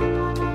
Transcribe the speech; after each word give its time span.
Hey 0.00 0.49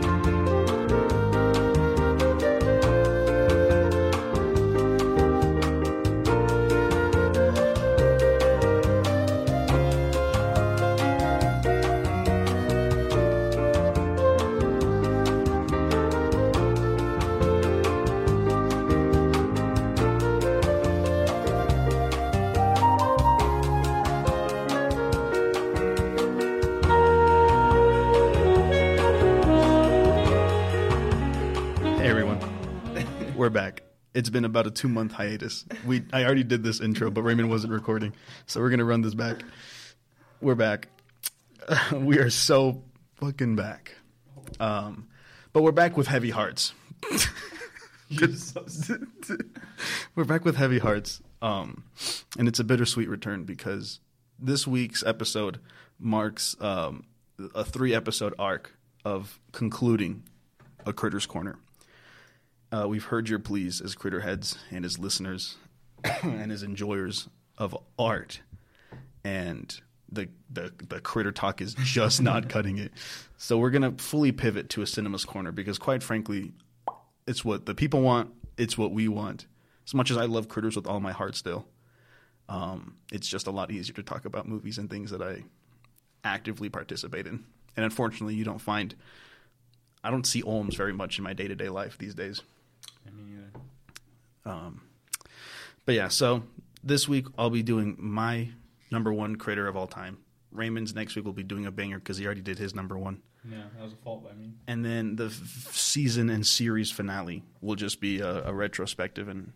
It's 34.16 34.30
been 34.30 34.46
about 34.46 34.66
a 34.66 34.72
two 34.72 34.88
month 34.88 35.12
hiatus. 35.12 35.66
We 35.86 36.04
I 36.14 36.24
already 36.24 36.46
did 36.46 36.64
this 36.64 36.80
intro, 36.80 37.12
but 37.12 37.24
Raymond 37.24 37.50
wasn't 37.50 37.74
recording, 37.74 38.14
so 38.46 38.62
we're 38.62 38.70
gonna 38.70 38.86
run 38.86 39.02
this 39.02 39.14
back. 39.14 39.44
We're 40.40 40.56
back. 40.56 40.88
we 41.92 42.18
are 42.20 42.30
so 42.30 42.82
fucking 43.18 43.58
back. 43.58 43.94
Um, 44.58 45.10
but 45.52 45.64
we're 45.64 45.74
back 45.74 45.98
with 45.98 46.08
heavy 46.08 46.30
hearts. 46.30 46.74
we're 50.16 50.24
back 50.24 50.46
with 50.46 50.56
heavy 50.56 50.80
hearts. 50.80 51.22
Um, 51.42 51.84
and 52.40 52.48
it's 52.48 52.60
a 52.60 52.64
bittersweet 52.64 53.10
return 53.10 53.44
because 53.44 54.00
this 54.40 54.66
week's 54.66 55.04
episode 55.04 55.60
marks 56.00 56.56
um, 56.62 57.04
a 57.54 57.66
three 57.66 57.94
episode 57.94 58.34
arc 58.40 58.78
of 59.04 59.42
concluding 59.52 60.24
a 60.86 60.94
Critter's 60.94 61.26
Corner. 61.26 61.58
Uh, 62.76 62.88
we've 62.88 63.06
heard 63.06 63.30
your 63.30 63.40
pleas 63.40 63.80
as 63.80 63.96
critter 63.96 64.20
heads 64.20 64.58
and 64.70 64.84
as 64.84 65.00
listeners 65.00 65.56
and 66.24 66.52
as 66.52 66.62
enjoyers 66.62 67.30
of 67.58 67.78
art, 67.98 68.42
and 69.24 69.80
the, 70.12 70.28
the 70.50 70.74
the 70.90 71.00
critter 71.00 71.32
talk 71.32 71.62
is 71.62 71.74
just 71.76 72.22
not 72.22 72.50
cutting 72.50 72.78
it. 72.78 72.92
So 73.38 73.58
we're 73.58 73.70
gonna 73.70 73.94
fully 73.94 74.34
pivot 74.34 74.68
to 74.72 74.82
a 74.82 74.88
cinemas 74.88 75.24
corner 75.24 75.54
because, 75.54 75.80
quite 75.80 76.04
frankly, 76.04 76.52
it's 77.26 77.46
what 77.46 77.66
the 77.66 77.74
people 77.74 78.02
want. 78.02 78.34
It's 78.58 78.78
what 78.78 78.92
we 78.92 79.08
want. 79.08 79.46
As 79.88 79.94
much 79.94 80.12
as 80.12 80.18
I 80.18 80.26
love 80.26 80.50
critters 80.50 80.76
with 80.76 80.86
all 80.86 81.00
my 81.00 81.14
heart, 81.14 81.38
still, 81.38 81.66
um, 82.50 82.98
it's 83.10 83.30
just 83.30 83.48
a 83.48 83.52
lot 83.52 83.72
easier 83.72 83.96
to 83.96 84.04
talk 84.04 84.26
about 84.26 84.50
movies 84.50 84.78
and 84.78 84.90
things 84.90 85.12
that 85.12 85.22
I 85.22 85.44
actively 86.26 86.68
participate 86.68 87.26
in. 87.26 87.46
And 87.78 87.86
unfortunately, 87.86 88.36
you 88.36 88.44
don't 88.44 88.60
find. 88.60 88.96
I 90.04 90.12
don't 90.12 90.28
see 90.28 90.44
Olms 90.44 90.76
very 90.76 90.94
much 90.94 91.18
in 91.18 91.24
my 91.24 91.32
day 91.32 91.48
to 91.48 91.56
day 91.56 91.70
life 91.70 91.98
these 91.98 92.14
days. 92.14 92.42
I 93.08 93.12
mean. 93.12 93.52
Um, 94.46 94.82
but 95.86 95.96
yeah, 95.96 96.08
so 96.08 96.44
this 96.84 97.08
week 97.08 97.28
I'll 97.38 97.50
be 97.50 97.64
doing 97.64 97.96
my 98.00 98.50
number 98.92 99.12
one 99.12 99.36
critter 99.36 99.68
of 99.68 99.76
all 99.76 99.88
time. 99.88 100.18
Raymond's 100.52 100.96
next 100.96 101.16
week 101.16 101.26
will 101.26 101.34
be 101.34 101.44
doing 101.44 101.66
a 101.66 101.72
banger 101.72 102.00
because 102.00 102.18
he 102.18 102.26
already 102.26 102.42
did 102.42 102.58
his 102.58 102.74
number 102.74 102.98
one. 102.98 103.22
Yeah, 103.50 103.64
that 103.76 103.84
was 103.84 103.94
a 103.94 103.98
fault 103.98 104.24
by 104.24 104.34
me. 104.34 104.54
And 104.68 104.84
then 104.84 105.16
the 105.18 105.26
f- 105.26 105.76
season 105.76 106.30
and 106.30 106.46
series 106.46 106.90
finale 106.92 107.44
will 107.62 107.76
just 107.76 108.00
be 108.00 108.20
a, 108.20 108.48
a 108.48 108.54
retrospective 108.54 109.28
and 109.28 109.52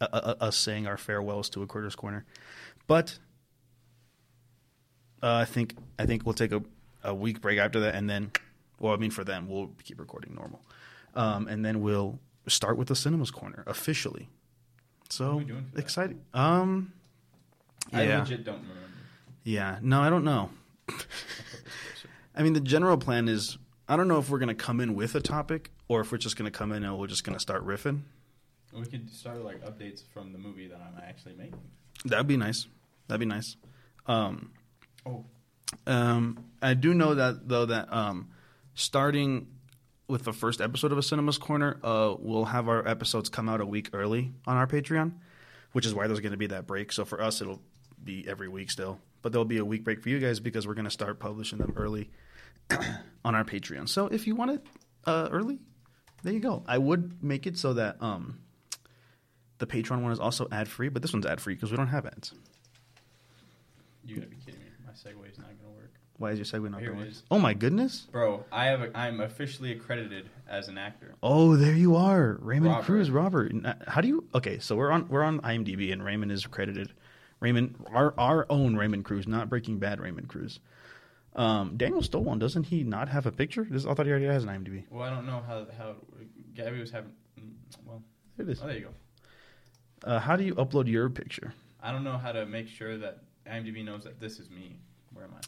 us 0.00 0.56
saying 0.56 0.86
our 0.86 0.96
farewells 0.96 1.48
to 1.50 1.62
a 1.62 1.66
Critters 1.66 1.96
Corner. 1.96 2.24
But 2.86 3.18
uh, 5.22 5.34
I 5.34 5.44
think 5.44 5.76
I 5.98 6.06
think 6.06 6.24
we'll 6.24 6.34
take 6.34 6.52
a, 6.52 6.62
a 7.02 7.14
week 7.14 7.40
break 7.40 7.58
after 7.58 7.80
that, 7.80 7.94
and 7.94 8.08
then, 8.08 8.30
well, 8.78 8.92
I 8.92 8.96
mean 8.96 9.10
for 9.10 9.24
them, 9.24 9.48
we'll 9.48 9.70
keep 9.82 9.98
recording 9.98 10.34
normal, 10.34 10.60
um, 11.18 11.48
and 11.48 11.64
then 11.64 11.80
we'll 11.82 12.18
start 12.46 12.78
with 12.78 12.88
the 12.88 12.96
Cinemas 12.96 13.30
Corner 13.30 13.62
officially. 13.66 14.28
So 15.10 15.24
What 15.26 15.32
are 15.32 15.36
we 15.38 15.44
doing 15.44 15.66
exciting! 15.76 16.20
Um, 16.32 16.92
I 17.92 18.02
yeah, 18.04 18.18
legit 18.20 18.44
don't 18.44 18.60
remember. 18.60 18.80
yeah. 19.44 19.78
No, 19.82 20.00
I 20.00 20.08
don't 20.10 20.24
know. 20.24 20.50
I'll 20.88 20.96
put 20.96 20.98
this 20.98 21.06
closer. 22.02 22.08
I 22.34 22.42
mean, 22.42 22.52
the 22.52 22.60
general 22.60 22.96
plan 22.98 23.28
is 23.28 23.58
I 23.88 23.96
don't 23.96 24.08
know 24.08 24.18
if 24.18 24.28
we're 24.30 24.38
going 24.38 24.48
to 24.48 24.54
come 24.54 24.80
in 24.80 24.94
with 24.94 25.14
a 25.14 25.20
topic 25.20 25.70
or 25.88 26.00
if 26.02 26.12
we're 26.12 26.18
just 26.18 26.36
going 26.36 26.50
to 26.50 26.56
come 26.56 26.72
in 26.72 26.84
and 26.84 26.98
we're 26.98 27.06
just 27.06 27.24
going 27.24 27.34
to 27.36 27.40
start 27.40 27.66
riffing. 27.66 28.02
We 28.72 28.84
could 28.84 29.10
start 29.10 29.42
like 29.42 29.64
updates 29.64 30.02
from 30.12 30.32
the 30.32 30.38
movie 30.38 30.68
that 30.68 30.78
I'm 30.80 31.02
actually 31.02 31.34
making. 31.34 31.58
That'd 32.04 32.26
be 32.26 32.36
nice. 32.36 32.66
That'd 33.08 33.20
be 33.20 33.26
nice. 33.26 33.56
Um, 34.06 34.50
Oh, 35.06 35.24
um, 35.86 36.44
I 36.60 36.74
do 36.74 36.92
know 36.92 37.14
that 37.14 37.48
though 37.48 37.64
that 37.64 37.90
um, 37.90 38.28
starting 38.74 39.46
with 40.08 40.24
the 40.24 40.32
first 40.32 40.60
episode 40.60 40.90
of 40.90 40.98
a 40.98 41.02
Cinemas 41.02 41.36
Corner, 41.36 41.78
uh, 41.84 42.14
we'll 42.18 42.46
have 42.46 42.68
our 42.68 42.86
episodes 42.88 43.28
come 43.28 43.48
out 43.48 43.60
a 43.60 43.66
week 43.66 43.90
early 43.92 44.32
on 44.46 44.56
our 44.56 44.66
Patreon, 44.66 45.12
which 45.72 45.84
is 45.84 45.94
why 45.94 46.06
there's 46.06 46.20
going 46.20 46.32
to 46.32 46.38
be 46.38 46.46
that 46.46 46.66
break. 46.66 46.92
So 46.92 47.04
for 47.04 47.20
us, 47.20 47.42
it'll 47.42 47.60
be 48.02 48.26
every 48.26 48.48
week 48.48 48.70
still, 48.70 48.98
but 49.20 49.32
there'll 49.32 49.44
be 49.44 49.58
a 49.58 49.64
week 49.64 49.84
break 49.84 50.02
for 50.02 50.08
you 50.08 50.18
guys 50.18 50.40
because 50.40 50.66
we're 50.66 50.74
going 50.74 50.86
to 50.86 50.90
start 50.90 51.18
publishing 51.18 51.58
them 51.58 51.74
early 51.76 52.10
on 53.24 53.34
our 53.34 53.44
Patreon. 53.44 53.88
So 53.88 54.06
if 54.06 54.26
you 54.26 54.34
want 54.34 54.52
it 54.52 54.66
uh, 55.04 55.28
early, 55.30 55.58
there 56.22 56.32
you 56.32 56.40
go. 56.40 56.64
I 56.66 56.78
would 56.78 57.22
make 57.22 57.46
it 57.46 57.58
so 57.58 57.74
that 57.74 58.02
um, 58.02 58.38
the 59.58 59.66
Patreon 59.66 60.02
one 60.02 60.12
is 60.12 60.20
also 60.20 60.48
ad 60.50 60.68
free, 60.68 60.88
but 60.88 61.02
this 61.02 61.12
one's 61.12 61.26
ad 61.26 61.40
free 61.40 61.54
because 61.54 61.70
we 61.70 61.76
don't 61.76 61.88
have 61.88 62.06
ads. 62.06 62.32
you 64.06 64.16
gotta 64.16 64.28
be 64.28 64.36
kidding 64.36 64.60
me! 64.60 64.66
My 64.86 64.92
segue 64.92 65.30
is 65.30 65.38
not 65.38 65.50
Why 66.18 66.32
is 66.32 66.38
your 66.38 66.44
segue 66.46 66.70
not 66.70 66.80
Here 66.80 66.90
going 66.90 67.00
it 67.00 67.04
to 67.04 67.06
work? 67.08 67.12
is. 67.12 67.22
Oh 67.30 67.38
my 67.38 67.54
goodness! 67.54 68.06
bro. 68.10 68.44
I 68.52 68.66
have. 68.66 68.82
A, 68.82 68.98
I'm 68.98 69.20
officially 69.20 69.72
accredited 69.72 70.28
as 70.48 70.68
an 70.68 70.76
actor. 70.76 71.14
Oh, 71.22 71.54
there 71.56 71.74
you 71.74 71.94
are, 71.96 72.38
Raymond 72.40 72.72
Robert. 72.72 72.84
Cruz. 72.86 73.10
Robert, 73.10 73.52
Uh, 73.64 73.74
how 73.86 74.00
do 74.00 74.08
you? 74.08 74.24
Okay, 74.34 74.58
so 74.58 74.74
we're 74.76 74.90
on 74.90 75.08
we're 75.08 75.22
on 75.22 75.40
IMDb, 75.42 75.92
and 75.92 76.04
Raymond 76.04 76.32
is 76.32 76.44
credited. 76.46 76.92
Raymond, 77.40 77.76
our 77.92 78.12
our 78.18 78.46
own 78.50 78.74
Raymond 78.76 79.04
Cruz, 79.04 79.28
not 79.28 79.48
Breaking 79.48 79.78
Bad 79.78 80.00
Raymond 80.00 80.28
Cruz. 80.28 80.58
Um, 81.36 81.76
Daniel 81.76 82.00
Stolon, 82.02 82.40
doesn't 82.40 82.64
he 82.64 82.82
not 82.82 83.08
have 83.08 83.26
a 83.26 83.30
picture? 83.30 83.64
This, 83.70 83.86
I 83.86 83.94
thought 83.94 84.06
he 84.06 84.10
already 84.10 84.26
has 84.26 84.42
an 84.42 84.50
IMDb. 84.50 84.84
Well, 84.90 85.04
I 85.04 85.10
don't 85.10 85.24
know 85.26 85.40
how 85.46 85.66
how 85.78 85.94
Gabby 86.54 86.80
was 86.80 86.90
having. 86.90 87.12
mm, 87.38 87.52
Well, 87.86 88.02
There 88.36 88.48
it 88.48 88.50
is. 88.50 88.60
oh, 88.60 88.66
there 88.66 88.76
you 88.76 88.88
go. 90.02 90.10
Uh, 90.10 90.18
how 90.18 90.34
do 90.34 90.42
you 90.42 90.54
upload 90.56 90.88
your 90.88 91.08
picture? 91.10 91.54
I 91.80 91.92
don't 91.92 92.02
know 92.02 92.18
how 92.18 92.32
to 92.32 92.44
make 92.44 92.66
sure 92.66 92.98
that 92.98 93.22
IMDb 93.46 93.84
knows 93.84 94.02
that 94.02 94.18
this 94.18 94.40
is 94.40 94.50
me. 94.50 94.80
Where 95.12 95.24
am 95.26 95.30
I? 95.36 95.40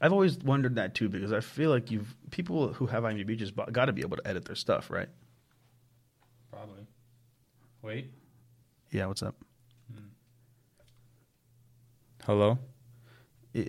I've 0.00 0.12
always 0.12 0.38
wondered 0.38 0.74
that 0.76 0.94
too 0.94 1.08
because 1.08 1.32
I 1.32 1.40
feel 1.40 1.70
like 1.70 1.90
you've 1.90 2.14
people 2.30 2.72
who 2.72 2.86
have 2.86 3.04
IMDb 3.04 3.36
just 3.36 3.54
got 3.72 3.86
to 3.86 3.92
be 3.92 4.02
able 4.02 4.16
to 4.18 4.26
edit 4.28 4.44
their 4.44 4.54
stuff, 4.56 4.90
right? 4.90 5.08
Probably. 6.50 6.86
Wait. 7.82 8.10
Yeah. 8.90 9.06
What's 9.06 9.22
up? 9.22 9.34
Hello. 12.24 12.58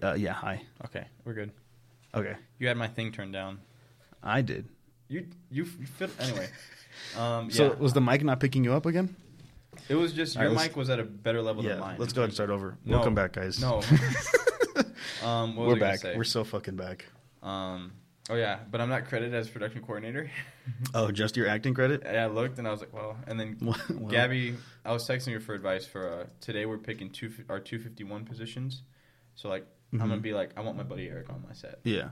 Uh, 0.02 0.14
yeah. 0.16 0.34
Hi. 0.34 0.62
Okay, 0.86 1.06
we're 1.24 1.34
good. 1.34 1.52
Okay. 2.14 2.36
You 2.60 2.68
had 2.68 2.76
my 2.78 2.88
thing 2.88 3.12
turned 3.12 3.32
down. 3.34 3.60
I 4.24 4.42
did. 4.42 4.68
You 5.08 5.28
you, 5.52 5.66
you 5.80 5.86
fit 5.86 6.10
anyway. 6.20 6.50
Um, 7.16 7.52
So 7.52 7.76
was 7.76 7.94
the 7.94 8.02
mic 8.02 8.24
not 8.24 8.40
picking 8.40 8.64
you 8.64 8.74
up 8.74 8.88
again? 8.88 9.16
it 9.88 9.94
was 9.94 10.14
just 10.14 10.36
All 10.36 10.42
right, 10.42 10.50
your 10.50 10.58
let's- 10.58 10.70
mic 10.70 10.76
was 10.76 10.90
at 10.90 11.00
a 11.00 11.04
better 11.04 11.44
level 11.44 11.64
yeah. 11.64 11.74
than 11.74 11.80
mine. 11.80 11.96
Let's 12.00 12.12
go 12.12 12.22
ahead 12.22 12.30
and 12.30 12.34
start 12.34 12.50
over. 12.50 12.76
No. 12.86 12.96
Welcome 12.96 13.14
back, 13.14 13.34
guys. 13.34 13.62
No. 13.62 13.84
um, 15.24 15.56
We're 15.56 15.76
back. 15.80 16.04
We're 16.04 16.24
so 16.24 16.44
fucking 16.44 16.76
back. 16.76 17.06
Um, 17.44 17.94
oh 18.30 18.36
yeah, 18.36 18.60
but 18.70 18.82
I'm 18.82 18.90
not 18.90 19.06
credited 19.06 19.34
as 19.34 19.50
production 19.50 19.82
coordinator. 19.82 20.30
Oh, 20.94 21.12
just 21.12 21.38
your 21.38 21.48
acting 21.48 21.74
credit? 21.74 22.02
Yeah, 22.06 22.26
I 22.26 22.28
looked 22.28 22.60
and 22.60 22.68
I 22.68 22.72
was 22.72 22.82
like, 22.82 22.92
well, 22.94 23.16
and 23.26 23.40
then 23.40 23.56
Well, 23.62 24.10
Gabby, 24.10 24.56
I 24.84 24.92
was 24.92 25.08
texting 25.08 25.32
her 25.32 25.40
for 25.40 25.54
advice 25.54 25.86
for 25.86 26.12
uh, 26.12 26.26
today. 26.42 26.66
We're 26.66 26.78
picking 26.78 27.10
two 27.10 27.32
our 27.48 27.60
251 27.62 28.26
positions. 28.26 28.82
So 29.36 29.48
like, 29.48 29.66
I'm 29.94 30.00
gonna 30.00 30.18
Mhm. 30.18 30.22
be 30.24 30.34
like, 30.34 30.50
I 30.58 30.62
want 30.62 30.76
my 30.76 30.84
buddy 30.84 31.08
Eric 31.08 31.30
on 31.30 31.42
my 31.48 31.54
set. 31.54 31.80
Yeah. 31.86 32.10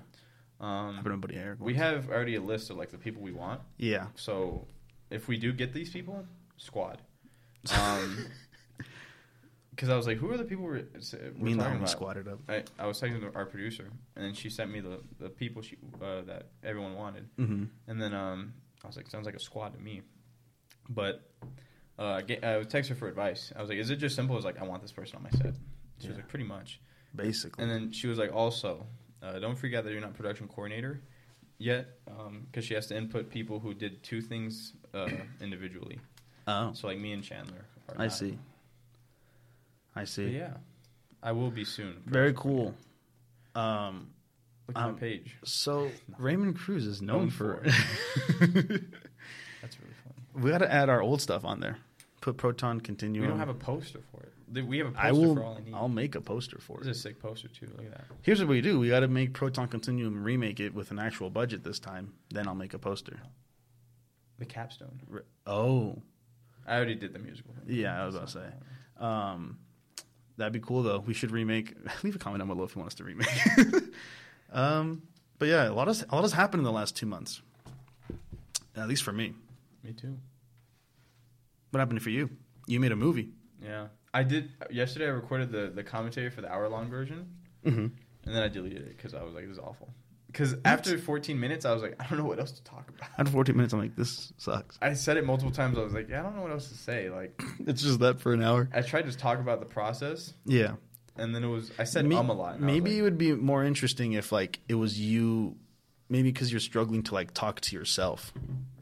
Um, 0.62 0.96
I've 1.06 1.22
buddy 1.22 1.36
Eric. 1.36 1.60
we 1.60 1.74
have 1.74 2.10
already 2.10 2.36
a 2.36 2.42
list 2.42 2.70
of 2.70 2.78
like 2.78 2.92
the 2.92 2.98
people 2.98 3.22
we 3.22 3.34
want. 3.34 3.60
Yeah. 3.78 4.08
So 4.16 4.68
if 5.10 5.28
we 5.28 5.38
do 5.38 5.52
get 5.52 5.74
these 5.74 5.90
people, 5.90 6.26
squad. 6.56 7.02
Um, 7.78 8.28
because 9.76 9.90
I 9.90 9.96
was 9.98 10.08
like, 10.08 10.18
who 10.18 10.32
are 10.32 10.38
the 10.38 10.44
people 10.46 10.64
we're, 10.64 10.84
we're 10.84 11.32
Me 11.46 11.52
and 11.52 11.60
talking 11.60 11.78
about? 11.78 11.90
squatted 11.90 12.28
up. 12.28 12.40
I, 12.48 12.64
I 12.80 12.88
was 12.88 13.00
talking 13.00 13.20
to 13.20 13.32
our 13.36 13.46
producer, 13.46 13.90
and 14.16 14.24
then 14.26 14.34
she 14.34 14.50
sent 14.50 14.72
me 14.72 14.80
the, 14.80 15.00
the 15.20 15.30
people 15.30 15.62
she 15.62 15.78
uh, 16.02 16.22
that 16.28 16.48
everyone 16.64 16.96
wanted, 16.96 17.28
Mm-hmm. 17.38 17.66
and 17.88 18.02
then 18.02 18.14
um, 18.14 18.54
I 18.84 18.88
was 18.88 18.96
like, 18.98 19.10
sounds 19.10 19.26
like 19.26 19.36
a 19.36 19.40
squad 19.40 19.74
to 19.74 19.80
me. 19.80 20.02
But 20.90 21.30
uh, 21.98 22.22
get, 22.22 22.44
I 22.44 22.58
was 22.58 22.68
text 22.68 22.90
her 22.90 22.96
for 22.96 23.08
advice. 23.08 23.52
I 23.56 23.60
was 23.62 23.70
like, 23.70 23.80
is 23.80 23.90
it 23.90 23.98
just 23.98 24.16
simple 24.16 24.38
as 24.38 24.46
like 24.46 24.60
I 24.62 24.64
want 24.66 24.82
this 24.82 24.92
person 24.92 25.18
on 25.18 25.24
my 25.24 25.30
set? 25.32 25.56
She 26.00 26.08
was 26.08 26.18
like, 26.18 26.28
pretty 26.28 26.46
much. 26.46 26.80
Basically. 27.16 27.62
And 27.64 27.72
then 27.72 27.92
she 27.92 28.08
was 28.08 28.18
like, 28.18 28.34
also, 28.34 28.86
uh, 29.24 29.40
don't 29.40 29.58
forget 29.58 29.84
that 29.86 29.92
you're 29.92 30.02
not 30.02 30.14
production 30.14 30.48
coordinator 30.48 31.02
yet, 31.58 31.88
because 32.52 32.66
she 32.66 32.74
has 32.74 32.88
to 32.88 32.98
input 32.98 33.30
people 33.30 33.60
who 33.60 33.74
did 33.74 34.04
two 34.04 34.22
things 34.22 34.74
uh, 34.94 35.08
individually. 35.42 36.00
oh, 36.48 36.72
So 36.74 36.88
like 36.88 37.00
me 37.00 37.14
and 37.14 37.24
Chandler. 37.24 37.66
Are 37.90 37.96
I 37.98 38.04
not. 38.08 38.14
see. 38.14 38.38
I 39.96 40.04
see. 40.04 40.28
yeah, 40.28 40.54
I 41.24 41.32
will 41.32 41.52
be 41.52 41.64
soon. 41.66 42.02
Very 42.06 42.34
cool. 42.34 42.74
Um, 43.56 44.10
Look 44.68 44.78
at 44.78 44.84
Um, 44.84 44.94
my 44.94 45.00
page. 45.00 45.38
So 45.44 45.90
Raymond 46.18 46.58
Cruz 46.58 46.86
is 46.88 47.02
known, 47.02 47.20
Known 47.20 47.30
for. 47.30 47.62
That's 48.40 49.80
really 49.80 49.94
funny. 50.04 50.44
we 50.44 50.50
got 50.52 50.60
to 50.60 50.72
add 50.72 50.90
our 50.90 51.02
old 51.02 51.22
stuff 51.22 51.46
on 51.46 51.60
there. 51.60 51.78
Put 52.22 52.38
Proton 52.38 52.82
Continuum. 52.82 53.22
We 53.26 53.28
don't 53.30 53.40
have 53.40 53.50
a 53.50 53.54
poster 53.54 54.00
for 54.12 54.22
it. 54.24 54.32
We 54.66 54.78
have 54.80 54.88
a 54.88 54.92
poster 54.92 55.08
I 55.08 55.12
will. 55.12 55.36
for 55.36 55.44
all 55.44 55.58
I 55.58 55.64
need. 55.64 55.74
I'll 55.74 55.88
make 55.90 56.16
a 56.16 56.22
poster 56.22 56.58
for 56.60 56.78
it. 56.82 56.86
This 56.86 56.88
it. 56.88 56.92
is 56.92 56.98
a 56.98 57.02
sick 57.02 57.20
poster 57.22 57.48
too. 57.48 57.68
Look 57.78 57.86
at 57.86 57.92
that. 57.92 58.06
Here's 58.22 58.40
what 58.40 58.48
we 58.50 58.62
do: 58.62 58.80
we 58.80 58.90
got 58.90 59.02
to 59.02 59.08
make 59.08 59.34
Proton 59.34 59.68
Continuum 59.68 60.24
remake 60.24 60.60
it 60.60 60.74
with 60.74 60.92
an 60.92 61.00
actual 61.00 61.30
budget 61.30 61.64
this 61.64 61.80
time. 61.80 62.14
Then 62.32 62.48
I'll 62.48 62.56
make 62.56 62.74
a 62.74 62.80
poster. 62.80 63.20
The 64.40 64.46
capstone. 64.46 65.02
R- 65.12 65.26
Oh, 65.48 66.02
I 66.68 66.76
already 66.76 66.96
did 66.96 67.14
the 67.14 67.20
musical. 67.20 67.54
thing. 67.54 67.76
Yeah, 67.76 68.02
I 68.02 68.06
was 68.06 68.16
about 68.16 68.28
to 68.30 68.34
say. 68.34 68.48
um, 69.06 69.58
that'd 70.38 70.54
be 70.54 70.60
cool 70.60 70.84
though. 70.84 71.00
We 71.00 71.14
should 71.14 71.32
remake. 71.32 71.74
Leave 72.04 72.16
a 72.16 72.20
comment 72.20 72.40
down 72.42 72.48
below 72.48 72.64
if 72.64 72.76
you 72.76 72.80
want 72.80 72.92
us 72.92 72.96
to 72.96 73.04
remake. 73.04 73.28
um, 74.52 75.02
but 75.40 75.48
yeah, 75.48 75.70
a 75.70 75.74
lot 75.74 75.88
has 75.88 76.04
a 76.10 76.16
lot 76.16 76.22
has 76.24 76.34
happened 76.34 76.62
in 76.62 76.66
the 76.66 76.72
last 76.72 76.96
two 76.96 77.06
months. 77.06 77.42
At 78.76 78.88
least 78.88 79.04
for 79.04 79.12
me. 79.14 79.34
Me 79.84 79.94
too. 79.94 80.18
What 81.72 81.80
happened 81.80 82.02
for 82.02 82.10
you? 82.10 82.30
You 82.68 82.80
made 82.80 82.92
a 82.92 82.96
movie. 82.96 83.30
Yeah, 83.64 83.88
I 84.14 84.24
did. 84.24 84.52
Yesterday, 84.70 85.06
I 85.06 85.10
recorded 85.10 85.52
the 85.52 85.72
the 85.74 85.84
commentary 85.84 86.30
for 86.30 86.42
the 86.42 86.52
hour 86.52 86.68
long 86.70 86.90
version, 86.90 87.28
Mm-hmm. 87.66 87.80
and 87.80 88.36
then 88.36 88.44
I 88.44 88.48
deleted 88.48 88.82
it 88.84 88.98
because 88.98 89.14
I 89.14 89.24
was 89.24 89.34
like, 89.34 89.44
"This 89.46 89.54
is 89.54 89.60
awful." 89.60 89.90
Because 90.36 90.56
after 90.66 90.98
14 90.98 91.40
minutes, 91.40 91.64
I 91.64 91.74
was 91.74 91.82
like, 91.82 91.96
"I 91.98 92.06
don't 92.08 92.18
know 92.20 92.26
what 92.26 92.40
else 92.40 92.52
to 92.52 92.64
talk 92.66 92.90
about." 92.90 93.08
After 93.18 93.32
14 93.32 93.56
minutes, 93.56 93.74
I'm 93.74 93.80
like, 93.80 93.96
this 93.96 94.34
sucks. 94.38 94.78
I 94.82 94.94
said 94.94 95.16
it 95.16 95.26
multiple 95.26 95.52
times. 95.54 95.78
I 95.78 95.82
was 95.82 95.94
like, 95.94 96.10
"Yeah, 96.10 96.20
I 96.20 96.24
don't 96.24 96.36
know 96.36 96.42
what 96.42 96.52
else 96.52 96.68
to 96.68 96.76
say." 96.76 97.10
Like, 97.10 97.42
It's 97.66 97.82
just 97.82 98.00
that 98.02 98.20
for 98.20 98.34
an 98.34 98.44
hour. 98.44 98.68
I 98.74 98.82
tried 98.82 99.10
to 99.10 99.16
talk 99.18 99.40
about 99.40 99.62
the 99.62 99.66
process, 99.66 100.34
Yeah. 100.46 100.74
and 101.16 101.34
then 101.34 101.46
it 101.46 101.48
was 101.48 101.72
I 101.80 101.86
said 101.86 102.06
May- 102.06 102.18
um 102.18 102.30
a 102.30 102.34
lot. 102.34 102.56
and 102.56 102.66
I 102.66 102.68
was 102.68 102.74
Maybe 102.74 102.90
like, 102.92 103.00
it 103.00 103.02
would 103.04 103.18
be 103.18 103.32
more 103.34 103.64
interesting 103.64 104.12
if 104.12 104.34
like 104.34 104.60
it 104.68 104.76
was 104.76 105.00
you. 105.00 105.56
Maybe 106.10 106.32
because 106.34 106.52
you're 106.52 106.60
struggling 106.60 107.02
to 107.04 107.14
like 107.14 107.34
talk 107.34 107.62
to 107.62 107.76
yourself, 107.76 108.34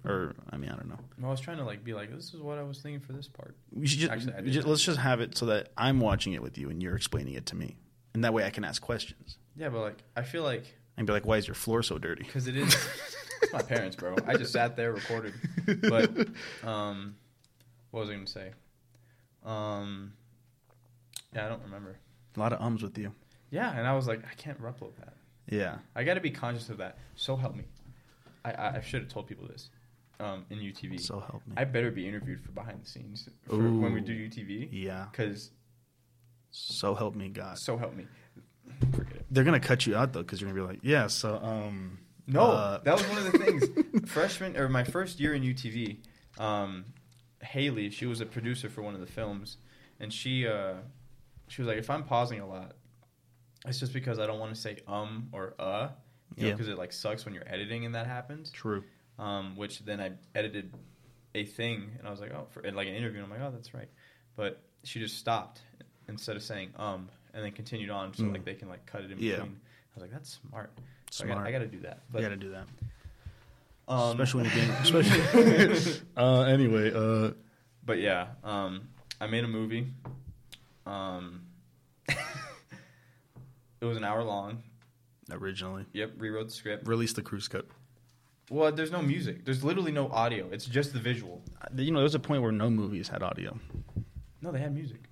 or 0.04 0.34
I 0.50 0.58
mean, 0.58 0.72
I 0.72 0.76
don't 0.76 0.90
know. 0.90 1.00
I 1.24 1.30
was 1.30 1.40
trying 1.40 1.58
to 1.58 1.64
like 1.64 1.84
be 1.84 1.94
like, 1.94 2.12
"This 2.14 2.34
is 2.34 2.42
what 2.42 2.58
I 2.58 2.64
was 2.64 2.80
thinking 2.82 3.00
for 3.00 3.14
this 3.14 3.28
part." 3.28 3.56
We 3.72 3.86
should 3.88 4.00
just, 4.00 4.12
Actually, 4.12 4.34
I 4.34 4.38
we 4.40 4.46
did 4.46 4.54
just- 4.54 4.68
let's 4.68 4.84
just 4.84 4.98
have 5.00 5.22
it 5.22 5.38
so 5.38 5.46
that 5.46 5.70
I'm 5.78 6.00
watching 6.00 6.34
it 6.34 6.42
with 6.42 6.58
you 6.58 6.70
and 6.72 6.82
you're 6.84 6.96
explaining 6.96 7.36
it 7.36 7.46
to 7.48 7.56
me, 7.56 7.78
and 8.16 8.24
that 8.24 8.34
way 8.34 8.44
I 8.44 8.50
can 8.50 8.64
ask 8.66 8.82
questions 8.82 9.38
Yeah, 9.56 9.70
but 9.70 9.82
like, 9.82 10.04
I 10.18 10.24
feel 10.24 10.44
like 10.44 10.66
and 10.98 11.08
be 11.08 11.14
like, 11.14 11.26
"Why 11.26 11.38
is 11.38 11.48
your 11.48 11.56
floor 11.56 11.84
so 11.84 11.98
dirty?" 11.98 12.24
because 12.24 12.48
it 12.48 12.56
is 12.58 12.74
it's 13.42 13.54
my 13.54 13.62
parents, 13.62 13.96
bro. 13.96 14.16
I 14.28 14.36
just 14.38 14.54
sat 14.54 14.76
there 14.76 14.92
recorded. 14.94 15.34
But 15.82 16.28
um, 16.68 17.16
what 17.92 18.02
was 18.02 18.10
I 18.10 18.14
going 18.14 18.26
to 18.26 18.32
say? 18.32 18.52
Um, 19.46 20.14
yeah, 21.34 21.46
I 21.46 21.50
don't 21.50 21.64
remember. 21.64 21.98
A 22.36 22.40
lot 22.40 22.54
of 22.54 22.62
ums 22.62 22.82
with 22.82 22.98
you. 22.98 23.12
Yeah, 23.52 23.78
and 23.78 23.88
I 23.88 23.94
was 23.96 24.08
like, 24.08 24.22
I 24.30 24.34
can't 24.36 24.60
upload 24.62 24.96
that. 25.00 25.14
Yeah. 25.50 25.78
I 25.96 26.04
got 26.04 26.16
to 26.16 26.22
be 26.22 26.32
conscious 26.32 26.70
of 26.70 26.78
that. 26.78 26.98
So 27.16 27.36
help 27.36 27.56
me. 27.56 27.66
I 28.46 28.52
I, 28.52 28.76
I 28.78 28.82
should 28.82 29.02
have 29.04 29.12
told 29.12 29.28
people 29.28 29.48
this. 29.48 29.70
Um, 30.20 30.46
in 30.50 30.60
UTV, 30.60 31.00
So 31.02 31.20
help 31.20 31.46
me. 31.46 31.54
I 31.58 31.66
better 31.66 31.92
be 31.92 32.08
interviewed 32.08 32.42
for 32.42 32.52
behind 32.52 32.82
the 32.82 32.88
scenes 32.88 33.28
for 33.48 33.58
when 33.58 33.94
we 33.94 34.00
do 34.00 34.14
UTV 34.30 34.70
yeah. 34.72 35.08
because 35.12 35.52
So 36.52 36.94
help 36.96 37.16
me 37.16 37.30
God. 37.30 37.58
so 37.58 37.78
help 37.78 37.96
me. 37.96 38.06
Forget 38.96 39.16
it. 39.16 39.26
They're 39.32 39.44
gonna 39.44 39.60
cut 39.60 39.86
you 39.86 39.96
out 39.96 40.14
though 40.14 40.22
because 40.22 40.42
you're 40.42 40.50
gonna 40.52 40.62
be 40.62 40.68
like, 40.68 40.80
"Yeah." 40.84 41.08
So 41.08 41.36
um. 41.42 42.00
No, 42.26 42.42
uh, 42.44 42.78
that 42.84 42.94
was 42.94 43.06
one 43.08 43.18
of 43.18 43.32
the 43.32 43.38
things. 43.38 43.66
Freshman 44.10 44.56
or 44.56 44.70
my 44.70 44.86
first 44.86 45.20
year 45.20 45.34
in 45.34 45.42
UTV, 45.44 45.98
um, 46.40 46.86
Haley, 47.42 47.90
she 47.90 48.06
was 48.06 48.22
a 48.22 48.26
producer 48.26 48.70
for 48.70 48.82
one 48.82 48.94
of 48.94 49.02
the 49.02 49.06
films, 49.08 49.58
and 50.00 50.12
she 50.14 50.48
uh, 50.48 50.76
she 51.50 51.62
was 51.62 51.68
like, 51.68 51.78
if 51.78 51.90
I'm 51.90 52.04
pausing 52.06 52.40
a 52.40 52.48
lot, 52.48 52.76
it's 53.68 53.78
just 53.80 53.92
because 53.92 54.20
I 54.20 54.26
don't 54.26 54.40
want 54.40 54.56
to 54.56 54.60
say 54.62 54.78
um 54.88 55.28
or 55.34 55.54
uh, 55.60 55.90
you 56.38 56.48
Yeah. 56.48 56.54
because 56.54 56.70
it 56.70 56.78
like 56.78 56.94
sucks 56.94 57.26
when 57.26 57.34
you're 57.34 57.48
editing 57.48 57.86
and 57.86 57.94
that 57.96 58.08
happens. 58.08 58.52
True. 58.52 58.84
Um, 59.20 59.56
which 59.58 59.80
then 59.80 60.00
I 60.00 60.12
edited 60.34 60.74
a 61.36 61.44
thing, 61.46 61.92
and 62.00 62.08
I 62.08 62.12
was 62.12 62.22
like, 62.22 62.32
oh, 62.34 62.48
for 62.52 62.62
like 62.72 62.88
an 62.88 62.94
interview, 62.96 63.22
and 63.22 63.26
I'm 63.34 63.38
like, 63.38 63.46
oh, 63.48 63.52
that's 63.54 63.74
right, 63.74 63.90
but 64.38 64.62
she 64.86 65.00
just 65.02 65.18
stopped 65.18 65.62
instead 66.08 66.38
of 66.38 66.44
saying 66.44 66.70
um, 66.78 67.10
and 67.34 67.44
then 67.44 67.52
continued 67.52 67.90
on, 67.90 68.14
so 68.14 68.24
Mm. 68.24 68.32
like 68.34 68.46
they 68.46 68.54
can 68.56 68.70
like 68.70 68.86
cut 68.86 69.02
it 69.02 69.12
in 69.12 69.20
Yeah. 69.20 69.36
between. 69.38 69.52
I 69.56 69.96
was 69.96 70.02
like, 70.02 70.12
that's 70.12 70.40
smart. 70.50 70.72
So 71.12 71.24
I 71.24 71.28
Smart. 71.28 71.40
gotta, 71.40 71.50
I 71.50 71.52
gotta 71.52 71.68
do 71.68 71.80
that. 71.82 72.00
But 72.12 72.22
you 72.22 72.26
gotta 72.28 72.36
do 72.40 72.50
that. 72.52 72.68
um, 73.88 74.10
especially 74.20 74.44
when 74.44 74.52
you're 74.52 74.66
getting. 74.66 75.02
Especially. 75.02 76.02
uh. 76.18 76.42
Anyway. 76.44 76.92
Uh. 76.94 77.34
But 77.86 78.00
yeah, 78.00 78.28
um, 78.44 78.88
I 79.22 79.28
made 79.28 79.44
a 79.44 79.48
movie. 79.48 79.88
Um, 80.86 81.42
it 82.08 83.86
was 83.86 83.98
an 83.98 84.04
hour 84.04 84.24
long. 84.24 84.64
Originally, 85.32 85.86
Yep, 85.94 86.14
rewrote 86.18 86.48
the 86.48 86.54
script. 86.54 86.88
Released 86.88 87.16
the 87.16 87.22
cruise 87.22 87.48
cut. 87.48 87.66
Well, 88.50 88.72
there's 88.74 88.92
no 88.92 89.02
music. 89.02 89.46
There's 89.46 89.64
literally 89.64 89.92
no 89.94 90.10
audio. 90.10 90.50
It's 90.52 90.66
just 90.66 90.92
the 90.94 91.00
visual. 91.00 91.42
Uh, 91.62 91.68
You 91.76 91.92
know, 91.92 92.00
there's 92.00 92.14
a 92.16 92.20
point 92.20 92.42
where 92.42 92.52
no 92.52 92.70
movies 92.70 93.08
had 93.08 93.24
audio. 93.24 93.58
No, 94.42 94.52
they 94.52 94.60
had 94.60 94.74
music. 94.74 95.10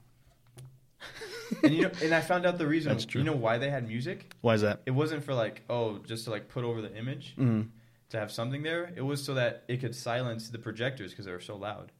And 1.63 1.74
you 1.74 1.81
know, 1.83 1.92
and 2.03 2.13
I 2.13 2.21
found 2.21 2.45
out 2.45 2.57
the 2.57 2.68
reason. 2.68 2.92
That's 2.92 3.06
true. 3.06 3.21
You 3.21 3.25
know 3.25 3.36
why 3.36 3.57
they 3.57 3.69
had 3.69 3.88
music? 3.88 4.33
Why 4.42 4.53
is 4.56 4.62
that? 4.62 4.81
It 4.86 4.92
wasn't 4.92 5.24
for 5.24 5.33
like, 5.33 5.63
oh, 5.69 6.00
just 6.00 6.25
to 6.25 6.31
like 6.31 6.48
put 6.50 6.63
over 6.63 6.81
the 6.81 6.95
image 6.98 7.36
Mm. 7.38 7.69
to 8.09 8.19
have 8.19 8.31
something 8.31 8.63
there. 8.63 8.92
It 8.95 9.01
was 9.01 9.24
so 9.24 9.33
that 9.36 9.63
it 9.68 9.77
could 9.81 9.95
silence 9.95 10.50
the 10.50 10.57
projectors 10.59 11.12
because 11.12 11.25
they 11.25 11.31
were 11.31 11.39
so 11.39 11.56
loud. 11.57 11.92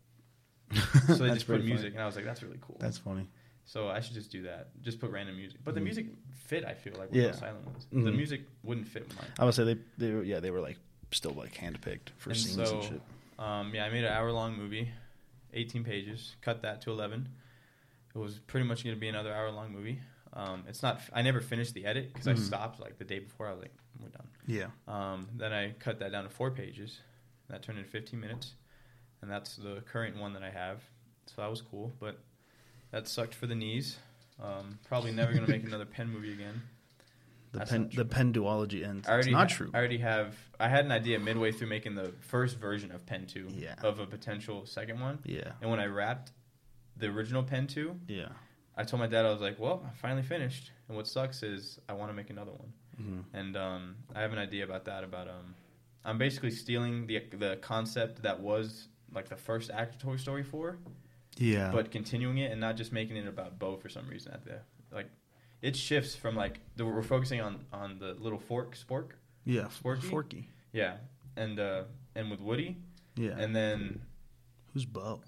So 1.07 1.15
they 1.15 1.30
just 1.33 1.48
put 1.48 1.63
music, 1.63 1.80
funny. 1.88 1.95
and 1.95 2.03
I 2.03 2.06
was 2.06 2.15
like, 2.15 2.25
that's 2.25 2.42
really 2.44 2.59
cool. 2.62 2.77
That's 2.80 2.98
funny. 2.98 3.27
So 3.65 3.89
I 3.89 4.00
should 4.00 4.13
just 4.15 4.31
do 4.31 4.44
that. 4.44 4.69
Just 4.81 5.00
put 5.00 5.12
random 5.12 5.36
music. 5.36 5.59
But 5.63 5.75
the 5.75 5.81
Mhm. 5.81 5.86
music 5.86 6.06
fit. 6.33 6.65
I 6.65 6.74
feel 6.74 6.94
like 6.98 7.12
with 7.12 7.21
Yeah. 7.21 7.27
the 7.31 7.38
silent 7.38 7.65
ones. 7.65 7.88
The 7.92 7.98
Mhm. 7.98 8.15
music 8.15 8.42
wouldn't 8.63 8.88
fit 8.88 9.07
mine. 9.15 9.27
I 9.39 9.45
would 9.45 9.53
say 9.53 9.63
they, 9.63 9.77
they 9.98 10.12
were, 10.13 10.24
yeah, 10.24 10.39
they 10.39 10.51
were 10.51 10.62
like 10.62 10.77
still 11.12 11.31
like 11.33 11.53
handpicked 11.56 12.09
for 12.18 12.30
And 12.31 12.39
scenes 12.39 12.69
so- 12.69 12.75
and 12.80 12.83
shit. 12.89 13.01
Um, 13.38 13.74
yeah, 13.74 13.86
I 13.86 13.89
made 13.89 14.03
an 14.03 14.12
hour 14.13 14.31
long 14.31 14.56
movie, 14.57 14.89
18 15.53 15.83
pages. 15.83 16.36
Cut 16.42 16.62
that 16.62 16.81
to 16.81 16.92
11. 16.92 17.27
It 18.13 18.17
was 18.17 18.39
pretty 18.39 18.65
much 18.67 18.83
going 18.83 18.95
to 18.95 18.99
be 18.99 19.07
another 19.07 19.33
hour 19.33 19.49
long 19.51 19.71
movie. 19.71 19.99
Um, 20.33 20.63
it's 20.67 20.81
not. 20.81 21.01
I 21.13 21.21
never 21.21 21.41
finished 21.41 21.73
the 21.73 21.85
edit 21.85 22.13
because 22.13 22.27
I 22.27 22.33
Mhm. 22.33 22.39
stopped 22.39 22.79
like 22.79 22.97
the 22.97 23.03
day 23.05 23.19
before. 23.19 23.47
I 23.47 23.51
was 23.51 23.61
like, 23.61 23.73
we're 23.99 24.09
done. 24.09 24.27
Yeah. 24.47 24.67
Um, 24.87 25.27
then 25.35 25.51
I 25.53 25.71
cut 25.73 25.99
that 25.99 26.11
down 26.11 26.23
to 26.23 26.29
four 26.29 26.51
pages. 26.51 26.99
That 27.49 27.61
turned 27.63 27.79
into 27.79 27.89
15 27.89 28.19
minutes, 28.19 28.53
and 29.21 29.29
that's 29.29 29.57
the 29.57 29.81
current 29.81 30.17
one 30.17 30.33
that 30.33 30.43
I 30.43 30.49
have. 30.49 30.81
So 31.25 31.41
that 31.41 31.49
was 31.49 31.61
cool, 31.61 31.93
but 31.99 32.17
that 32.91 33.07
sucked 33.09 33.35
for 33.35 33.45
the 33.47 33.55
knees. 33.55 33.97
Um, 34.41 34.79
probably 34.85 35.11
never 35.11 35.33
gonna 35.33 35.47
make 35.47 35.63
another 35.65 35.85
pen 35.85 36.09
movie 36.09 36.31
again. 36.33 36.61
The 37.51 37.59
That's 37.59 37.71
pen 37.71 37.89
the 37.93 38.05
pen 38.05 38.31
duology 38.31 38.87
ends. 38.87 39.07
I 39.09 39.11
already 39.11 39.29
it's 39.31 39.33
not 39.33 39.51
ha- 39.51 39.57
true. 39.57 39.71
I 39.73 39.77
already 39.77 39.97
have. 39.97 40.37
I 40.61 40.69
had 40.69 40.85
an 40.85 40.91
idea 40.91 41.19
midway 41.19 41.51
through 41.51 41.67
making 41.67 41.95
the 41.95 42.13
first 42.21 42.57
version 42.57 42.91
of 42.93 43.05
Pen 43.05 43.27
Two 43.27 43.50
Yeah. 43.51 43.75
of 43.83 44.00
a 44.00 44.07
potential 44.07 44.65
second 44.65 45.01
one, 45.01 45.19
yeah. 45.25 45.51
and 45.62 45.69
when 45.69 45.81
I 45.81 45.88
wrapped 45.88 46.31
the 47.01 47.08
original 47.08 47.43
Pen 47.43 47.67
Two, 47.67 48.00
Yeah. 48.08 48.29
I 48.77 48.84
told 48.86 49.01
my 49.01 49.08
dad 49.08 49.25
I 49.25 49.31
was 49.31 49.41
like, 49.41 49.60
"Well, 49.60 49.84
I 49.86 49.93
finally 49.98 50.24
finished." 50.24 50.72
And 50.88 50.96
what 50.96 51.08
sucks 51.08 51.43
is 51.43 51.79
I 51.89 51.93
want 51.93 52.10
to 52.10 52.13
make 52.15 52.29
another 52.29 52.51
one, 52.51 52.72
hmm 52.98 53.20
and 53.34 53.58
um, 53.58 53.96
I 54.15 54.22
have 54.22 54.31
an 54.31 54.39
idea 54.39 54.63
about 54.63 54.86
that. 54.86 55.03
About 55.03 55.27
um, 55.27 55.53
I'm 56.05 56.17
basically 56.17 56.51
stealing 56.51 57.05
the 57.08 57.20
the 57.38 57.58
concept 57.62 58.24
that 58.24 58.39
was 58.39 58.88
like 59.13 59.27
the 59.27 59.36
first 59.36 59.70
act 59.72 59.96
of 59.96 60.01
Toy 60.01 60.15
Story 60.15 60.43
four, 60.43 60.77
Yeah. 61.38 61.70
but 61.74 61.91
continuing 61.91 62.38
it 62.38 62.51
and 62.51 62.62
not 62.62 62.77
just 62.77 62.93
making 62.93 63.17
it 63.17 63.27
about 63.27 63.60
Bo 63.60 63.75
for 63.75 63.89
some 63.89 64.08
reason 64.08 64.31
at 64.31 64.46
the 64.46 64.62
like. 64.91 65.10
It 65.62 65.75
shifts 65.75 66.15
from 66.15 66.36
like 66.36 66.60
the, 66.75 66.86
we're 66.86 67.03
focusing 67.03 67.39
on 67.41 67.65
on 67.72 68.00
the 68.00 68.13
little 68.13 68.39
fork 68.39 68.75
spork, 68.75 69.10
yeah. 69.46 69.67
Forky? 69.67 70.08
Forky. 70.08 70.48
yeah, 70.74 70.93
and 71.36 71.60
uh, 71.60 71.84
and 72.15 72.31
with 72.31 72.39
Woody, 72.41 72.77
Yeah. 73.15 73.38
and 73.38 73.55
then 73.55 74.01
Who's 74.74 74.86
Bo? 74.86 75.22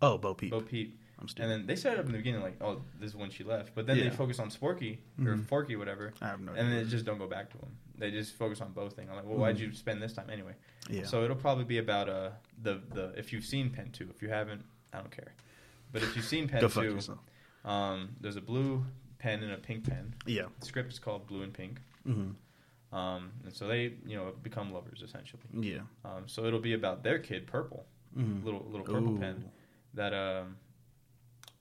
Oh, 0.00 0.16
Bo 0.18 0.32
Peep. 0.34 0.50
Bo 0.52 0.60
Peep, 0.60 0.98
I'm 1.18 1.28
and 1.38 1.50
then 1.50 1.66
they 1.66 1.76
set 1.76 1.94
it 1.94 1.98
up 1.98 2.06
in 2.06 2.12
the 2.12 2.18
beginning 2.18 2.42
like, 2.42 2.60
oh, 2.60 2.82
this 3.00 3.10
is 3.10 3.16
when 3.16 3.30
she 3.30 3.42
left, 3.42 3.74
but 3.74 3.86
then 3.86 3.96
Yeah. 3.96 4.04
they 4.04 4.10
focus 4.10 4.38
on 4.38 4.50
Sporky 4.50 4.98
or 5.20 5.34
Mhm. 5.36 5.46
Forky, 5.46 5.74
whatever, 5.76 6.12
I 6.20 6.26
have 6.28 6.40
no 6.40 6.52
and 6.52 6.70
then 6.70 6.84
they 6.84 6.90
just 6.90 7.04
don't 7.06 7.16
go 7.18 7.26
back 7.26 7.48
to 7.50 7.58
them. 7.58 7.70
They 7.96 8.10
just 8.10 8.34
focus 8.34 8.60
on 8.60 8.72
both 8.72 8.94
things. 8.94 9.08
I'm 9.08 9.16
like, 9.16 9.24
well, 9.24 9.38
why'd 9.38 9.56
Mhm. 9.56 9.60
you 9.60 9.72
spend 9.72 10.02
this 10.02 10.12
time 10.12 10.28
anyway? 10.30 10.54
yeah. 10.90 11.04
So 11.04 11.24
it'll 11.24 11.36
probably 11.36 11.64
be 11.64 11.78
about 11.78 12.08
uh 12.10 12.30
the 12.62 12.74
the 12.92 13.14
if 13.16 13.32
you've 13.32 13.44
seen 13.44 13.70
Pen 13.70 13.90
Two. 13.92 14.08
If 14.10 14.20
you 14.22 14.28
haven't, 14.28 14.64
I 14.92 14.98
don't 14.98 15.10
care. 15.10 15.32
But 15.92 16.02
if 16.02 16.14
you've 16.14 16.24
seen 16.26 16.48
Pen 16.52 16.68
Two, 16.68 16.98
um, 17.64 18.14
there's 18.20 18.36
a 18.36 18.40
blue 18.42 18.84
pen 19.18 19.42
and 19.42 19.52
a 19.52 19.56
pink 19.56 19.88
pen. 19.88 20.14
Yeah. 20.26 20.46
The 20.60 20.66
script 20.66 20.92
is 20.92 20.98
called 20.98 21.26
Blue 21.26 21.42
and 21.42 21.52
Pink. 21.54 21.80
hmm 22.04 22.32
Um, 22.92 23.32
and 23.44 23.52
so 23.54 23.66
they, 23.66 23.94
you 24.06 24.16
know, 24.16 24.32
become 24.42 24.72
lovers 24.72 25.02
essentially. 25.02 25.42
Yeah. 25.54 25.80
Um, 26.04 26.28
so 26.28 26.44
it'll 26.44 26.60
be 26.60 26.74
about 26.74 27.02
their 27.02 27.18
kid, 27.18 27.46
Purple, 27.46 27.86
hmm 28.14 28.44
little 28.44 28.64
little 28.70 28.86
purple 28.86 29.16
pen 29.18 29.50
that 29.94 30.12
um, 30.14 30.56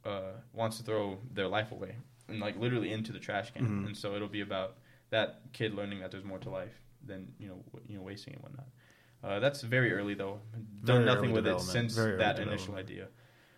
uh, 0.06 0.32
wants 0.54 0.78
to 0.78 0.84
throw 0.84 1.18
their 1.34 1.48
life 1.48 1.72
away 1.72 1.96
and 2.28 2.40
like 2.40 2.58
literally 2.60 2.92
into 2.92 3.12
the 3.12 3.20
trash 3.20 3.52
can. 3.52 3.66
Mhm. 3.66 3.86
And 3.88 3.98
so 3.98 4.16
it'll 4.16 4.28
be 4.28 4.42
about 4.42 4.78
that 5.10 5.42
kid 5.54 5.74
learning 5.74 6.00
that 6.00 6.12
there's 6.12 6.24
more 6.24 6.40
to 6.40 6.50
life 6.50 6.74
than 7.06 7.34
you 7.40 7.48
know 7.48 7.64
w- 7.72 7.86
you 7.88 7.98
know 7.98 8.04
wasting 8.04 8.34
and 8.34 8.44
whatnot. 8.44 8.68
Uh, 9.24 9.40
that's 9.40 9.62
very 9.62 9.92
early 9.94 10.14
though. 10.14 10.40
Very 10.82 11.00
Done 11.00 11.06
nothing 11.06 11.32
with 11.32 11.48
it 11.48 11.60
since 11.62 11.96
Very 11.96 12.18
that 12.18 12.40
initial 12.40 12.76
idea. 12.76 13.08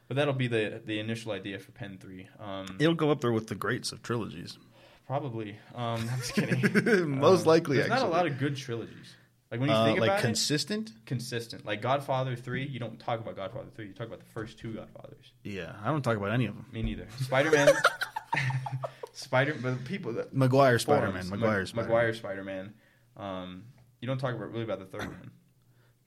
But 0.07 0.15
that'll 0.15 0.33
be 0.33 0.47
the 0.47 0.81
the 0.85 0.99
initial 0.99 1.31
idea 1.33 1.59
for 1.59 1.71
Pen 1.71 1.97
Three. 1.97 2.27
Um, 2.39 2.77
It'll 2.79 2.95
go 2.95 3.11
up 3.11 3.19
there 3.21 3.33
with 3.33 3.47
the 3.47 3.55
greats 3.55 3.91
of 3.91 4.01
trilogies. 4.01 4.57
Probably. 5.05 5.57
Um, 5.75 6.07
I'm 6.11 6.19
just 6.19 6.33
kidding. 6.35 7.19
Most 7.19 7.41
Um, 7.41 7.47
likely, 7.47 7.77
there's 7.77 7.89
not 7.89 8.01
a 8.03 8.07
lot 8.07 8.25
of 8.27 8.37
good 8.37 8.55
trilogies. 8.55 9.15
Like 9.49 9.59
when 9.61 9.69
you 9.69 9.75
Uh, 9.75 9.85
think 9.85 9.99
like 9.99 10.09
about 10.09 10.19
it, 10.19 10.23
consistent. 10.23 10.91
consistent. 11.05 11.65
Like 11.65 11.81
Godfather 11.81 12.35
three, 12.35 12.65
you 12.65 12.79
don't 12.79 12.99
talk 12.99 13.19
about 13.21 13.35
Godfather 13.37 13.69
three. 13.75 13.87
You 13.87 13.93
talk 13.93 14.07
about 14.07 14.19
the 14.19 14.25
first 14.33 14.59
two 14.59 14.73
Godfathers. 14.73 15.31
Yeah, 15.43 15.73
I 15.83 15.87
don't 15.87 16.01
talk 16.01 16.17
about 16.17 16.31
any 16.31 16.45
of 16.47 16.55
them. 16.55 16.65
Me 16.73 16.81
neither. 16.81 17.07
Spider 17.21 17.51
Man. 17.51 17.69
Spider, 19.13 19.55
but 19.61 19.83
people 19.85 20.13
that 20.13 20.33
Maguire 20.33 20.77
Spider 20.79 21.11
Man. 21.11 21.27
Ma- 21.29 21.35
Maguire 21.37 21.65
Spider 21.65 21.87
Maguire 21.87 22.13
Spider 22.13 22.43
Man. 22.43 22.73
Um, 23.15 23.63
you 23.99 24.07
don't 24.07 24.19
talk 24.19 24.35
about 24.35 24.51
really 24.51 24.63
about 24.63 24.79
the 24.79 24.85
third 24.85 25.07
one. 25.07 25.31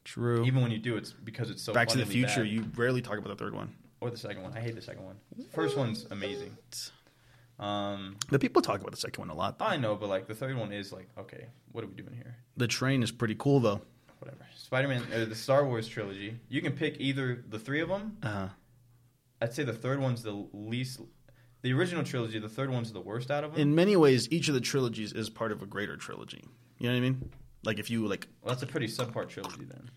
True. 0.04 0.44
Even 0.44 0.62
when 0.62 0.70
you 0.70 0.78
do, 0.78 0.96
it's 0.96 1.12
because 1.12 1.50
it's 1.50 1.62
so. 1.62 1.72
Back 1.72 1.88
to 1.88 1.98
the 1.98 2.06
Future. 2.06 2.42
bad. 2.42 2.50
You 2.50 2.64
rarely 2.76 3.02
talk 3.02 3.18
about 3.18 3.36
the 3.36 3.42
third 3.42 3.54
one. 3.54 3.74
or 4.00 4.10
the 4.10 4.16
second 4.16 4.42
one. 4.42 4.52
I 4.56 4.60
hate 4.60 4.74
the 4.74 4.82
second 4.82 5.04
one. 5.04 5.16
First 5.52 5.76
one's 5.76 6.06
amazing. 6.10 6.56
Um, 7.60 8.16
But 8.30 8.40
people 8.40 8.62
talk 8.62 8.80
about 8.80 8.90
the 8.90 8.96
second 8.96 9.20
one 9.22 9.30
a 9.30 9.34
lot. 9.34 9.58
Though. 9.58 9.66
I 9.66 9.76
know, 9.76 9.94
but 9.94 10.08
like 10.08 10.26
the 10.26 10.34
third 10.34 10.56
one 10.56 10.72
is 10.72 10.92
like, 10.92 11.08
okay, 11.18 11.46
what 11.72 11.84
are 11.84 11.86
we 11.86 11.94
doing 11.94 12.14
here? 12.14 12.36
The 12.56 12.66
train 12.66 13.02
is 13.02 13.12
pretty 13.12 13.36
cool 13.38 13.60
though. 13.60 13.82
Whatever. 14.18 14.46
Spider 14.56 14.88
Man, 14.88 15.02
uh, 15.14 15.24
the 15.26 15.34
Star 15.34 15.64
Wars 15.64 15.86
trilogy. 15.88 16.36
You 16.48 16.62
can 16.62 16.72
pick 16.72 16.98
either 17.00 17.44
the 17.48 17.58
three 17.58 17.80
of 17.80 17.88
them. 17.88 18.16
Uh, 18.22 18.48
I'd 19.42 19.52
say 19.52 19.62
the 19.64 19.72
third 19.72 20.00
one's 20.00 20.22
the 20.22 20.46
least. 20.52 21.00
The 21.62 21.72
original 21.74 22.02
trilogy, 22.04 22.38
the 22.38 22.48
third 22.48 22.70
one's 22.70 22.92
the 22.92 23.00
worst 23.00 23.30
out 23.30 23.44
of 23.44 23.52
them. 23.52 23.60
in 23.60 23.74
many 23.74 23.94
ways, 23.96 24.26
each 24.30 24.48
of 24.48 24.54
the 24.54 24.60
trilogies 24.60 25.12
is 25.12 25.28
part 25.28 25.52
of 25.52 25.60
a 25.62 25.66
greater 25.66 25.96
trilogy. 25.96 26.44
You 26.78 26.88
know 26.88 26.94
what 26.94 26.98
I 26.98 27.00
mean? 27.00 27.30
Like 27.62 27.78
if 27.78 27.90
you 27.90 28.06
like, 28.06 28.26
well, 28.42 28.54
that's 28.54 28.62
a 28.62 28.66
pretty 28.66 28.86
subpart 28.86 29.28
trilogy 29.28 29.64
then. 29.64 29.90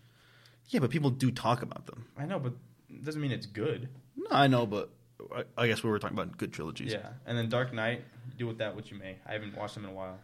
yeah, 0.68 0.80
but 0.80 0.90
people 0.90 1.08
do 1.10 1.30
talk 1.30 1.62
about 1.62 1.86
them. 1.86 2.06
I 2.18 2.26
know, 2.26 2.38
but 2.38 2.52
it 2.90 3.04
doesn't 3.04 3.20
mean 3.20 3.32
it's 3.32 3.46
good. 3.46 3.88
No, 4.16 4.26
I 4.30 4.46
know, 4.48 4.66
but 4.66 4.90
I, 5.34 5.62
I 5.62 5.66
guess 5.68 5.82
we 5.82 5.90
were 5.90 5.98
talking 5.98 6.16
about 6.16 6.36
good 6.38 6.52
trilogies. 6.52 6.92
Yeah, 6.92 7.08
and 7.26 7.36
then 7.38 7.48
Dark 7.48 7.72
Knight. 7.72 8.04
Do 8.38 8.46
with 8.46 8.58
that 8.58 8.74
what 8.74 8.90
you 8.90 8.98
may. 8.98 9.16
I 9.26 9.32
haven't 9.34 9.56
watched 9.56 9.74
them 9.74 9.84
in 9.84 9.90
a 9.90 9.94
while. 9.94 10.18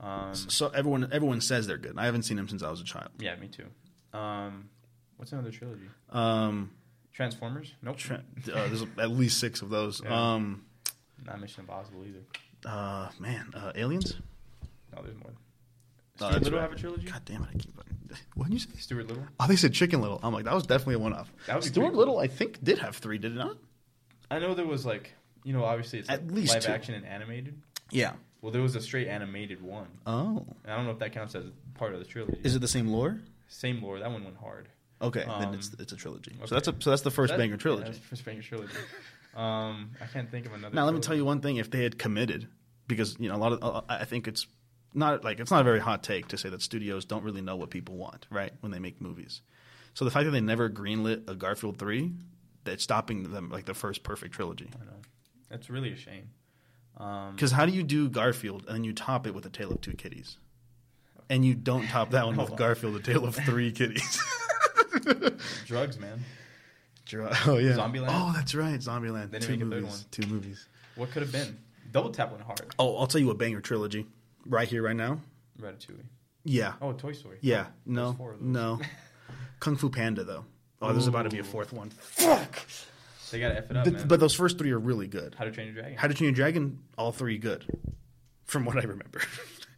Um, 0.00 0.34
So 0.34 0.68
everyone 0.68 1.08
everyone 1.12 1.40
says 1.40 1.66
they're 1.66 1.78
good. 1.78 1.94
I 1.96 2.04
haven't 2.04 2.22
seen 2.24 2.36
them 2.36 2.48
since 2.48 2.62
I 2.62 2.70
was 2.70 2.80
a 2.80 2.84
child. 2.84 3.08
yeah, 3.18 3.34
me 3.36 3.48
too. 3.48 3.66
Um, 4.16 4.68
what's 5.16 5.32
another 5.32 5.50
trilogy? 5.50 5.88
Um, 6.10 6.70
Transformers? 7.12 7.72
Nope. 7.82 7.96
tra- 7.96 8.22
uh, 8.52 8.66
there's 8.68 8.82
at 8.98 9.10
least 9.10 9.38
six 9.38 9.62
of 9.62 9.70
those. 9.70 10.00
Yeah. 10.04 10.34
Um, 10.34 10.64
Not 11.24 11.40
Mission 11.40 11.60
Impossible 11.60 12.04
either. 12.06 12.20
uh, 12.66 13.08
man, 13.18 13.50
uh, 13.54 13.72
aliens. 13.74 14.14
No, 14.94 15.02
there's 15.02 15.16
more. 15.16 15.30
Oh, 15.32 16.26
Stuart 16.28 16.32
that's 16.32 16.44
Little 16.44 16.58
right. 16.60 16.62
have 16.70 16.72
a 16.72 16.80
trilogy? 16.80 17.06
God 17.06 17.22
damn 17.24 17.42
it! 17.42 17.48
I 17.54 17.58
keep. 17.58 17.72
What 18.34 18.44
did 18.44 18.52
you 18.54 18.58
say? 18.60 18.68
Stuart 18.78 19.08
Little? 19.08 19.24
Oh, 19.40 19.46
they 19.48 19.56
said 19.56 19.72
Chicken 19.72 20.00
Little. 20.00 20.20
I'm 20.22 20.32
like, 20.32 20.44
that 20.44 20.54
was 20.54 20.66
definitely 20.66 20.94
a 20.94 20.98
one 21.00 21.12
off. 21.14 21.32
That 21.46 21.64
Stuart 21.64 21.90
cool. 21.90 21.98
Little, 21.98 22.18
I 22.20 22.28
think, 22.28 22.62
did 22.62 22.78
have 22.78 22.96
three, 22.96 23.18
did 23.18 23.32
it 23.32 23.36
not? 23.38 23.56
I 24.30 24.38
know 24.38 24.54
there 24.54 24.66
was 24.66 24.84
like, 24.86 25.12
you 25.44 25.52
know, 25.52 25.64
obviously 25.64 25.98
it's 26.00 26.08
At 26.10 26.22
like 26.26 26.32
least 26.34 26.54
live 26.54 26.64
two. 26.64 26.72
action 26.72 26.94
and 26.94 27.04
animated. 27.06 27.60
Yeah. 27.90 28.12
Well, 28.40 28.52
there 28.52 28.62
was 28.62 28.76
a 28.76 28.80
straight 28.80 29.08
animated 29.08 29.62
one. 29.62 29.86
Oh. 30.06 30.44
And 30.64 30.72
I 30.72 30.76
don't 30.76 30.84
know 30.86 30.90
if 30.92 30.98
that 30.98 31.12
counts 31.12 31.34
as 31.34 31.44
part 31.74 31.92
of 31.94 31.98
the 32.00 32.04
trilogy. 32.04 32.40
Is 32.42 32.54
it 32.54 32.58
the 32.60 32.68
same 32.68 32.88
lore? 32.88 33.20
Same 33.48 33.82
lore. 33.82 33.98
That 33.98 34.10
one 34.10 34.24
went 34.24 34.36
hard. 34.36 34.68
Okay, 35.02 35.20
then 35.26 35.48
Um, 35.48 35.54
it's 35.54 35.72
it's 35.78 35.92
a 35.92 35.96
trilogy. 35.96 36.32
So 36.46 36.54
that's 36.54 36.68
a 36.68 36.74
so 36.78 36.90
that's 36.90 37.02
the 37.02 37.10
first 37.10 37.30
That- 37.32 37.38
banger 37.38 37.54
yeah, 37.54 37.58
trilogy. 37.58 37.84
that's 37.84 37.98
the 37.98 38.04
first 38.06 38.24
banger 38.24 38.42
trilogy. 38.42 38.72
um, 39.34 39.90
I 40.00 40.06
can't 40.12 40.30
think 40.30 40.46
of 40.46 40.52
another. 40.54 40.74
now 40.74 40.84
let 40.84 40.94
me 40.94 41.00
tell 41.00 41.14
you 41.16 41.24
one 41.24 41.40
thing: 41.40 41.56
if 41.56 41.70
they 41.70 41.82
had 41.82 41.98
committed, 41.98 42.48
because 42.86 43.16
you 43.18 43.28
know 43.28 43.36
a 43.36 43.38
lot 43.38 43.52
of 43.52 43.62
uh, 43.62 43.82
I 43.88 44.04
think 44.04 44.28
it's 44.28 44.46
not 44.94 45.24
like 45.24 45.40
it's 45.40 45.50
not 45.50 45.60
a 45.60 45.64
very 45.64 45.80
hot 45.80 46.02
take 46.02 46.28
to 46.28 46.38
say 46.38 46.48
that 46.48 46.62
studios 46.62 47.04
don't 47.04 47.22
really 47.24 47.42
know 47.42 47.56
what 47.56 47.70
people 47.70 47.96
want, 47.96 48.26
right? 48.30 48.52
When 48.60 48.72
they 48.72 48.78
make 48.78 49.00
movies, 49.00 49.42
so 49.94 50.04
the 50.04 50.10
fact 50.10 50.24
that 50.26 50.30
they 50.30 50.40
never 50.40 50.70
greenlit 50.70 51.28
a 51.28 51.34
Garfield 51.34 51.78
three, 51.78 52.12
that's 52.64 52.82
stopping 52.82 53.30
them 53.32 53.50
like 53.50 53.64
the 53.66 53.74
first 53.74 54.02
perfect 54.02 54.34
trilogy. 54.34 54.68
I 54.80 54.84
know. 54.84 54.92
That's 55.50 55.70
really 55.70 55.92
a 55.92 55.96
shame. 55.96 56.30
Um, 56.96 57.32
Because 57.34 57.52
how 57.52 57.66
do 57.66 57.72
you 57.72 57.82
do 57.82 58.08
Garfield 58.08 58.64
and 58.66 58.76
then 58.76 58.84
you 58.84 58.92
top 58.92 59.26
it 59.26 59.34
with 59.34 59.44
a 59.46 59.50
Tale 59.50 59.72
of 59.72 59.80
Two 59.80 59.92
Kitties, 59.94 60.38
and 61.28 61.44
you 61.44 61.54
don't 61.54 61.86
top 61.88 62.10
that 62.10 62.26
one 62.26 62.36
with 62.36 62.50
on. 62.52 62.56
Garfield, 62.64 62.96
a 62.96 63.00
Tale 63.00 63.24
of 63.24 63.34
Three 63.34 63.72
Kitties? 63.72 64.22
drugs, 65.66 65.98
man. 65.98 66.20
oh 67.46 67.58
yeah, 67.58 67.72
Zombieland? 67.72 68.06
Oh, 68.08 68.32
that's 68.34 68.54
right, 68.54 68.78
Zombieland. 68.80 69.30
They 69.30 69.38
two 69.40 69.52
make 69.52 69.60
a 69.60 69.64
third 69.64 69.70
movies. 69.82 69.90
one. 69.90 70.00
Two 70.10 70.26
movies. 70.26 70.68
What 70.96 71.10
could 71.10 71.22
have 71.22 71.32
been? 71.32 71.58
Double 71.92 72.10
Tap 72.10 72.30
went 72.32 72.42
hard. 72.42 72.60
Oh, 72.78 72.96
I'll 72.96 73.06
tell 73.06 73.20
you 73.20 73.30
a 73.30 73.34
banger 73.34 73.60
trilogy, 73.60 74.06
right 74.46 74.66
here, 74.68 74.82
right 74.82 74.96
now. 74.96 75.20
Ratatouille. 75.60 76.02
Yeah, 76.44 76.74
Oh, 76.82 76.92
Toy 76.92 77.12
Story. 77.12 77.38
yeah. 77.40 77.66
No, 77.86 78.12
four 78.12 78.32
of 78.32 78.40
those. 78.40 78.48
no. 78.48 78.80
Kung 79.60 79.76
Fu 79.76 79.88
Panda 79.88 80.24
though. 80.24 80.44
Oh, 80.82 80.92
there's 80.92 81.06
about 81.06 81.22
to 81.22 81.30
be 81.30 81.38
a 81.38 81.44
fourth 81.44 81.72
one. 81.72 81.90
Fuck. 81.90 82.60
They 83.30 83.40
gotta 83.40 83.56
f 83.56 83.70
it 83.70 83.76
up, 83.76 83.84
But, 83.84 83.92
man. 83.94 84.08
but 84.08 84.20
those 84.20 84.34
first 84.34 84.58
three 84.58 84.70
are 84.70 84.78
really 84.78 85.06
good. 85.08 85.34
How 85.36 85.44
to 85.44 85.50
Train 85.50 85.66
Your 85.68 85.74
Dragon. 85.74 85.98
How 85.98 86.06
to 86.08 86.14
Train 86.14 86.28
Your 86.28 86.34
Dragon, 86.36 86.78
all 86.96 87.10
three 87.10 87.38
good, 87.38 87.64
from 88.44 88.64
what 88.64 88.76
I 88.76 88.80
remember. 88.82 89.20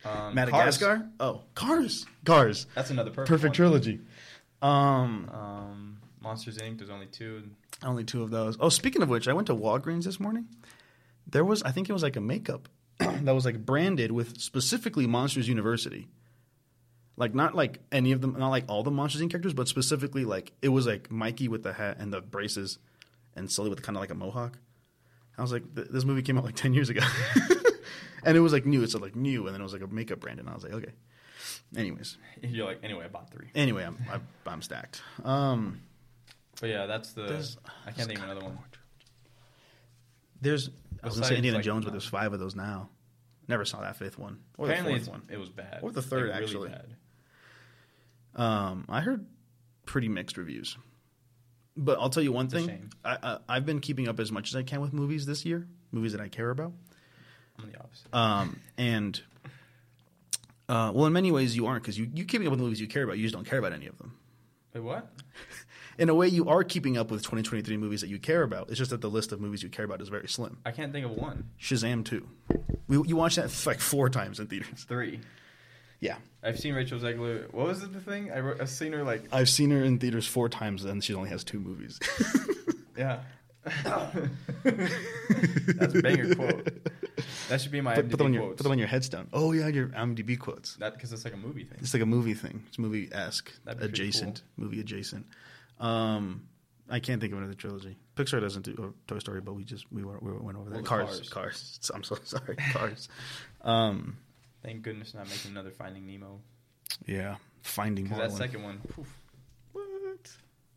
Um, 0.05 0.37
Madagascar. 0.37 0.99
Cars. 0.99 1.09
Oh, 1.19 1.41
Cars. 1.57 2.07
Cars. 2.25 2.67
That's 2.77 2.91
another 2.91 3.11
perfect. 3.11 3.29
Perfect 3.29 3.49
one. 3.51 3.55
trilogy. 3.57 4.01
Um, 4.63 5.29
Um, 5.35 5.99
Monsters 6.21 6.59
Inc. 6.59 6.79
There's 6.79 6.91
only 6.91 7.07
two. 7.07 7.43
only 7.83 8.05
two 8.05 8.23
of 8.23 8.31
those. 8.31 8.57
Oh, 8.61 8.69
speaking 8.69 9.03
of 9.03 9.09
which, 9.09 9.27
I 9.27 9.33
went 9.33 9.49
to 9.49 9.55
Walgreens 9.57 10.05
this 10.05 10.21
morning. 10.21 10.47
There 11.27 11.45
was, 11.45 11.61
I 11.65 11.73
think 11.73 11.89
it 11.89 11.93
was 11.93 12.05
like 12.05 12.15
a 12.15 12.21
makeup 12.21 12.69
that 13.01 13.35
was 13.35 13.45
like 13.45 13.67
branded 13.67 14.13
with 14.13 14.41
specifically 14.41 15.09
Monsters 15.09 15.49
University. 15.49 16.07
Like 17.17 17.35
not 17.35 17.55
like 17.55 17.81
any 17.91 18.13
of 18.13 18.21
them, 18.21 18.37
not 18.39 18.51
like 18.51 18.65
all 18.69 18.83
the 18.83 18.91
Monsters 18.91 19.23
Inc. 19.23 19.31
characters, 19.31 19.55
but 19.55 19.69
specifically 19.69 20.25
like 20.25 20.53
it 20.61 20.69
was 20.69 20.87
like 20.87 21.11
Mikey 21.11 21.49
with 21.49 21.63
the 21.63 21.73
hat 21.73 21.97
and 21.99 22.13
the 22.13 22.21
braces, 22.21 22.79
and 23.35 23.51
Sully 23.51 23.71
with 23.71 23.83
kind 23.83 23.97
of 23.97 24.01
like 24.01 24.11
a 24.11 24.15
mohawk. 24.15 24.59
I 25.39 25.43
was 25.43 25.53
like, 25.53 25.63
this 25.75 26.05
movie 26.05 26.23
came 26.23 26.37
out 26.39 26.45
like 26.45 26.57
ten 26.65 26.75
years 26.75 26.89
ago, 26.91 27.01
and 28.25 28.37
it 28.37 28.41
was 28.41 28.53
like 28.53 28.67
new. 28.67 28.83
It 28.83 28.91
said 28.91 29.01
like 29.01 29.17
new, 29.17 29.47
and 29.47 29.55
then 29.55 29.61
it 29.61 29.65
was 29.65 29.73
like 29.73 29.83
a 29.83 29.87
makeup 29.87 30.21
brand, 30.21 30.41
and 30.41 30.49
I 30.49 30.55
was 30.55 30.63
like, 30.65 30.73
okay. 30.75 30.93
Anyways, 31.77 32.17
You're 32.43 32.67
like, 32.67 32.81
anyway, 32.83 33.05
I 33.05 33.09
bought 33.09 33.31
three. 33.31 33.49
anyway, 33.55 33.85
I'm 33.85 33.97
I'm, 34.13 34.27
I'm 34.47 34.63
stacked. 34.63 35.01
Um, 35.25 35.81
But 36.61 36.69
yeah, 36.71 36.87
that's 36.87 37.13
the. 37.13 37.23
There's- 37.23 37.57
I 37.87 37.93
can't 37.93 38.09
think 38.09 38.19
of 38.21 38.25
another 38.27 38.45
one. 38.45 38.59
There's 40.41 40.71
I 41.03 41.07
was 41.07 41.15
gonna 41.17 41.27
say 41.27 41.37
Indiana 41.37 41.59
like, 41.59 41.65
Jones, 41.65 41.85
but 41.85 41.93
there's 41.93 42.07
five 42.07 42.33
of 42.33 42.41
those 42.41 42.55
now. 42.55 42.89
Never 43.49 43.65
saw 43.65 43.81
that 43.81 43.97
fifth 43.97 44.19
one 44.19 44.41
or 44.59 44.67
Apparently, 44.67 44.99
the 44.99 45.05
fourth 45.07 45.09
one. 45.21 45.23
it 45.31 45.39
was 45.39 45.49
bad. 45.51 45.79
Or 45.83 45.91
the 45.93 46.03
third, 46.03 46.31
Like, 46.31 46.41
really 46.41 46.45
actually. 46.45 46.69
bad. 46.71 46.87
Um, 48.37 48.85
I 48.89 49.01
heard 49.01 49.27
pretty 49.87 50.09
mixed 50.09 50.37
reviews, 50.37 50.77
but 51.77 51.99
I'll 51.99 52.11
tell 52.11 52.23
you 52.23 52.33
one 52.33 52.47
It's 52.47 52.55
thing. 52.55 52.93
I, 53.05 53.17
I, 53.23 53.39
I've 53.49 53.67
been 53.67 53.81
keeping 53.81 54.09
up 54.09 54.21
as 54.21 54.31
much 54.31 54.51
as 54.51 54.57
I 54.57 54.63
can 54.63 54.81
with 54.81 54.93
movies 54.93 55.27
this 55.27 55.45
year, 55.45 55.67
movies 55.91 56.13
that 56.13 56.21
I 56.21 56.29
care 56.29 56.51
about. 56.51 56.73
I'm 57.59 57.73
the 57.73 57.79
opposite. 57.79 58.15
Um, 58.15 58.61
and 58.77 59.21
uh, 60.69 60.93
well, 60.95 61.07
in 61.07 61.13
many 61.13 61.33
ways, 61.33 61.57
you 61.57 61.67
aren't 61.67 61.83
because 61.83 61.99
you 61.99 62.11
you 62.15 62.25
keeping 62.25 62.47
up 62.47 62.51
with 62.51 62.59
the 62.59 62.65
movies 62.65 62.81
you 62.81 62.89
care 62.89 63.05
about. 63.05 63.17
You 63.17 63.23
just 63.23 63.35
don't 63.35 63.47
care 63.47 63.59
about 63.59 63.73
any 63.73 63.87
of 63.87 63.97
them. 63.99 64.17
Wait, 64.75 64.83
what? 64.83 65.11
In 65.99 66.11
a 66.11 66.15
way, 66.15 66.29
you 66.29 66.51
are 66.51 66.63
keeping 66.63 66.99
up 66.99 67.11
with 67.11 67.23
2023 67.23 67.79
movies 67.79 68.03
that 68.03 68.09
you 68.09 68.19
care 68.19 68.43
about. 68.43 68.69
It's 68.69 68.77
just 68.77 68.91
that 68.91 69.01
the 69.01 69.09
list 69.09 69.33
of 69.33 69.41
movies 69.41 69.63
you 69.63 69.71
care 69.71 69.87
about 69.87 70.03
is 70.03 70.11
very 70.11 70.29
slim. 70.29 70.59
I 70.67 70.71
can't 70.71 70.93
think 70.93 71.07
of 71.07 71.13
one. 71.13 71.49
Shazam 71.59 72.05
2. 72.05 72.29
We, 72.87 72.97
you 73.09 73.17
watched 73.17 73.37
that 73.37 73.65
like 73.65 73.81
four 73.81 74.11
times 74.11 74.39
in 74.39 74.47
theaters. 74.47 74.85
Three. 74.87 75.21
Yeah. 76.01 76.17
I've 76.43 76.59
seen 76.59 76.75
Rachel 76.75 76.99
Zegler. 76.99 77.53
What 77.53 77.67
was 77.67 77.83
it? 77.83 77.93
The 77.93 78.01
thing 78.01 78.31
I 78.31 78.41
wrote, 78.41 78.61
I've 78.61 78.71
seen 78.71 78.93
her 78.93 79.03
like. 79.03 79.25
I've 79.33 79.49
seen 79.49 79.71
her 79.71 79.83
in 79.83 79.99
theaters 79.99 80.27
four 80.27 80.49
times, 80.49 80.85
and 80.85 81.03
she 81.03 81.15
only 81.15 81.31
has 81.31 81.45
two 81.45 81.59
movies. 81.59 81.99
Yeah. 82.97 83.21
That's 84.65 85.95
a 85.95 86.01
banger 86.03 86.35
quote. 86.35 86.69
That 87.49 87.61
should 87.61 87.73
be 87.73 87.81
my 87.81 87.97
put, 87.97 88.11
put, 88.11 88.19
them 88.19 88.27
on 88.29 88.33
IMDb 88.33 88.35
your, 88.35 88.43
quotes. 88.45 88.57
put 88.59 88.63
them 88.63 88.73
on 88.73 88.79
your 88.79 88.89
headstone. 88.89 89.29
Oh 89.33 89.53
yeah, 89.53 89.67
your 89.69 89.89
IMDb 89.89 90.39
quotes. 90.39 90.77
That 90.77 90.95
because 90.95 91.13
it's 91.13 91.25
like 91.25 91.35
a 91.35 91.39
movie 91.39 91.65
thing. 91.65 91.79
It's 91.81 91.93
like 91.93 92.03
a 92.03 92.07
movie 92.07 92.35
thing. 92.35 92.63
It's 92.69 92.79
movie 92.79 93.09
esque, 93.13 93.53
That'd 93.65 93.81
be 93.81 93.89
pretty 93.89 94.03
adjacent, 94.05 94.43
movie 94.57 94.81
adjacent. 94.81 95.27
Um, 95.81 96.47
I 96.89 97.01
can't 97.01 97.21
think 97.21 97.33
of 97.33 97.39
another 97.41 97.55
trilogy. 97.55 97.97
Pixar 98.15 98.41
doesn't 98.41 98.63
do 98.63 98.77
or 98.79 98.95
Toy 99.09 99.19
Story, 99.19 99.41
but 99.41 99.55
we 99.55 99.65
just 99.65 99.91
we, 99.93 100.05
were, 100.05 100.19
we 100.21 100.33
went 100.33 100.57
over 100.57 100.71
that. 100.71 100.77
Well, 100.77 100.85
Cars, 100.85 101.09
Cars. 101.09 101.29
Cars. 101.29 101.91
I'm 101.93 102.05
so 102.05 102.17
sorry, 102.25 102.57
Cars. 102.73 103.09
Um, 103.63 104.17
Thank 104.67 104.83
goodness 104.83 105.15
not 105.15 105.29
making 105.29 105.53
another 105.53 105.71
Finding 105.71 106.05
Nemo. 106.07 106.41
yeah, 107.07 107.37
Finding 107.63 108.09
that 108.09 108.33
second 108.33 108.65
one, 108.65 108.81
poof, 108.89 109.07
What? 109.73 109.85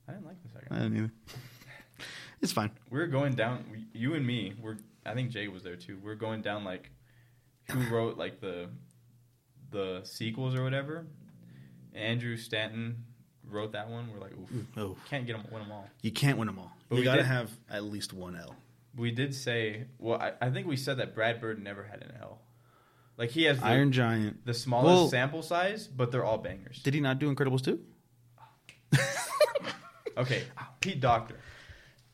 I 0.08 0.12
didn't 0.12 0.27
like 0.27 0.41
the 0.43 0.50
second. 0.50 0.67
I 0.69 0.74
one. 0.75 0.91
didn't 0.91 0.98
either. 1.05 1.13
It's 2.41 2.51
fine. 2.51 2.69
We're 2.91 3.08
going 3.08 3.34
down. 3.34 3.65
we- 3.72 3.88
You 4.00 4.13
and 4.13 4.25
me. 4.25 4.53
We're. 4.62 4.77
I 5.05 5.15
think 5.15 5.31
Jay 5.31 5.48
was 5.48 5.63
there 5.63 5.75
too. 5.75 5.98
We 6.03 6.12
are 6.12 6.15
going 6.15 6.41
down 6.43 6.63
like, 6.63 6.91
who 7.72 7.79
wrote 7.93 8.15
like 8.17 8.39
the, 8.39 8.69
the 9.72 10.01
sequels 10.03 10.53
or 10.55 10.63
whatever. 10.63 11.08
Andrew 11.96 12.38
Stanton 12.38 13.03
wrote 13.50 13.72
that 13.72 13.89
one. 13.89 14.08
We're 14.13 14.19
like, 14.22 14.34
oof, 14.34 14.65
Oh, 14.77 14.98
can't 15.10 15.25
get 15.25 15.34
them, 15.36 15.46
win 15.51 15.63
them 15.63 15.72
all. 15.72 15.89
you 16.03 16.12
can't 16.12 16.38
win 16.38 16.46
them 16.46 16.60
all. 16.60 16.72
But 16.89 16.98
you 16.98 17.01
we 17.01 17.05
got 17.05 17.15
to 17.15 17.24
did- 17.24 17.27
have 17.27 17.50
at 17.72 17.84
least 17.86 18.13
one 18.13 18.36
L. 18.36 18.55
We 18.96 19.10
did 19.12 19.34
say. 19.34 19.86
Well, 19.98 20.19
I, 20.22 20.34
I 20.41 20.50
think 20.51 20.67
we 20.67 20.77
said 20.77 20.98
that 20.98 21.15
Brad 21.15 21.41
Bird 21.41 21.62
never 21.63 21.84
had 21.84 22.03
an 22.03 22.13
L. 22.22 22.39
Like 23.19 23.29
he 23.31 23.43
has 23.43 23.59
the, 23.59 23.65
Iron 23.65 23.91
Giant. 23.91 24.45
the 24.45 24.53
smallest 24.55 24.88
Well- 24.88 25.07
sample 25.09 25.43
size, 25.43 25.85
but 25.88 26.11
they're 26.11 26.23
all 26.25 26.38
bangers. 26.39 26.81
Did 26.81 26.93
he 26.95 27.01
not 27.01 27.19
do 27.19 27.31
Incredibles 27.33 27.61
two? 27.63 27.79
Okay, 30.17 30.43
Pete 30.81 30.99
Docter. 30.99 31.35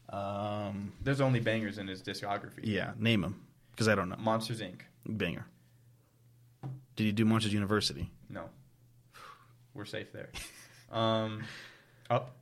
Um, 0.09 0.93
There's 1.01 1.21
only 1.21 1.39
bangers 1.39 1.79
in 1.79 1.87
his 1.87 2.03
discography. 2.03 2.59
yeah, 2.63 2.91
name 2.99 3.21
them 3.21 3.41
because 3.71 3.87
I 3.87 3.95
don't 3.95 4.09
know. 4.09 4.15
Monsters 4.19 4.61
Inc. 4.61 4.81
Banger. 5.07 5.45
Did 6.95 7.03
he 7.05 7.11
do 7.11 7.25
Monsters 7.25 7.51
University? 7.53 8.11
No. 8.29 8.43
We're 9.73 9.85
safe 9.85 10.11
there. 10.13 10.29
Um, 10.91 11.43
up, 12.09 12.35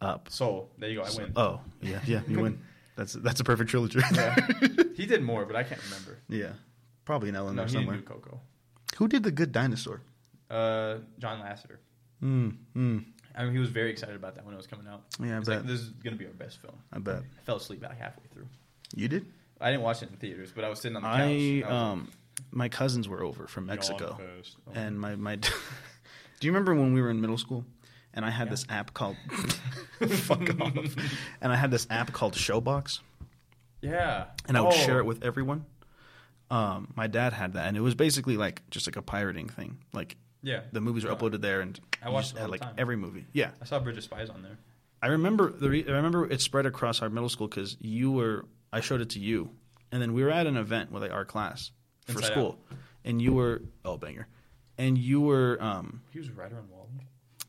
Up. 0.00 0.28
Soul. 0.30 0.70
There 0.78 0.88
you 0.88 1.00
go. 1.00 1.02
I 1.02 1.10
win. 1.16 1.32
Oh, 1.34 1.60
yeah, 1.82 2.00
yeah, 2.06 2.20
you 2.28 2.38
win. 2.40 2.60
That's 2.96 3.14
that's 3.14 3.40
a 3.40 3.44
perfect 3.44 3.70
trilogy. 3.70 3.98
Yeah. 4.14 4.36
he 4.94 5.06
did 5.06 5.22
more, 5.22 5.44
but 5.46 5.56
I 5.56 5.62
can't 5.62 5.80
remember. 5.84 6.18
yeah. 6.28 6.52
Probably 7.10 7.28
in 7.30 7.34
Ellen 7.34 7.56
No, 7.56 7.64
he 7.64 7.70
somewhere. 7.70 7.96
didn't 7.96 8.06
do 8.06 8.14
Coco. 8.14 8.40
Who 8.98 9.08
did 9.08 9.24
the 9.24 9.32
Good 9.32 9.50
Dinosaur? 9.50 10.00
Uh, 10.48 10.98
John 11.18 11.40
Lasseter. 11.40 11.78
Mm, 12.22 12.56
mm. 12.76 13.04
I 13.34 13.42
mean, 13.42 13.52
he 13.52 13.58
was 13.58 13.68
very 13.70 13.90
excited 13.90 14.14
about 14.14 14.36
that 14.36 14.44
when 14.44 14.54
it 14.54 14.56
was 14.56 14.68
coming 14.68 14.86
out. 14.86 15.02
Yeah, 15.20 15.38
I 15.38 15.40
bet. 15.40 15.48
like, 15.48 15.66
this 15.66 15.80
is 15.80 15.88
gonna 16.04 16.14
be 16.14 16.26
our 16.26 16.32
best 16.32 16.60
film. 16.62 16.74
I 16.92 17.00
bet. 17.00 17.16
I 17.36 17.42
fell 17.42 17.56
asleep 17.56 17.80
about 17.80 17.96
halfway 17.96 18.22
through. 18.32 18.46
You 18.94 19.08
did? 19.08 19.26
I 19.60 19.72
didn't 19.72 19.82
watch 19.82 20.04
it 20.04 20.10
in 20.10 20.16
theaters, 20.18 20.52
but 20.54 20.62
I 20.62 20.68
was 20.68 20.80
sitting 20.80 20.94
on 20.94 21.02
the 21.02 21.08
couch. 21.08 21.18
I 21.20 21.24
and 21.24 21.64
I 21.64 21.90
um 21.90 22.12
my 22.52 22.68
cousins 22.68 23.08
were 23.08 23.24
over 23.24 23.48
from 23.48 23.66
Mexico. 23.66 24.16
Oh. 24.20 24.72
And 24.72 25.00
my 25.00 25.16
my 25.16 25.34
Do 25.36 25.50
you 26.42 26.52
remember 26.52 26.76
when 26.76 26.94
we 26.94 27.02
were 27.02 27.10
in 27.10 27.20
middle 27.20 27.38
school 27.38 27.64
and 28.14 28.24
I 28.24 28.30
had 28.30 28.46
Yeah. 28.46 28.50
this 28.52 28.66
app 28.68 28.94
called 28.94 29.16
Fuck 30.08 30.60
off. 30.60 30.76
And 31.40 31.52
I 31.52 31.56
had 31.56 31.72
this 31.72 31.88
app 31.90 32.12
called 32.12 32.34
Showbox 32.34 33.00
yeah, 33.82 34.26
and 34.46 34.56
I 34.56 34.60
would 34.60 34.74
Oh. 34.74 34.76
share 34.76 34.98
it 35.00 35.06
with 35.06 35.24
everyone. 35.24 35.64
Um, 36.50 36.92
my 36.96 37.06
dad 37.06 37.32
had 37.32 37.52
that, 37.52 37.66
and 37.68 37.76
it 37.76 37.80
was 37.80 37.94
basically 37.94 38.36
like 38.36 38.62
just 38.70 38.86
like 38.86 38.96
a 38.96 39.02
pirating 39.02 39.48
thing. 39.48 39.78
Like 39.92 40.16
Yeah, 40.42 40.62
the 40.72 40.80
movies 40.80 41.04
were 41.04 41.10
Oh. 41.10 41.16
uploaded 41.16 41.40
there, 41.42 41.60
and 41.60 41.78
I 42.02 42.08
watched 42.10 42.28
just 42.28 42.36
it 42.36 42.38
all 42.38 42.42
had 42.44 42.50
like 42.50 42.60
time. 42.60 42.74
every 42.78 42.96
movie. 42.96 43.26
Yeah, 43.32 43.50
I 43.60 43.64
saw 43.66 43.78
Bridge 43.78 43.96
of 43.98 44.04
Spies 44.04 44.28
on 44.30 44.42
there. 44.42 44.58
I 45.02 45.08
remember 45.08 45.50
the 45.52 45.70
re- 45.70 45.84
I 45.88 45.92
remember 45.92 46.28
it 46.30 46.40
spread 46.40 46.66
across 46.66 47.02
our 47.02 47.08
middle 47.08 47.28
school 47.28 47.46
because 47.48 47.76
you 47.80 48.10
were 48.10 48.46
I 48.72 48.80
showed 48.80 49.00
it 49.00 49.10
to 49.10 49.20
you, 49.20 49.50
and 49.92 50.02
then 50.02 50.12
we 50.12 50.22
were 50.24 50.30
at 50.30 50.46
an 50.46 50.56
event 50.56 50.90
with 50.92 51.02
like 51.02 51.12
our 51.12 51.24
class 51.24 51.70
for 52.06 52.12
Inside 52.18 52.26
school, 52.32 52.58
and 53.04 53.22
you 53.22 53.32
were 53.32 53.62
oh 53.84 53.96
banger, 53.96 54.26
and 54.76 54.98
you 54.98 55.20
were 55.20 55.56
um 55.60 56.02
He 56.10 56.18
was 56.18 56.30
right 56.30 56.52
around 56.52 56.68
Wally. 56.70 56.88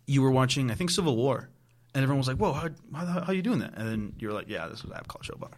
you 0.05 0.21
were 0.21 0.31
watching 0.31 0.69
I 0.69 0.75
think 0.75 0.91
Civil 0.91 1.15
War, 1.15 1.49
and 1.95 2.03
everyone 2.03 2.19
was 2.19 2.27
like 2.27 2.37
whoa 2.37 2.53
how 2.53 2.69
how, 2.93 3.21
how 3.21 3.33
you 3.33 3.41
doing 3.41 3.59
that, 3.59 3.73
and 3.75 3.87
then 3.87 4.13
you 4.19 4.27
were 4.27 4.33
like 4.33 4.47
yeah 4.47 4.67
this 4.67 4.83
was 4.83 4.91
app 4.91 5.07
called 5.07 5.23
Showbox, 5.25 5.53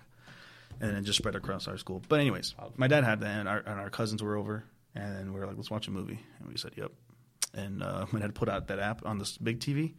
and 0.80 0.89
then 0.89 0.98
it 0.98 1.01
just 1.03 1.18
spread 1.18 1.36
across 1.36 1.68
our 1.68 1.77
school. 1.77 2.01
But 2.08 2.20
anyways, 2.20 2.56
my 2.77 2.88
dad 2.88 3.03
had 3.03 3.20
that, 3.22 3.39
and 3.39 3.48
our 3.50 3.60
and 3.60 3.80
our 3.80 3.89
cousins 3.89 4.22
were 4.24 4.36
over, 4.36 4.65
and 4.96 5.34
we 5.34 5.39
were 5.39 5.48
like 5.48 5.58
let's 5.58 5.72
watch 5.72 5.88
a 5.88 5.92
movie, 5.92 6.20
and 6.39 6.50
we 6.50 6.58
said 6.58 6.74
yep, 6.75 6.92
and 7.53 7.84
uh, 7.84 8.06
my 8.12 8.20
dad 8.20 8.36
put 8.36 8.50
out 8.50 8.68
that 8.68 8.80
app 8.80 9.06
on 9.06 9.18
this 9.20 9.38
big 9.38 9.60
TV. 9.60 9.94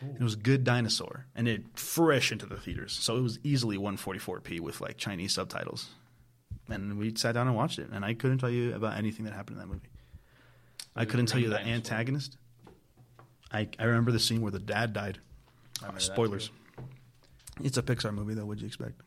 Cool. 0.00 0.16
It 0.18 0.22
was 0.22 0.36
Good 0.36 0.64
Dinosaur, 0.64 1.26
and 1.34 1.46
it 1.46 1.78
fresh 1.78 2.32
into 2.32 2.46
the 2.46 2.56
theaters, 2.56 2.92
so 2.92 3.16
it 3.16 3.20
was 3.20 3.38
easily 3.44 3.76
144p 3.78 4.60
with 4.60 4.80
like 4.80 4.96
Chinese 4.96 5.34
subtitles. 5.34 5.90
And 6.68 6.98
we 6.98 7.14
sat 7.14 7.32
down 7.32 7.46
and 7.46 7.54
watched 7.54 7.78
it, 7.78 7.90
and 7.92 8.04
I 8.04 8.14
couldn't 8.14 8.38
tell 8.38 8.50
you 8.50 8.74
about 8.74 8.96
anything 8.96 9.26
that 9.26 9.34
happened 9.34 9.58
in 9.58 9.60
that 9.60 9.72
movie. 9.72 9.88
I 10.96 11.04
couldn't 11.04 11.26
tell 11.26 11.40
you 11.40 11.48
the 11.48 11.56
dinosaur. 11.56 11.74
antagonist. 11.74 12.36
I 13.52 13.68
I 13.78 13.84
remember 13.84 14.12
the 14.12 14.20
scene 14.20 14.40
where 14.40 14.52
the 14.52 14.58
dad 14.58 14.92
died. 14.92 15.18
Spoilers. 15.98 16.50
It's 17.62 17.76
a 17.76 17.82
Pixar 17.82 18.12
movie, 18.14 18.34
though. 18.34 18.46
What'd 18.46 18.62
you 18.62 18.66
expect? 18.66 19.00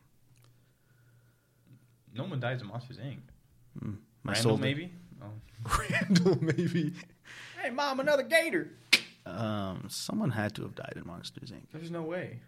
No 2.17 2.23
one 2.23 2.39
dies 2.39 2.61
in 2.61 2.67
Monsters 2.67 2.97
Inc. 2.97 3.17
Mm, 3.83 3.97
my 4.23 4.33
Randall, 4.33 4.51
soul 4.51 4.57
maybe. 4.57 4.91
Oh. 5.21 5.77
Randall, 5.91 6.37
maybe. 6.41 6.93
Hey, 7.61 7.69
mom, 7.69 7.99
another 7.99 8.23
gator. 8.23 8.69
Um, 9.25 9.85
someone 9.89 10.31
had 10.31 10.55
to 10.55 10.63
have 10.63 10.75
died 10.75 10.93
in 10.95 11.05
Monsters 11.05 11.51
Inc. 11.51 11.63
There's 11.71 11.91
no 11.91 12.01
way. 12.01 12.39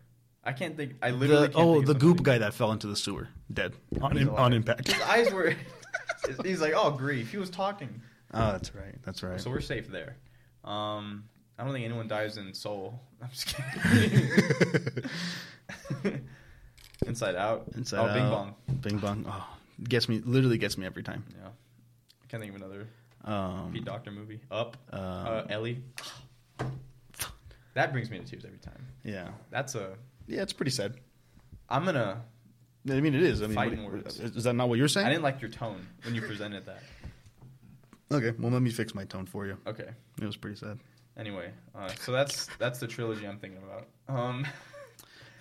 I 0.44 0.54
can't 0.54 0.76
think. 0.78 0.94
I 1.02 1.12
literally 1.12 1.48
The, 1.48 1.54
can't 1.54 1.66
oh, 1.66 1.74
think 1.74 1.86
the 1.86 1.92
somebody. 1.94 2.14
goop 2.16 2.24
guy 2.24 2.38
that 2.40 2.54
fell 2.54 2.72
into 2.72 2.88
the 2.88 2.96
sewer, 2.96 3.28
dead 3.54 3.74
on, 4.02 4.18
in, 4.18 4.30
on 4.30 4.54
impact. 4.54 4.88
His 4.88 5.02
eyes 5.02 5.32
were. 5.32 5.54
he's 6.44 6.62
like, 6.62 6.74
oh, 6.76 6.92
grief. 6.92 7.32
He 7.32 7.38
was 7.38 7.50
talking. 7.50 8.02
Oh, 8.34 8.52
that's 8.52 8.74
right. 8.74 8.96
That's 9.04 9.22
right. 9.22 9.40
So 9.40 9.50
we're 9.50 9.60
safe 9.62 9.90
there. 9.90 10.16
Um, 10.64 11.26
I 11.58 11.64
don't 11.64 11.74
think 11.74 11.86
anyone 11.86 12.08
dies 12.08 12.38
in 12.38 12.54
Soul. 12.54 13.00
I'm 13.22 13.30
just 13.30 13.48
kidding. 13.48 14.30
Inside 17.06 17.36
Out. 17.36 17.66
Inside 17.76 17.98
oh, 17.98 18.06
Out. 18.08 18.14
Bing 18.14 18.30
Bong. 18.30 18.56
Bing 18.82 18.98
bong. 18.98 19.26
Oh, 19.28 19.48
gets 19.84 20.10
me. 20.10 20.22
Literally 20.26 20.58
gets 20.58 20.78
me 20.78 20.86
every 20.86 21.04
time. 21.04 21.24
Yeah. 21.40 21.48
I 21.48 22.28
can't 22.28 22.42
think 22.42 22.56
of 22.56 22.62
another 22.62 22.88
Um, 23.24 23.72
Pete 23.74 23.86
Docter 23.86 24.12
movie. 24.12 24.40
Up. 24.52 24.78
um, 24.92 25.00
uh, 25.02 25.44
Ellie. 25.50 25.84
That 27.76 27.92
brings 27.92 28.10
me 28.10 28.18
to 28.20 28.26
tears 28.26 28.46
every 28.46 28.58
time. 28.58 28.86
yeah, 29.04 29.30
That's 29.52 29.76
a. 29.76 29.96
yeah. 30.28 30.42
It's 30.42 30.54
pretty 30.54 30.72
sad. 30.72 30.96
I'm 31.70 31.86
gonna. 31.86 32.22
I 32.90 33.00
mean, 33.00 33.14
it 33.14 33.22
is. 33.24 33.42
I 33.42 33.48
mean, 33.48 33.56
Fighting 33.56 33.84
what- 33.84 33.94
words. 33.94 34.20
is 34.20 34.44
that 34.46 34.54
not 34.54 34.70
what 34.70 34.78
you're 34.80 34.88
saying? 34.88 35.06
I 35.06 35.10
didn't 35.10 35.24
like 35.24 35.42
your 35.42 35.52
tone 35.52 35.86
when 36.04 36.16
you 36.16 36.22
presented 36.22 36.66
that. 36.66 36.82
Okay, 38.12 38.34
well, 38.40 38.52
let 38.52 38.62
me 38.64 38.72
fix 38.72 38.96
my 38.96 39.06
tone 39.06 39.28
for 39.28 39.46
you. 39.46 39.58
Okay. 39.68 39.88
It 40.20 40.26
was 40.26 40.36
pretty 40.36 40.56
sad. 40.58 40.80
Anyway, 41.16 41.52
uh, 41.76 41.90
so 41.90 42.12
that's 42.12 42.48
that's 42.58 42.80
the 42.80 42.88
trilogy 42.88 43.28
I'm 43.28 43.38
thinking 43.38 43.62
about. 43.62 43.88
Um, 44.08 44.46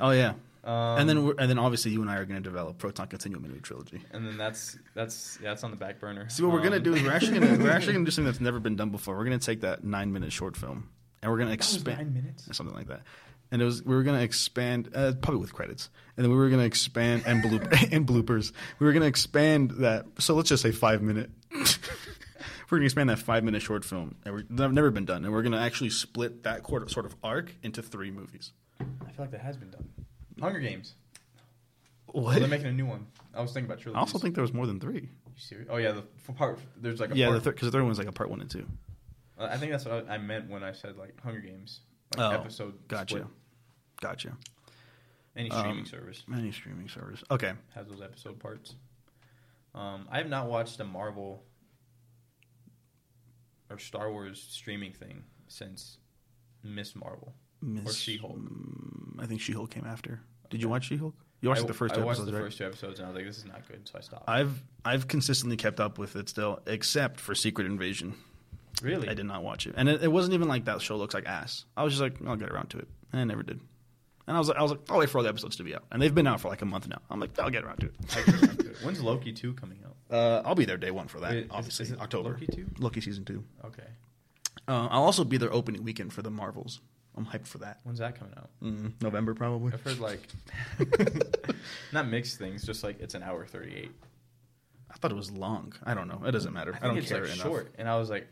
Oh 0.01 0.11
yeah, 0.11 0.35
um, 0.65 0.99
and 1.01 1.09
then 1.09 1.25
we're, 1.25 1.35
and 1.39 1.49
then 1.49 1.59
obviously 1.59 1.93
you 1.93 2.01
and 2.03 2.11
I 2.11 2.17
are 2.17 2.25
going 2.25 2.43
to 2.43 2.49
develop 2.49 2.79
Proton 2.79 3.07
Continuum 3.07 3.45
into 3.45 3.57
a 3.57 3.61
trilogy. 3.61 4.01
and 4.13 4.27
then 4.27 4.37
that's 4.37 4.79
that's 4.95 5.39
yeah, 5.43 5.51
that's 5.51 5.65
on 5.65 5.71
the 5.71 5.77
back 5.77 6.01
burner. 6.01 6.29
See 6.29 6.43
what 6.43 6.53
we're 6.53 6.63
gonna 6.63 6.77
Um, 6.77 6.83
do 6.83 6.95
is 6.95 7.03
we're 7.03 7.13
actually 7.13 7.39
gonna 7.41 7.59
we're 7.63 7.71
actually 7.71 7.93
gonna 7.95 8.05
do 8.05 8.11
something 8.11 8.27
that's 8.31 8.41
never 8.41 8.61
been 8.61 8.77
done 8.77 8.91
before. 8.91 9.17
We're 9.17 9.25
gonna 9.25 9.39
take 9.39 9.61
that 9.63 9.85
nine 9.85 10.13
minute 10.13 10.33
short 10.33 10.57
film 10.57 10.89
and 11.23 11.31
we're 11.33 11.39
gonna 11.39 11.53
expand 11.53 11.99
nine 11.99 12.15
minutes. 12.15 12.49
something 12.57 12.75
like 12.77 12.89
that. 12.89 13.03
And 13.51 13.63
it 13.63 13.65
was 13.65 13.83
we 13.83 13.95
were 13.95 14.03
gonna 14.03 14.21
expand 14.21 14.91
uh, 14.95 15.13
probably 15.23 15.41
with 15.41 15.55
credits, 15.55 15.89
and 16.17 16.25
then 16.25 16.31
we 16.31 16.37
were 16.37 16.51
gonna 16.51 16.65
expand 16.65 17.23
and 17.25 17.43
bloop 17.43 17.93
and 17.93 18.07
bloopers. 18.07 18.53
We 18.79 18.87
were 18.87 18.93
gonna 18.93 19.07
expand 19.07 19.71
that. 19.79 20.05
So 20.19 20.35
let's 20.35 20.51
just 20.51 20.63
say 20.63 20.71
five 20.73 21.01
minute. 21.03 21.31
we're 22.71 22.79
gonna 22.79 22.85
expand 22.85 23.09
that 23.11 23.19
five 23.21 23.45
minute 23.45 23.63
short 23.63 23.85
film, 23.85 24.17
and 24.25 24.35
we're, 24.35 24.45
that's 24.51 24.73
never 24.73 24.91
been 24.91 25.07
done. 25.07 25.25
And 25.25 25.33
we're 25.33 25.43
gonna 25.43 25.61
actually 25.61 25.91
split 25.91 26.43
that 26.43 26.63
quarter, 26.63 26.89
sort 26.89 27.07
of 27.07 27.17
arc 27.25 27.55
into 27.63 27.81
three 27.83 28.11
movies. 28.11 28.53
I 28.81 28.85
feel 28.85 29.25
like 29.25 29.31
that 29.31 29.41
has 29.41 29.57
been 29.57 29.71
done. 29.71 29.89
Hunger 30.41 30.61
Games. 30.61 30.95
What? 32.07 32.37
Oh, 32.37 32.39
they're 32.41 32.49
making 32.49 32.67
a 32.69 32.73
new 32.73 32.87
one. 32.87 33.07
I 33.35 33.43
was 33.43 33.53
thinking 33.53 33.71
about 33.71 33.87
I 33.95 33.99
also 33.99 34.19
think 34.19 34.35
there 34.35 34.43
was 34.43 34.53
more 34.55 34.67
than 34.67 34.81
three. 34.81 35.03
You 35.03 35.33
serious? 35.37 35.69
Oh 35.71 35.77
yeah, 35.77 35.93
the 35.93 36.05
for 36.17 36.33
part 36.33 36.59
there's 36.81 37.01
like 37.01 37.11
a 37.13 37.17
Yeah, 37.17 37.27
part, 37.27 37.39
the 37.39 37.45
third 37.45 37.55
because 37.55 37.69
the 37.71 37.73
third 37.79 37.85
one's 37.85 37.99
like 37.99 38.09
a 38.09 38.13
part 38.13 38.31
one 38.31 38.41
and 38.41 38.51
two. 38.51 38.67
Uh, 39.39 39.49
I 39.51 39.57
think 39.59 39.71
that's 39.73 39.85
what 39.85 40.09
I, 40.09 40.15
I 40.15 40.19
meant 40.19 40.49
when 40.51 40.65
I 40.65 40.73
said 40.73 40.97
like 40.97 41.21
Hunger 41.23 41.41
Games. 41.41 41.81
Oh, 42.17 42.31
episode 42.31 42.75
Gotcha, 42.89 43.17
split. 43.17 43.27
gotcha. 44.01 44.33
Any 45.37 45.51
Um, 45.51 45.59
streaming 45.61 45.85
service 45.85 46.23
Any 46.33 46.51
streaming 46.51 46.89
service. 46.89 47.23
Okay. 47.31 47.53
has 47.75 47.87
those 47.87 48.01
episode 48.01 48.39
parts. 48.41 48.75
Um, 49.75 50.09
I 50.11 50.19
have 50.19 50.29
not 50.29 50.49
watched 50.49 50.81
a 50.81 50.85
Marvel 50.85 51.45
or 53.71 53.79
Star 53.79 54.11
Wars 54.11 54.45
streaming 54.49 54.93
thing 54.93 55.25
since 55.47 55.99
Miss 56.65 56.97
Marvel. 56.97 57.35
or 57.85 57.93
She-Hulk. 57.93 58.37
mm, 58.39 58.98
I 59.21 59.27
think 59.27 59.41
She 59.41 59.53
Hulk 59.53 59.71
came 59.71 59.85
after. 59.87 60.21
Did 60.51 60.63
you 60.63 60.69
watch 60.69 60.87
She 60.87 60.97
Hulk? 60.97 61.15
You 61.41 61.51
watched 61.51 61.63
I, 61.63 61.67
the 61.67 61.75
first 61.75 61.95
Two 61.95 62.01
I 62.01 62.05
watched 62.05 62.19
episodes, 62.21 62.31
the 62.33 62.37
right? 62.37 62.45
first 62.47 62.59
two 62.59 62.67
episodes 62.67 62.99
and 62.99 63.07
I 63.07 63.11
was 63.11 63.17
like, 63.17 63.27
this 63.27 63.39
is 63.39 63.45
not 63.45 63.69
good, 63.69 63.87
so 63.89 63.99
I 63.99 64.01
stopped. 64.01 64.25
I've 64.29 64.63
I've 64.85 65.07
consistently 65.09 65.57
kept 65.57 65.79
up 65.79 65.97
with 65.99 66.17
it 66.17 66.29
still, 66.29 66.61
except 66.67 67.21
for 67.21 67.35
Secret 67.35 67.67
Invasion. 67.67 68.15
really? 68.83 69.09
I 69.09 69.15
did 69.15 69.27
not 69.27 69.43
watch 69.45 69.67
it, 69.67 69.75
and 69.77 69.89
it, 69.89 70.03
it 70.03 70.09
wasn't 70.13 70.35
even 70.35 70.49
like 70.49 70.65
that 70.65 70.81
show 70.83 70.97
looks 70.97 71.15
like 71.15 71.27
ass. 71.27 71.65
I 71.77 71.85
was 71.85 71.93
just 71.93 72.03
like, 72.03 72.17
I'll 72.27 72.37
get 72.37 72.51
around 72.51 72.71
to 72.71 72.79
it, 72.79 72.89
and 73.13 73.21
I 73.21 73.25
never 73.25 73.43
did. 73.43 73.61
And 74.27 74.37
I 74.37 74.41
was 74.41 74.49
like, 74.49 74.59
I 74.59 74.63
was 74.63 74.73
like, 74.73 74.81
I'll 74.91 74.99
wait 74.99 75.09
for 75.11 75.19
all 75.19 75.25
the 75.25 75.31
episodes 75.31 75.57
to 75.57 75.63
be 75.63 75.75
out, 75.75 75.85
and 75.93 76.03
they've 76.03 76.15
been 76.15 76.27
out 76.27 76.41
for 76.41 76.49
like 76.49 76.63
a 76.63 76.67
month 76.67 76.89
now. 76.89 77.01
I'm 77.09 77.21
like, 77.21 77.39
I'll 77.39 77.51
get 77.51 77.65
around 77.65 77.79
to 77.79 77.87
it. 77.87 77.95
Around 78.29 78.59
to 78.59 78.71
it. 78.71 78.77
When's 78.83 79.01
Loki 79.01 79.33
two 79.33 79.53
coming 79.55 79.79
out? 79.87 79.95
Uh, 80.15 80.43
I'll 80.45 80.55
be 80.57 80.65
there 80.65 80.77
day 80.77 80.91
one 80.91 81.07
for 81.09 81.21
that. 81.21 81.31
Wait, 81.31 81.45
is- 81.45 81.51
obviously, 81.53 81.85
is 81.87 81.93
it 81.93 82.01
October. 82.01 82.31
Loki 82.31 82.47
two? 82.49 82.67
Loki 82.79 83.01
season 83.01 83.25
two. 83.25 83.45
Okay. 83.65 83.85
Uh, 84.67 84.89
I'll 84.91 85.05
also 85.05 85.23
be 85.25 85.37
there 85.39 85.53
opening 85.53 85.83
weekend 85.85 86.13
for 86.13 86.23
the 86.23 86.31
Marvels. 86.31 86.81
I'm 87.19 87.27
hyped 87.27 87.47
for 87.47 87.59
that. 87.59 87.81
When's 87.85 87.99
that 87.99 88.19
coming 88.19 88.33
out? 88.37 88.49
Mm, 88.63 88.93
November 89.03 89.35
probably. 89.35 89.73
I've 89.73 89.83
heard 89.83 89.99
like 89.99 90.21
not 91.93 92.09
mixed 92.09 92.39
things, 92.39 92.65
just 92.65 92.83
like 92.85 93.01
it's 93.01 93.15
an 93.15 93.23
hour 93.23 93.45
thirty 93.45 93.75
eight. 93.75 93.91
I 94.91 94.95
thought 94.95 95.11
it 95.11 95.17
was 95.17 95.31
long. 95.31 95.75
I 95.85 95.95
don't 95.95 96.09
know. 96.09 96.23
It 96.25 96.31
doesn't 96.33 96.53
matter. 96.53 96.73
I 96.81 96.85
I, 96.87 96.95
don't 96.95 97.03
care 97.05 97.23
like 97.23 97.33
enough. 97.35 97.47
short, 97.47 97.75
and 97.79 97.89
I 97.89 97.97
was 97.99 98.09
like, 98.09 98.27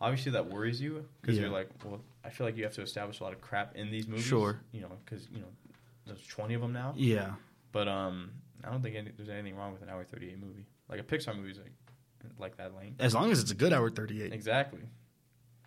obviously 0.00 0.32
that 0.32 0.48
worries 0.50 0.80
you 0.80 1.04
because 1.20 1.36
Yeah. 1.36 1.44
you're 1.44 1.50
like, 1.52 1.70
well, 1.84 2.00
I 2.24 2.28
feel 2.30 2.46
like 2.46 2.56
you 2.56 2.64
have 2.64 2.74
to 2.74 2.82
establish 2.82 3.20
a 3.20 3.24
lot 3.24 3.32
of 3.32 3.40
crap 3.40 3.74
in 3.76 3.90
these 3.90 4.06
movies. 4.06 4.24
Sure. 4.26 4.60
You 4.72 4.82
know, 4.82 4.92
because 5.04 5.26
you 5.32 5.40
know 5.40 5.48
there's 6.06 6.24
twenty 6.26 6.54
of 6.54 6.60
them 6.60 6.72
now. 6.72 6.92
Yeah. 6.96 7.32
But 7.72 7.88
um, 7.88 8.30
I 8.64 8.70
don't 8.70 8.82
think 8.82 8.96
any, 8.96 9.10
there's 9.16 9.28
anything 9.28 9.56
wrong 9.56 9.72
with 9.72 9.82
an 9.82 9.88
hour 9.88 10.04
thirty 10.04 10.28
eight 10.28 10.38
movie. 10.38 10.66
Like 10.88 11.00
a 11.00 11.02
Pixar 11.02 11.34
movie 11.34 11.50
is 11.50 11.58
like 11.58 11.72
like 12.38 12.56
that 12.58 12.74
length. 12.74 13.00
As 13.00 13.14
long 13.14 13.30
as 13.32 13.40
it's 13.40 13.50
a 13.52 13.54
good 13.54 13.72
hour 13.72 13.88
38. 13.88 14.32
Exactly. 14.32 14.80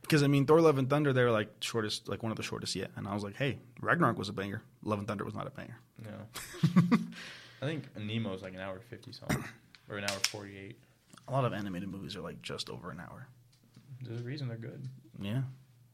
Because 0.10 0.24
I 0.24 0.28
mean, 0.28 0.48
Thor: 0.48 0.60
Love 0.60 0.80
and 0.80 0.89
Thunder, 0.89 1.13
they 1.13 1.24
were 1.24 1.30
like 1.30 1.50
shortest, 1.62 2.10
like 2.10 2.24
one 2.24 2.32
of 2.32 2.36
the 2.36 2.41
shortest 2.41 2.76
yet. 2.76 2.89
And 2.95 3.08
I 3.08 3.13
was 3.13 3.24
like, 3.24 3.36
hey, 3.36 3.60
Ragnarok 3.80 4.17
was 4.17 4.28
a 4.28 4.34
banger. 4.34 4.63
Love 4.84 4.98
and 4.98 5.08
Thunder 5.08 5.24
was 5.24 5.36
not 5.36 5.45
a 5.45 5.52
banger. 5.52 5.78
No. 6.04 6.98
I 7.62 7.65
think 7.65 7.84
Nemo's 7.95 8.41
like 8.41 8.56
an 8.56 8.60
hour 8.60 8.80
fifty 8.89 9.12
something, 9.12 9.43
or 9.88 9.98
an 9.98 10.06
hour 10.06 10.17
forty 10.32 10.58
eight. 10.58 10.80
A 11.28 11.32
lot 11.32 11.45
of 11.45 11.54
animated 11.54 11.89
movies 11.89 12.15
are 12.15 12.22
like 12.22 12.41
just 12.41 12.72
over 12.72 12.89
an 12.89 13.00
hour. 13.00 13.28
There's 14.02 14.22
a 14.22 14.24
reason 14.24 14.48
they're 14.48 14.58
good. 14.58 14.84
Yeah. 15.22 15.41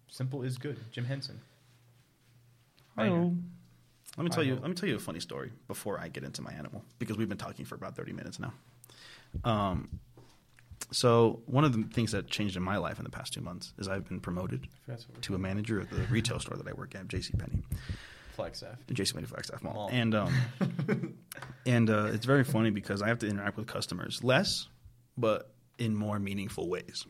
Simple 0.07 0.43
is 0.43 0.57
good. 0.57 0.77
Jim 0.91 1.03
Henson. 1.03 1.41
Hello. 2.97 3.35
Let 4.15 4.23
me 4.23 4.29
tell 4.29 4.43
you. 4.45 4.55
Let 4.55 4.69
me 4.69 4.75
tell 4.75 4.87
you 4.87 4.95
a 4.95 4.99
funny 4.99 5.19
story 5.19 5.51
before 5.67 5.99
I 5.99 6.07
get 6.07 6.23
into 6.23 6.41
my 6.41 6.53
animal 6.53 6.85
because 6.99 7.17
we've 7.17 7.27
been 7.27 7.37
talking 7.37 7.65
for 7.65 7.75
about 7.75 7.97
thirty 7.97 8.13
minutes 8.13 8.39
now. 8.39 8.53
Um, 9.43 9.99
so 10.91 11.41
one 11.45 11.63
of 11.63 11.73
the 11.73 11.83
things 11.93 12.11
that 12.11 12.27
changed 12.27 12.55
in 12.57 12.63
my 12.63 12.77
life 12.77 12.97
in 12.99 13.03
the 13.03 13.09
past 13.09 13.33
two 13.33 13.41
months 13.41 13.73
is 13.77 13.87
I've 13.87 14.07
been 14.07 14.19
promoted 14.19 14.67
I 14.87 14.91
forgot 14.91 14.99
what 15.07 15.17
we're 15.17 15.21
to 15.21 15.35
a 15.35 15.39
manager 15.39 15.81
at 15.81 15.89
the 15.89 16.01
retail 16.11 16.39
store 16.39 16.57
that 16.57 16.67
I 16.67 16.73
work 16.73 16.95
at, 16.95 17.07
J.C. 17.07 17.33
Penney, 17.37 17.63
Flagstaff. 18.35 18.77
the 18.87 18.93
J.C. 18.93 19.13
Penney 19.13 19.25
Flagstaff 19.27 19.63
Mall, 19.63 19.73
Mall. 19.73 19.89
and 19.91 20.15
um, 20.15 20.33
and 21.65 21.89
uh, 21.89 22.05
it's 22.13 22.25
very 22.25 22.43
funny 22.43 22.69
because 22.69 23.01
I 23.01 23.07
have 23.07 23.19
to 23.19 23.27
interact 23.27 23.57
with 23.57 23.67
customers 23.67 24.23
less, 24.23 24.67
but 25.17 25.51
in 25.77 25.95
more 25.95 26.19
meaningful 26.19 26.69
ways. 26.69 27.05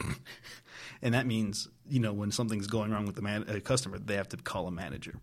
and 1.02 1.14
that 1.14 1.26
means 1.26 1.68
you 1.88 2.00
know 2.00 2.12
when 2.12 2.30
something's 2.30 2.66
going 2.66 2.90
wrong 2.90 3.06
with 3.06 3.16
the 3.16 3.22
man- 3.22 3.44
a 3.48 3.60
customer, 3.60 3.98
they 3.98 4.14
have 4.16 4.28
to 4.30 4.36
call 4.36 4.66
a 4.66 4.70
manager. 4.70 5.14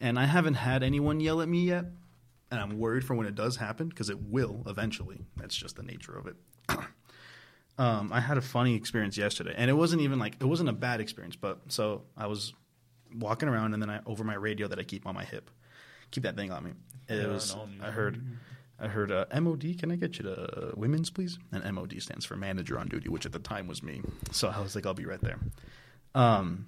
And 0.00 0.18
I 0.18 0.24
haven't 0.26 0.54
had 0.54 0.82
anyone 0.82 1.18
yell 1.20 1.40
at 1.40 1.48
me 1.48 1.64
yet, 1.64 1.84
and 2.50 2.60
I'm 2.60 2.78
worried 2.78 3.04
for 3.04 3.14
when 3.14 3.26
it 3.26 3.34
does 3.34 3.56
happen 3.56 3.88
because 3.88 4.08
it 4.10 4.20
will 4.22 4.62
eventually. 4.66 5.20
That's 5.36 5.56
just 5.56 5.76
the 5.76 5.82
nature 5.82 6.16
of 6.16 6.26
it. 6.26 6.36
Um, 7.78 8.12
I 8.12 8.20
had 8.20 8.36
a 8.36 8.42
funny 8.42 8.74
experience 8.74 9.16
yesterday, 9.16 9.54
and 9.56 9.70
it 9.70 9.74
wasn't 9.74 10.02
even 10.02 10.18
like 10.18 10.34
it 10.40 10.44
wasn't 10.44 10.68
a 10.68 10.72
bad 10.72 11.00
experience, 11.00 11.36
but 11.36 11.60
so 11.68 12.02
I 12.16 12.26
was 12.26 12.52
walking 13.14 13.48
around, 13.48 13.72
and 13.74 13.82
then 13.82 13.88
I 13.88 14.00
over 14.04 14.24
my 14.24 14.34
radio 14.34 14.66
that 14.68 14.78
I 14.78 14.82
keep 14.82 15.06
on 15.06 15.14
my 15.14 15.24
hip, 15.24 15.50
keep 16.10 16.24
that 16.24 16.36
thing 16.36 16.50
on 16.50 16.64
me. 16.64 16.70
It 17.08 17.22
Yeah, 17.22 17.28
was 17.28 17.54
no, 17.54 17.68
I 17.80 17.90
heard. 17.90 18.20
I 18.80 18.86
heard 18.86 19.10
uh, 19.10 19.24
MOD. 19.40 19.76
Can 19.78 19.90
I 19.90 19.96
get 19.96 20.18
you 20.18 20.24
to 20.24 20.68
uh, 20.68 20.72
women's, 20.76 21.10
please? 21.10 21.36
And 21.50 21.64
MOD 21.74 22.00
stands 22.00 22.24
for 22.24 22.36
manager 22.36 22.78
on 22.78 22.86
duty, 22.86 23.08
which 23.08 23.26
at 23.26 23.32
the 23.32 23.40
time 23.40 23.66
was 23.66 23.82
me. 23.82 24.02
So 24.30 24.48
I 24.48 24.60
was 24.60 24.76
like, 24.76 24.86
I'll 24.86 24.94
be 24.94 25.04
right 25.04 25.20
there. 25.20 25.40
Um, 26.14 26.66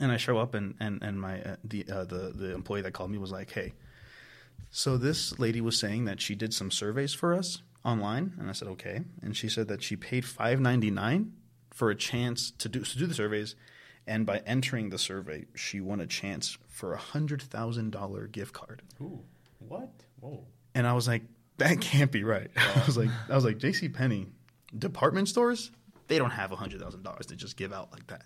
and 0.00 0.10
I 0.10 0.16
show 0.16 0.38
up, 0.38 0.54
and 0.54 0.74
and 0.80 1.02
and 1.02 1.20
my 1.20 1.40
uh, 1.42 1.56
the 1.64 1.84
uh, 1.90 2.04
the 2.04 2.32
the 2.34 2.52
employee 2.54 2.82
that 2.82 2.92
called 2.92 3.10
me 3.10 3.18
was 3.18 3.30
like, 3.30 3.50
"Hey, 3.52 3.74
so 4.70 4.96
this 4.96 5.38
lady 5.38 5.60
was 5.60 5.78
saying 5.78 6.04
that 6.06 6.20
she 6.20 6.34
did 6.34 6.52
some 6.52 6.70
surveys 6.70 7.14
for 7.14 7.32
us 7.34 7.62
online," 7.84 8.34
and 8.38 8.48
I 8.48 8.52
said, 8.52 8.68
"Okay." 8.68 9.02
And 9.22 9.36
she 9.36 9.48
said 9.48 9.68
that 9.68 9.82
she 9.82 9.96
paid 9.96 10.24
five 10.24 10.60
ninety 10.60 10.90
nine 10.90 11.32
for 11.72 11.90
a 11.90 11.94
chance 11.94 12.50
to 12.58 12.68
do 12.68 12.80
to 12.80 12.98
do 12.98 13.06
the 13.06 13.14
surveys, 13.14 13.56
and 14.06 14.26
by 14.26 14.38
entering 14.46 14.90
the 14.90 14.98
survey, 14.98 15.46
she 15.54 15.80
won 15.80 16.00
a 16.00 16.06
chance 16.06 16.58
for 16.68 16.92
a 16.92 16.98
hundred 16.98 17.42
thousand 17.42 17.90
dollar 17.90 18.26
gift 18.26 18.52
card. 18.52 18.82
Ooh, 19.00 19.20
what? 19.58 19.90
Whoa. 20.20 20.44
And 20.74 20.86
I 20.86 20.92
was 20.92 21.06
like, 21.06 21.22
that 21.58 21.80
can't 21.80 22.10
be 22.10 22.24
right. 22.24 22.50
I 22.56 22.82
was 22.86 22.96
like, 22.96 23.10
I 23.28 23.34
was 23.34 23.44
like, 23.44 23.58
J.C. 23.58 23.88
Penney, 23.88 24.26
department 24.76 25.28
stores, 25.28 25.70
they 26.08 26.18
don't 26.18 26.30
have 26.30 26.52
a 26.52 26.56
hundred 26.56 26.80
thousand 26.80 27.02
dollars 27.02 27.26
to 27.26 27.36
just 27.36 27.56
give 27.56 27.72
out 27.72 27.92
like 27.92 28.06
that. 28.08 28.22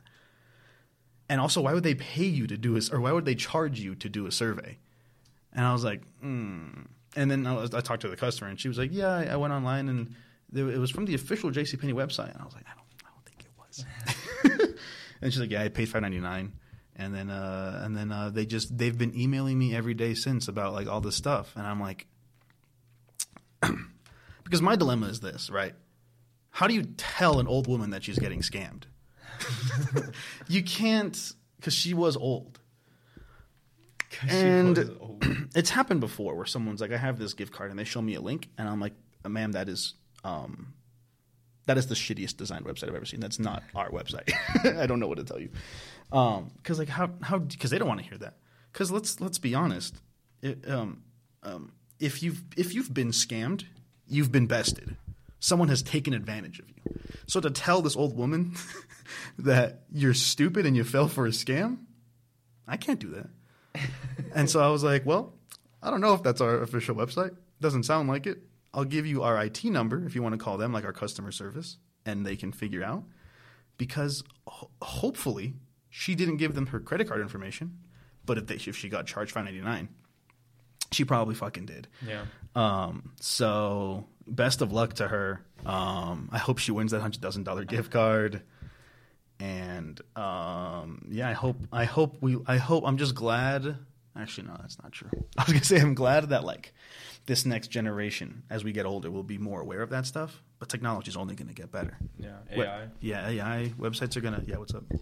And 1.28 1.40
also, 1.40 1.60
why 1.60 1.74
would 1.74 1.82
they 1.82 1.94
pay 1.94 2.24
you 2.24 2.46
to 2.46 2.56
do 2.56 2.76
a, 2.76 2.80
or 2.90 3.00
why 3.00 3.12
would 3.12 3.26
they 3.26 3.34
charge 3.34 3.80
you 3.80 3.94
to 3.96 4.08
do 4.08 4.26
a 4.26 4.32
survey? 4.32 4.78
And 5.52 5.64
I 5.66 5.72
was 5.72 5.84
like, 5.84 6.02
hmm. 6.20 6.70
And 7.18 7.28
then 7.28 7.48
I, 7.48 7.54
was, 7.54 7.74
I 7.74 7.80
talked 7.80 8.02
to 8.02 8.08
the 8.08 8.16
customer, 8.16 8.48
and 8.48 8.60
she 8.60 8.68
was 8.68 8.78
like, 8.78 8.90
yeah, 8.92 9.08
I, 9.08 9.24
I 9.24 9.36
went 9.36 9.52
online, 9.52 9.88
and 9.88 10.14
there, 10.52 10.70
it 10.70 10.78
was 10.78 10.92
from 10.92 11.04
the 11.04 11.14
official 11.14 11.50
J.C. 11.50 11.76
Penney 11.76 11.92
website. 11.92 12.32
And 12.32 12.40
I 12.40 12.44
was 12.44 12.54
like, 12.54 12.64
I 12.64 12.74
don't, 12.76 12.86
I 13.04 13.10
don't 13.10 13.24
think 13.26 13.44
it 13.44 14.60
was. 14.62 14.76
and 15.20 15.32
she's 15.32 15.40
like, 15.40 15.50
yeah, 15.50 15.62
I 15.64 15.68
paid 15.68 15.88
five 15.88 16.02
ninety 16.02 16.20
nine. 16.20 16.52
And 16.94 17.12
then, 17.12 17.28
uh, 17.28 17.80
and 17.84 17.96
then 17.96 18.12
uh, 18.12 18.30
they 18.30 18.46
just 18.46 18.78
they've 18.78 18.96
been 18.96 19.18
emailing 19.18 19.58
me 19.58 19.74
every 19.74 19.94
day 19.94 20.14
since 20.14 20.46
about 20.46 20.74
like 20.74 20.86
all 20.86 21.00
this 21.00 21.16
stuff, 21.16 21.52
and 21.56 21.66
I'm 21.66 21.80
like, 21.80 22.06
because 24.44 24.62
my 24.62 24.76
dilemma 24.76 25.06
is 25.08 25.18
this, 25.18 25.50
right? 25.50 25.74
How 26.50 26.68
do 26.68 26.74
you 26.74 26.84
tell 26.96 27.40
an 27.40 27.48
old 27.48 27.66
woman 27.66 27.90
that 27.90 28.04
she's 28.04 28.18
getting 28.20 28.42
scammed? 28.42 28.84
you 30.48 30.62
can't, 30.62 31.32
because 31.56 31.74
she 31.74 31.94
was 31.94 32.16
old. 32.16 32.60
And- 34.28 34.78
was 34.78 34.90
old. 35.00 35.07
It's 35.54 35.70
happened 35.70 36.00
before 36.00 36.34
where 36.34 36.46
someone's 36.46 36.80
like, 36.80 36.92
I 36.92 36.96
have 36.96 37.18
this 37.18 37.34
gift 37.34 37.52
card, 37.52 37.70
and 37.70 37.78
they 37.78 37.84
show 37.84 38.02
me 38.02 38.14
a 38.14 38.20
link, 38.20 38.48
and 38.58 38.68
I'm 38.68 38.80
like, 38.80 38.94
ma'am, 39.26 39.52
that 39.52 39.68
is. 39.68 39.94
Um, 40.24 40.74
that 41.66 41.76
is 41.76 41.86
the 41.86 41.94
shittiest 41.94 42.38
designed 42.38 42.64
website 42.64 42.88
I've 42.88 42.94
ever 42.94 43.04
seen. 43.04 43.20
That's 43.20 43.38
not 43.38 43.62
our 43.74 43.90
website. 43.90 44.32
I 44.78 44.86
don't 44.86 45.00
know 45.00 45.06
what 45.06 45.18
to 45.18 45.24
tell 45.24 45.38
you. 45.38 45.50
Because 46.10 46.78
like 46.78 46.88
how 46.88 47.10
how 47.20 47.38
because 47.38 47.70
they 47.70 47.78
don't 47.78 47.86
want 47.88 48.00
to 48.00 48.06
hear 48.06 48.16
that. 48.18 48.38
Because 48.72 48.90
let's 48.90 49.20
let's 49.20 49.38
be 49.38 49.54
honest. 49.54 49.94
It, 50.40 50.68
um, 50.68 51.02
um, 51.42 51.72
if 52.00 52.22
you've 52.22 52.42
if 52.56 52.74
you've 52.74 52.92
been 52.94 53.10
scammed, 53.10 53.64
you've 54.06 54.32
been 54.32 54.46
bested. 54.46 54.96
Someone 55.40 55.68
has 55.68 55.82
taken 55.82 56.14
advantage 56.14 56.58
of 56.58 56.68
you. 56.70 56.98
So 57.26 57.38
to 57.40 57.50
tell 57.50 57.82
this 57.82 57.96
old 57.96 58.16
woman 58.16 58.56
that 59.38 59.82
you're 59.92 60.14
stupid 60.14 60.64
and 60.64 60.74
you 60.74 60.84
fell 60.84 61.06
for 61.06 61.26
a 61.26 61.30
scam, 61.30 61.78
I 62.66 62.76
can't 62.78 62.98
do 62.98 63.10
that. 63.10 63.28
And 64.34 64.48
so 64.48 64.60
I 64.60 64.68
was 64.68 64.82
like, 64.84 65.04
well, 65.06 65.34
I 65.82 65.90
don't 65.90 66.00
know 66.00 66.14
if 66.14 66.22
that's 66.22 66.40
our 66.40 66.60
official 66.62 66.94
website. 66.94 67.36
Doesn't 67.60 67.84
sound 67.84 68.08
like 68.08 68.26
it. 68.26 68.42
I'll 68.74 68.84
give 68.84 69.06
you 69.06 69.22
our 69.22 69.42
IT 69.44 69.64
number 69.64 70.04
if 70.04 70.14
you 70.14 70.22
want 70.22 70.34
to 70.34 70.38
call 70.38 70.58
them, 70.58 70.72
like 70.72 70.84
our 70.84 70.92
customer 70.92 71.32
service, 71.32 71.78
and 72.04 72.24
they 72.26 72.36
can 72.36 72.52
figure 72.52 72.84
out. 72.84 73.04
Because 73.76 74.22
ho- 74.46 74.70
hopefully 74.82 75.54
she 75.88 76.14
didn't 76.14 76.36
give 76.36 76.54
them 76.54 76.66
her 76.66 76.80
credit 76.80 77.08
card 77.08 77.20
information, 77.20 77.78
but 78.26 78.38
if 78.38 78.46
they 78.46 78.54
if 78.56 78.76
she 78.76 78.88
got 78.88 79.06
charged 79.06 79.32
five 79.32 79.44
ninety 79.44 79.60
nine, 79.60 79.88
she 80.92 81.04
probably 81.04 81.34
fucking 81.34 81.66
did. 81.66 81.88
yeah. 82.06 82.22
Um, 82.54 83.12
so 83.20 84.06
best 84.26 84.62
of 84.62 84.72
luck 84.72 84.94
to 84.94 85.06
her. 85.08 85.44
Um, 85.64 86.28
I 86.32 86.38
hope 86.38 86.58
she 86.58 86.72
wins 86.72 86.90
that 86.92 87.00
hundred 87.00 87.22
thousand 87.22 87.44
dollar 87.44 87.64
gift 87.64 87.90
card. 87.92 88.42
And 89.40 90.00
um, 90.16 91.02
yeah, 91.08 91.28
I 91.28 91.32
hope 91.32 91.56
I 91.72 91.84
hope 91.84 92.16
we 92.20 92.38
I 92.46 92.56
hope 92.56 92.84
I'm 92.86 92.96
just 92.98 93.14
glad. 93.14 93.76
Actually, 94.16 94.48
no, 94.48 94.56
that's 94.60 94.82
not 94.82 94.90
true. 94.92 95.10
I 95.38 95.42
was 95.44 95.52
gonna 95.52 95.64
say 95.64 95.80
I'm 95.80 95.94
glad 95.94 96.30
that 96.30 96.42
like 96.44 96.72
this 97.26 97.46
next 97.46 97.68
generation, 97.68 98.42
as 98.50 98.64
we 98.64 98.72
get 98.72 98.84
older, 98.84 99.10
will 99.10 99.22
be 99.22 99.38
more 99.38 99.60
aware 99.60 99.80
of 99.82 99.90
that 99.90 100.06
stuff. 100.06 100.42
But 100.58 100.68
technology 100.68 101.10
is 101.10 101.16
only 101.16 101.36
gonna 101.36 101.52
get 101.52 101.70
better. 101.70 101.96
Yeah. 102.18 102.38
AI. 102.50 102.88
yeah, 103.00 103.28
AI 103.28 103.72
websites 103.78 104.16
are 104.16 104.20
gonna. 104.20 104.42
Yeah, 104.44 104.56
what's 104.56 104.74
up? 104.74 104.82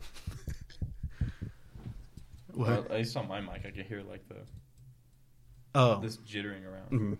what? 2.53 2.69
Well, 2.69 2.85
at 2.91 2.91
least 2.93 3.17
on 3.17 3.29
my 3.29 3.41
mic, 3.41 3.63
I 3.67 3.71
could 3.71 3.87
hear 3.87 4.03
like 4.03 4.29
the 4.29 4.37
oh, 5.75 6.01
this 6.01 6.19
jittering 6.19 6.67
around. 6.67 6.91
mhm. 6.91 7.17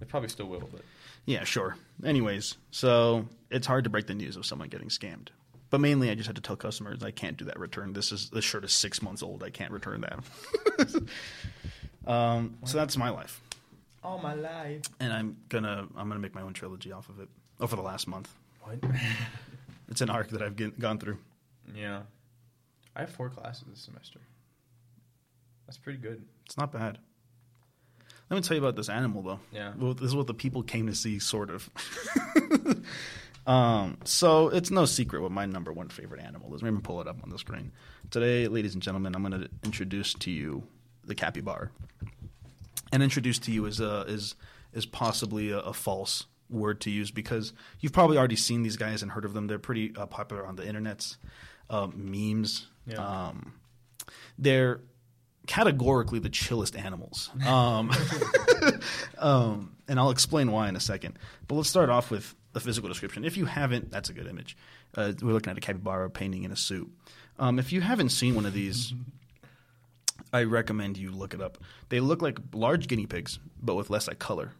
It 0.00 0.08
probably 0.08 0.28
still 0.28 0.46
will, 0.46 0.68
but 0.70 0.82
Yeah, 1.26 1.44
sure. 1.44 1.76
Anyways, 2.04 2.56
so 2.72 3.26
it's 3.50 3.66
hard 3.66 3.84
to 3.84 3.90
break 3.90 4.06
the 4.06 4.14
news 4.14 4.36
of 4.36 4.44
someone 4.44 4.68
getting 4.68 4.88
scammed. 4.88 5.28
But 5.72 5.80
mainly, 5.80 6.10
I 6.10 6.14
just 6.14 6.26
had 6.26 6.36
to 6.36 6.42
tell 6.42 6.54
customers 6.54 7.02
I 7.02 7.12
can't 7.12 7.38
do 7.38 7.46
that 7.46 7.58
return. 7.58 7.94
This 7.94 8.12
is 8.12 8.28
this 8.28 8.44
shirt 8.44 8.62
is 8.62 8.74
six 8.74 9.00
months 9.00 9.22
old. 9.22 9.42
I 9.42 9.48
can't 9.48 9.70
return 9.72 10.02
that. 10.02 11.02
um, 12.06 12.58
so 12.66 12.76
that's 12.76 12.98
my 12.98 13.08
life, 13.08 13.40
all 14.04 14.18
my 14.18 14.34
life. 14.34 14.82
and 15.00 15.10
I'm 15.10 15.38
gonna 15.48 15.88
I'm 15.96 16.08
gonna 16.08 16.20
make 16.20 16.34
my 16.34 16.42
own 16.42 16.52
trilogy 16.52 16.92
off 16.92 17.08
of 17.08 17.20
it. 17.20 17.28
Oh, 17.58 17.66
for 17.66 17.76
the 17.76 17.82
last 17.82 18.06
month, 18.06 18.28
What? 18.60 18.80
it's 19.88 20.02
an 20.02 20.10
arc 20.10 20.28
that 20.28 20.42
I've 20.42 20.56
get, 20.56 20.78
gone 20.78 20.98
through. 20.98 21.16
yeah. 21.74 22.02
I 22.94 23.00
have 23.00 23.10
four 23.10 23.30
classes 23.30 23.64
this 23.70 23.80
semester. 23.80 24.20
That's 25.66 25.78
pretty 25.78 26.00
good. 26.00 26.22
It's 26.44 26.58
not 26.58 26.70
bad. 26.70 26.98
Let 28.28 28.36
me 28.36 28.42
tell 28.42 28.58
you 28.58 28.62
about 28.62 28.76
this 28.76 28.90
animal, 28.90 29.22
though. 29.22 29.40
Yeah. 29.50 29.72
Well, 29.78 29.94
this 29.94 30.04
is 30.08 30.14
what 30.14 30.26
the 30.26 30.34
people 30.34 30.62
came 30.62 30.86
to 30.88 30.94
see, 30.94 31.18
sort 31.18 31.48
of. 31.48 31.70
um, 33.46 33.98
so 34.04 34.48
it's 34.48 34.70
no 34.70 34.84
secret 34.84 35.22
what 35.22 35.32
my 35.32 35.46
number 35.46 35.72
one 35.72 35.88
favorite 35.88 36.20
animal 36.20 36.54
is. 36.54 36.62
Let 36.62 36.72
me 36.72 36.80
pull 36.80 37.00
it 37.00 37.08
up 37.08 37.22
on 37.22 37.30
the 37.30 37.38
screen. 37.38 37.72
Today, 38.10 38.46
ladies 38.48 38.74
and 38.74 38.82
gentlemen, 38.82 39.14
I'm 39.14 39.22
going 39.22 39.40
to 39.40 39.48
introduce 39.64 40.14
to 40.14 40.30
you 40.30 40.64
the 41.04 41.14
capybara. 41.14 41.70
And 42.92 43.02
introduce 43.02 43.38
to 43.40 43.52
you 43.52 43.64
is 43.66 43.80
a, 43.80 44.02
is 44.02 44.34
is 44.72 44.86
possibly 44.86 45.50
a, 45.50 45.58
a 45.58 45.72
false 45.72 46.26
word 46.50 46.80
to 46.82 46.90
use 46.90 47.10
because 47.10 47.52
you've 47.80 47.92
probably 47.92 48.18
already 48.18 48.36
seen 48.36 48.62
these 48.62 48.76
guys 48.76 49.02
and 49.02 49.10
heard 49.10 49.24
of 49.24 49.32
them. 49.32 49.46
They're 49.46 49.58
pretty 49.58 49.94
uh, 49.96 50.06
popular 50.06 50.46
on 50.46 50.56
the 50.56 50.62
internets, 50.62 51.16
um, 51.70 51.94
memes. 51.96 52.66
Yeah. 52.86 52.96
Um, 52.96 53.54
they're 54.38 54.80
categorically 55.46 56.18
the 56.18 56.28
chillest 56.28 56.76
animals. 56.76 57.30
Um, 57.46 57.90
um, 59.18 59.76
and 59.88 59.98
I'll 59.98 60.10
explain 60.10 60.52
why 60.52 60.68
in 60.68 60.76
a 60.76 60.80
second. 60.80 61.18
But 61.48 61.56
let's 61.56 61.68
start 61.68 61.90
off 61.90 62.10
with 62.10 62.34
the 62.52 62.60
physical 62.60 62.88
description. 62.88 63.24
If 63.24 63.36
you 63.36 63.46
haven't, 63.46 63.90
that's 63.90 64.10
a 64.10 64.12
good 64.12 64.26
image. 64.26 64.56
Uh, 64.96 65.12
we're 65.22 65.32
looking 65.32 65.50
at 65.50 65.58
a 65.58 65.60
capybara 65.60 66.10
painting 66.10 66.44
in 66.44 66.52
a 66.52 66.56
suit. 66.56 66.90
Um, 67.38 67.58
if 67.58 67.72
you 67.72 67.80
haven't 67.80 68.10
seen 68.10 68.34
one 68.34 68.46
of 68.46 68.52
these, 68.52 68.92
I 70.32 70.44
recommend 70.44 70.96
you 70.96 71.10
look 71.10 71.34
it 71.34 71.40
up. 71.40 71.58
They 71.88 72.00
look 72.00 72.22
like 72.22 72.38
large 72.54 72.88
guinea 72.88 73.06
pigs, 73.06 73.38
but 73.60 73.74
with 73.74 73.90
less 73.90 74.08
like 74.08 74.18
color. 74.18 74.52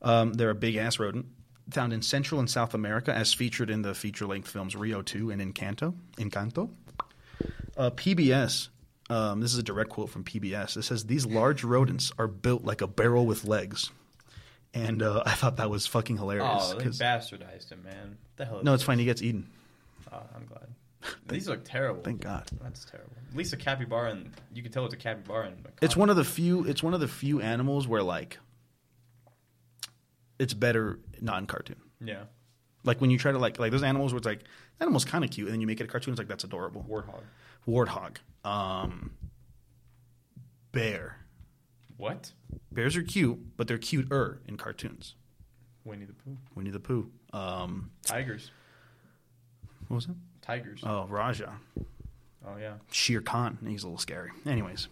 Um, 0.00 0.32
they're 0.32 0.50
a 0.50 0.54
big 0.54 0.76
ass 0.76 0.98
rodent 0.98 1.26
found 1.70 1.92
in 1.92 2.02
Central 2.02 2.40
and 2.40 2.50
South 2.50 2.74
America, 2.74 3.14
as 3.14 3.32
featured 3.32 3.70
in 3.70 3.82
the 3.82 3.94
feature 3.94 4.26
length 4.26 4.48
films 4.48 4.74
Rio 4.74 5.02
2 5.02 5.30
and 5.30 5.40
Encanto. 5.40 5.94
Encanto. 6.16 6.70
Uh, 7.76 7.90
PBS, 7.90 8.68
um, 9.10 9.40
this 9.40 9.52
is 9.52 9.58
a 9.58 9.62
direct 9.62 9.90
quote 9.90 10.10
from 10.10 10.24
PBS. 10.24 10.76
It 10.76 10.82
says, 10.82 11.04
These 11.04 11.26
large 11.26 11.64
rodents 11.64 12.12
are 12.18 12.28
built 12.28 12.64
like 12.64 12.80
a 12.80 12.86
barrel 12.86 13.26
with 13.26 13.44
legs. 13.44 13.90
And 14.74 15.02
uh, 15.02 15.22
I 15.26 15.32
thought 15.32 15.56
that 15.56 15.70
was 15.70 15.86
fucking 15.86 16.16
hilarious. 16.16 16.46
Oh, 16.48 16.78
they 16.78 16.86
bastardized 16.86 17.70
him, 17.70 17.82
man. 17.84 18.08
What 18.08 18.36
the 18.36 18.44
hell? 18.44 18.58
is 18.58 18.64
no, 18.64 18.74
it's 18.74 18.82
this? 18.82 18.86
fine. 18.86 18.98
He 18.98 19.04
gets 19.04 19.22
eaten. 19.22 19.48
Oh, 20.12 20.20
I'm 20.34 20.46
glad. 20.46 20.68
These 21.26 21.48
look 21.48 21.64
terrible. 21.64 22.02
Thank 22.02 22.20
God. 22.20 22.48
That's 22.62 22.84
terrible. 22.84 23.12
At 23.30 23.36
least 23.36 23.52
a 23.52 23.56
capybara, 23.56 24.10
and 24.10 24.30
you 24.54 24.62
can 24.62 24.70
tell 24.70 24.84
it's 24.84 24.94
a 24.94 24.98
capybara. 24.98 25.50
The 25.50 25.84
It's 25.84 25.96
one 25.96 26.10
of 26.10 26.16
the 26.16 26.24
few. 26.24 26.64
It's 26.64 26.82
one 26.82 26.94
of 26.94 27.00
the 27.00 27.08
few 27.08 27.40
animals 27.40 27.88
where 27.88 28.02
like 28.02 28.38
it's 30.38 30.54
better 30.54 30.98
non-cartoon. 31.20 31.80
Yeah. 32.04 32.24
Like 32.84 33.00
when 33.00 33.10
you 33.10 33.18
try 33.18 33.32
to 33.32 33.38
like 33.38 33.58
like 33.58 33.72
those 33.72 33.82
animals 33.82 34.12
where 34.12 34.18
it's 34.18 34.26
like 34.26 34.40
that 34.78 34.84
animal's 34.84 35.04
kind 35.04 35.24
of 35.24 35.30
cute, 35.30 35.46
and 35.48 35.54
then 35.54 35.60
you 35.60 35.66
make 35.66 35.80
it 35.80 35.84
a 35.84 35.88
cartoon. 35.88 36.12
It's 36.12 36.18
like 36.18 36.28
that's 36.28 36.44
adorable. 36.44 36.84
Warthog. 36.88 37.22
Warthog, 37.66 38.16
um, 38.44 39.12
bear. 40.72 41.16
What? 42.02 42.32
Bears 42.72 42.96
are 42.96 43.02
cute, 43.02 43.56
but 43.56 43.68
they're 43.68 43.78
cuter 43.78 44.42
in 44.48 44.56
cartoons. 44.56 45.14
Winnie 45.84 46.04
the 46.04 46.12
Pooh. 46.12 46.36
Winnie 46.56 46.70
the 46.70 46.80
Pooh. 46.80 47.08
Um, 47.32 47.92
Tigers. 48.04 48.50
what 49.86 49.94
was 49.94 50.06
it? 50.06 50.16
Tigers. 50.40 50.80
Oh, 50.82 51.06
Rajah. 51.06 51.52
oh 52.44 52.56
yeah. 52.60 52.74
Shere 52.90 53.20
Khan. 53.20 53.56
He's 53.64 53.84
a 53.84 53.86
little 53.86 53.98
scary. 53.98 54.30
Anyways, 54.44 54.88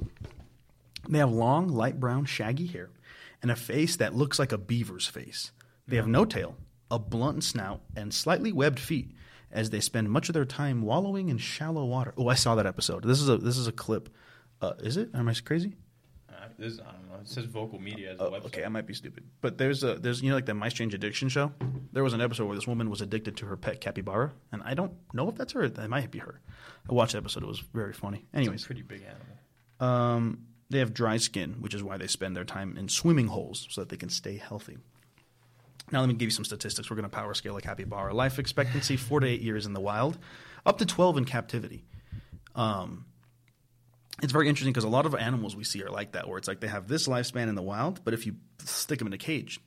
they 1.08 1.18
have 1.18 1.32
long, 1.32 1.66
light 1.66 1.98
brown, 1.98 2.26
shaggy 2.26 2.68
hair 2.68 2.90
and 3.42 3.50
a 3.50 3.56
face 3.56 3.96
that 3.96 4.14
looks 4.14 4.38
like 4.38 4.52
a 4.52 4.58
beaver's 4.58 5.08
face. 5.08 5.50
They 5.88 5.96
have 5.96 6.06
no 6.06 6.24
tail, 6.24 6.58
a 6.92 7.00
blunt 7.00 7.42
snout, 7.42 7.80
and 7.96 8.14
slightly 8.14 8.52
webbed 8.52 8.78
feet 8.78 9.10
as 9.50 9.70
they 9.70 9.80
spend 9.80 10.12
much 10.12 10.28
of 10.28 10.32
their 10.34 10.44
time 10.44 10.82
wallowing 10.82 11.28
in 11.28 11.38
shallow 11.38 11.84
water. 11.86 12.14
Oh, 12.16 12.28
I 12.28 12.34
saw 12.34 12.54
that 12.54 12.66
episode. 12.66 13.02
This 13.02 13.20
is 13.20 13.28
a 13.28 13.36
this 13.36 13.58
is 13.58 13.66
a 13.66 13.72
clip. 13.72 14.10
Uh, 14.62 14.74
is 14.78 14.96
it? 14.96 15.10
Am 15.12 15.28
I 15.28 15.34
crazy? 15.44 15.74
This 16.58 16.78
I 16.80 16.92
don't 16.92 17.08
know. 17.08 17.16
It 17.20 17.28
says 17.28 17.44
vocal 17.46 17.78
media 17.78 18.12
as 18.12 18.20
a 18.20 18.24
Oh, 18.24 18.30
website. 18.30 18.46
okay, 18.46 18.64
I 18.64 18.68
might 18.68 18.86
be 18.86 18.94
stupid. 18.94 19.24
But 19.40 19.58
there's 19.58 19.82
a 19.84 19.94
there's 19.94 20.22
you 20.22 20.28
know 20.30 20.34
like 20.36 20.46
the 20.46 20.54
My 20.54 20.68
Strange 20.68 20.94
Addiction 20.94 21.28
show. 21.28 21.52
There 21.92 22.04
was 22.04 22.12
an 22.12 22.20
episode 22.20 22.46
where 22.46 22.56
this 22.56 22.66
woman 22.66 22.88
was 22.90 23.00
addicted 23.00 23.36
to 23.38 23.46
her 23.46 23.56
pet 23.56 23.80
capybara, 23.80 24.32
and 24.52 24.62
I 24.64 24.74
don't 24.74 24.92
know 25.12 25.28
if 25.28 25.36
that's 25.36 25.52
her. 25.54 25.68
That 25.68 25.88
might 25.90 26.10
be 26.10 26.18
her. 26.20 26.40
I 26.88 26.92
watched 26.94 27.12
the 27.12 27.18
episode. 27.18 27.42
It 27.42 27.46
was 27.46 27.60
very 27.60 27.92
funny. 27.92 28.18
It's 28.18 28.34
a 28.34 28.36
Anyways, 28.38 28.64
pretty 28.66 28.82
big 28.82 29.02
animal. 29.02 29.26
um, 29.80 30.46
they 30.68 30.78
have 30.78 30.94
dry 30.94 31.16
skin, 31.16 31.56
which 31.60 31.74
is 31.74 31.82
why 31.82 31.96
they 31.96 32.06
spend 32.06 32.36
their 32.36 32.44
time 32.44 32.76
in 32.76 32.88
swimming 32.88 33.26
holes 33.26 33.66
so 33.70 33.80
that 33.80 33.88
they 33.88 33.96
can 33.96 34.08
stay 34.08 34.36
healthy. 34.36 34.78
Now, 35.90 35.98
let 36.00 36.08
me 36.08 36.14
give 36.14 36.26
you 36.28 36.30
some 36.30 36.44
statistics. 36.44 36.88
We're 36.88 36.94
going 36.96 37.10
to 37.10 37.16
power 37.16 37.34
scale 37.34 37.56
a 37.56 37.60
capybara. 37.60 38.14
Life 38.14 38.38
expectancy 38.38 38.96
four 38.96 39.18
to 39.18 39.26
eight 39.26 39.40
years 39.40 39.66
in 39.66 39.72
the 39.72 39.80
wild, 39.80 40.16
up 40.64 40.78
to 40.78 40.86
12 40.86 41.18
in 41.18 41.24
captivity. 41.24 41.82
Um, 42.54 43.06
it's 44.22 44.32
very 44.32 44.48
interesting 44.48 44.72
because 44.72 44.84
a 44.84 44.88
lot 44.88 45.06
of 45.06 45.14
animals 45.14 45.56
we 45.56 45.64
see 45.64 45.82
are 45.82 45.90
like 45.90 46.12
that, 46.12 46.28
where 46.28 46.38
it's 46.38 46.48
like 46.48 46.60
they 46.60 46.68
have 46.68 46.88
this 46.88 47.08
lifespan 47.08 47.48
in 47.48 47.54
the 47.54 47.62
wild, 47.62 48.04
but 48.04 48.14
if 48.14 48.26
you 48.26 48.36
stick 48.64 48.98
them 48.98 49.06
in 49.06 49.12
a 49.12 49.18
cage, 49.18 49.60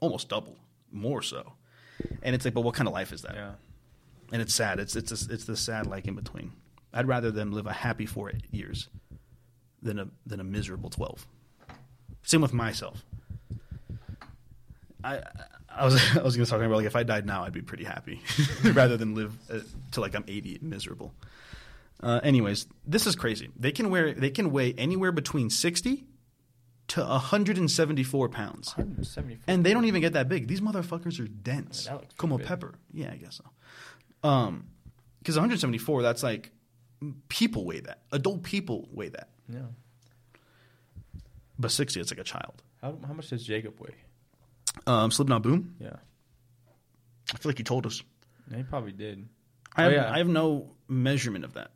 almost 0.00 0.28
double, 0.28 0.56
more 0.92 1.22
so. 1.22 1.54
And 2.22 2.34
it's 2.34 2.44
like, 2.44 2.54
but 2.54 2.62
what 2.62 2.74
kind 2.74 2.88
of 2.88 2.94
life 2.94 3.12
is 3.12 3.22
that? 3.22 3.34
Yeah. 3.34 3.52
and 4.32 4.42
it's 4.42 4.54
sad. 4.54 4.78
It's 4.80 4.96
it's 4.96 5.10
a, 5.10 5.32
it's 5.32 5.44
the 5.44 5.56
sad 5.56 5.86
like 5.86 6.06
in 6.06 6.14
between. 6.14 6.52
I'd 6.92 7.08
rather 7.08 7.30
them 7.30 7.52
live 7.52 7.66
a 7.66 7.72
happy 7.72 8.06
four 8.06 8.32
years 8.50 8.88
than 9.82 9.98
a 9.98 10.08
than 10.26 10.40
a 10.40 10.44
miserable 10.44 10.90
twelve. 10.90 11.26
Same 12.22 12.40
with 12.40 12.52
myself. 12.52 13.04
I 15.02 15.22
I 15.68 15.84
was 15.84 15.94
I 16.16 16.22
was 16.22 16.36
going 16.36 16.44
to 16.44 16.50
talk 16.50 16.60
about 16.60 16.76
like 16.76 16.86
if 16.86 16.96
I 16.96 17.02
died 17.02 17.26
now, 17.26 17.44
I'd 17.44 17.52
be 17.52 17.62
pretty 17.62 17.84
happy 17.84 18.20
rather 18.64 18.96
than 18.96 19.14
live 19.14 19.36
uh, 19.50 19.58
till 19.92 20.02
like 20.02 20.14
I'm 20.14 20.24
eighty 20.28 20.58
miserable. 20.62 21.12
Uh, 22.04 22.20
anyways, 22.22 22.66
this 22.86 23.06
is 23.06 23.16
crazy. 23.16 23.48
They 23.58 23.72
can 23.72 23.88
wear 23.90 24.12
they 24.12 24.30
can 24.30 24.50
weigh 24.52 24.74
anywhere 24.74 25.10
between 25.12 25.48
sixty 25.50 26.04
to 26.88 27.00
174 27.00 28.28
pounds. 28.28 28.76
174. 28.76 29.42
And 29.48 29.64
they 29.64 29.72
don't 29.72 29.86
even 29.86 30.02
get 30.02 30.12
that 30.12 30.28
big. 30.28 30.46
These 30.48 30.60
motherfuckers 30.60 31.18
are 31.18 31.26
dense. 31.26 31.86
looks 31.88 32.00
pretty 32.04 32.14
Como 32.18 32.36
big. 32.36 32.46
pepper. 32.46 32.74
Yeah, 32.92 33.10
I 33.10 33.16
guess 33.16 33.40
so. 34.22 34.28
Um, 34.28 34.66
because 35.20 35.36
174, 35.36 36.02
that's 36.02 36.22
like 36.22 36.50
people 37.30 37.64
weigh 37.64 37.80
that. 37.80 38.02
Adult 38.12 38.42
people 38.42 38.86
weigh 38.92 39.08
that. 39.08 39.30
Yeah. 39.48 39.60
But 41.58 41.70
60, 41.70 42.00
it's 42.00 42.10
like 42.12 42.20
a 42.20 42.24
child. 42.24 42.62
How, 42.82 42.98
how 43.06 43.14
much 43.14 43.30
does 43.30 43.44
Jacob 43.44 43.80
weigh? 43.80 43.94
Um, 44.86 45.10
Slipknot 45.10 45.42
Boom. 45.42 45.76
Yeah. 45.80 45.96
I 47.32 47.38
feel 47.38 47.48
like 47.50 47.58
you 47.58 47.64
told 47.64 47.86
us. 47.86 48.02
Yeah, 48.50 48.58
he 48.58 48.62
probably 48.62 48.92
did. 48.92 49.26
I 49.74 49.80
Oh, 49.80 49.84
have, 49.84 49.92
yeah. 49.92 50.12
I 50.12 50.18
have 50.18 50.28
no 50.28 50.72
measurement 50.88 51.44
of 51.46 51.54
that. 51.54 51.70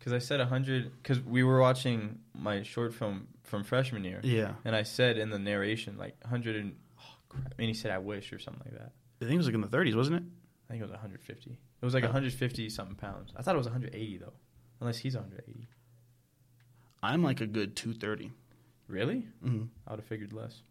Because 0.00 0.12
I 0.14 0.18
said 0.18 0.40
100, 0.40 0.90
because 1.02 1.20
we 1.20 1.42
were 1.44 1.60
watching 1.60 2.18
my 2.34 2.62
short 2.62 2.92
film 2.94 3.28
from 3.44 3.62
freshman 3.64 4.02
year. 4.02 4.20
Yeah, 4.24 4.54
And 4.64 4.74
I 4.74 4.82
said 4.82 5.18
in 5.18 5.28
the 5.30 5.38
narration, 5.38 5.98
like 5.98 6.16
100 6.22 6.56
and, 6.56 6.74
oh, 6.98 7.02
crap. 7.28 7.52
And 7.58 7.68
he 7.68 7.74
said, 7.74 7.90
I 7.90 7.98
wish, 7.98 8.32
or 8.32 8.38
something 8.38 8.62
like 8.64 8.80
that. 8.80 8.92
I 9.20 9.26
think 9.26 9.34
it 9.34 9.36
was 9.36 9.46
like 9.46 9.54
in 9.54 9.60
the 9.60 9.68
30s, 9.68 9.94
wasn't 9.94 10.16
it? 10.16 10.22
I 10.68 10.72
think 10.72 10.80
it 10.80 10.84
was 10.84 10.90
150. 10.92 11.50
It 11.50 11.84
was 11.84 11.92
like 11.94 12.02
Oh. 12.04 12.06
150 12.06 12.70
something 12.70 12.96
pounds. 12.96 13.32
I 13.36 13.42
thought 13.42 13.54
it 13.54 13.58
was 13.58 13.66
180, 13.66 14.16
though. 14.18 14.32
Unless 14.80 14.96
he's 14.98 15.14
180. 15.14 15.68
I'm 17.02 17.22
like 17.22 17.40
a 17.42 17.46
good 17.46 17.76
230. 17.76 18.32
Really? 18.88 19.26
hmm 19.42 19.64
I 19.86 19.90
would 19.92 20.00
have 20.00 20.06
figured 20.06 20.32
less. 20.32 20.62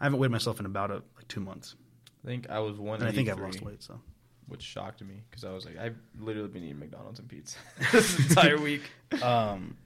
I 0.00 0.04
haven't 0.04 0.18
weighed 0.18 0.30
myself 0.32 0.58
in 0.60 0.66
about 0.66 0.90
a, 0.90 0.94
like 1.16 1.28
two 1.28 1.40
months, 1.40 1.76
I 2.24 2.26
think 2.28 2.50
I 2.50 2.58
was 2.58 2.76
and 2.78 3.04
I 3.04 3.12
think 3.12 3.28
I've 3.28 3.38
lost 3.38 3.62
weight. 3.62 3.82
So 3.82 4.00
Which 4.48 4.62
shocked 4.62 5.02
me 5.02 5.22
because 5.28 5.44
I 5.44 5.50
was 5.52 5.64
like, 5.64 5.76
I've 5.76 5.96
literally 6.20 6.48
been 6.48 6.62
eating 6.64 6.78
McDonald's 6.78 7.18
and 7.18 7.28
pizza 7.28 7.58
this 7.92 8.18
entire 8.28 8.58
week. 8.58 8.82
um, 9.22 9.76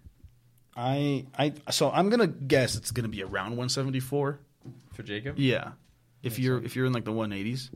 I 0.76 1.24
I 1.38 1.54
so 1.70 1.90
I'm 1.90 2.10
gonna 2.10 2.26
guess 2.26 2.76
it's 2.76 2.90
gonna 2.90 3.08
be 3.08 3.22
around 3.22 3.50
174. 3.52 4.38
For 4.92 5.02
Jacob? 5.02 5.38
Yeah, 5.38 5.72
if 6.22 6.38
you're 6.38 6.58
sense. 6.58 6.66
if 6.66 6.76
you're 6.76 6.86
in 6.86 6.92
like 6.92 7.04
the 7.04 7.12
180s. 7.12 7.70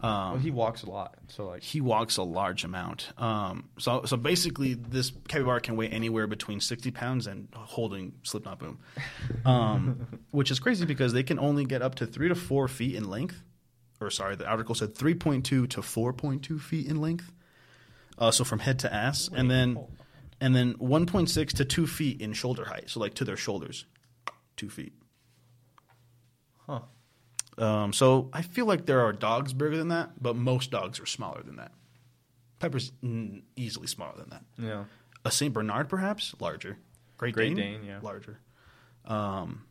Um, 0.00 0.10
Well, 0.32 0.36
he 0.38 0.52
walks 0.52 0.84
a 0.84 0.90
lot. 0.90 1.16
So, 1.26 1.46
like, 1.48 1.62
he 1.62 1.80
walks 1.80 2.16
a 2.16 2.22
large 2.22 2.62
amount. 2.62 3.12
Um, 3.18 3.68
so 3.78 4.04
so 4.04 4.16
basically, 4.16 4.74
this 4.74 5.10
capybara 5.26 5.60
can 5.60 5.74
weigh 5.74 5.88
anywhere 5.88 6.28
between 6.28 6.60
60 6.60 6.92
pounds 6.92 7.26
and 7.26 7.48
holding 7.52 8.12
Slipknot 8.22 8.60
Boom, 8.60 8.78
um, 9.44 10.06
which 10.30 10.52
is 10.52 10.60
crazy 10.60 10.86
because 10.86 11.12
they 11.12 11.24
can 11.24 11.38
only 11.40 11.64
get 11.64 11.82
up 11.82 11.96
to 11.96 12.06
three 12.06 12.28
to 12.28 12.36
four 12.36 12.68
feet 12.68 12.94
in 12.94 13.10
length. 13.10 13.42
Or 14.02 14.10
sorry, 14.10 14.36
the 14.36 14.46
article 14.46 14.74
said 14.74 14.94
3.2 14.94 15.42
to 15.44 15.66
4.2 15.68 16.60
feet 16.60 16.86
in 16.86 17.00
length. 17.00 17.32
Uh, 18.18 18.30
so 18.30 18.44
from 18.44 18.58
head 18.58 18.78
to 18.80 18.92
ass, 18.92 19.30
and 19.34 19.50
then 19.50 19.78
and 20.40 20.54
then 20.54 20.74
1.6 20.74 21.48
to 21.54 21.64
2 21.64 21.86
feet 21.86 22.20
in 22.20 22.32
shoulder 22.32 22.66
height. 22.66 22.90
So 22.90 23.00
like 23.00 23.14
to 23.14 23.24
their 23.24 23.36
shoulders, 23.36 23.86
two 24.56 24.68
feet. 24.68 24.92
Huh. 26.66 26.80
Um, 27.58 27.92
so 27.92 28.28
I 28.32 28.42
feel 28.42 28.66
like 28.66 28.86
there 28.86 29.00
are 29.00 29.12
dogs 29.12 29.52
bigger 29.52 29.76
than 29.76 29.88
that, 29.88 30.10
but 30.20 30.36
most 30.36 30.70
dogs 30.70 31.00
are 31.00 31.06
smaller 31.06 31.42
than 31.42 31.56
that. 31.56 31.72
Pepper's 32.58 32.92
mm, 33.02 33.42
easily 33.56 33.86
smaller 33.86 34.16
than 34.16 34.30
that. 34.30 34.42
Yeah. 34.58 34.84
A 35.24 35.30
Saint 35.30 35.52
Bernard, 35.52 35.88
perhaps 35.88 36.34
larger. 36.40 36.78
Great, 37.16 37.34
Great 37.34 37.56
Dane, 37.56 37.80
Dane, 37.80 37.84
yeah. 37.84 37.98
larger. 38.02 38.40
Um, 39.04 39.64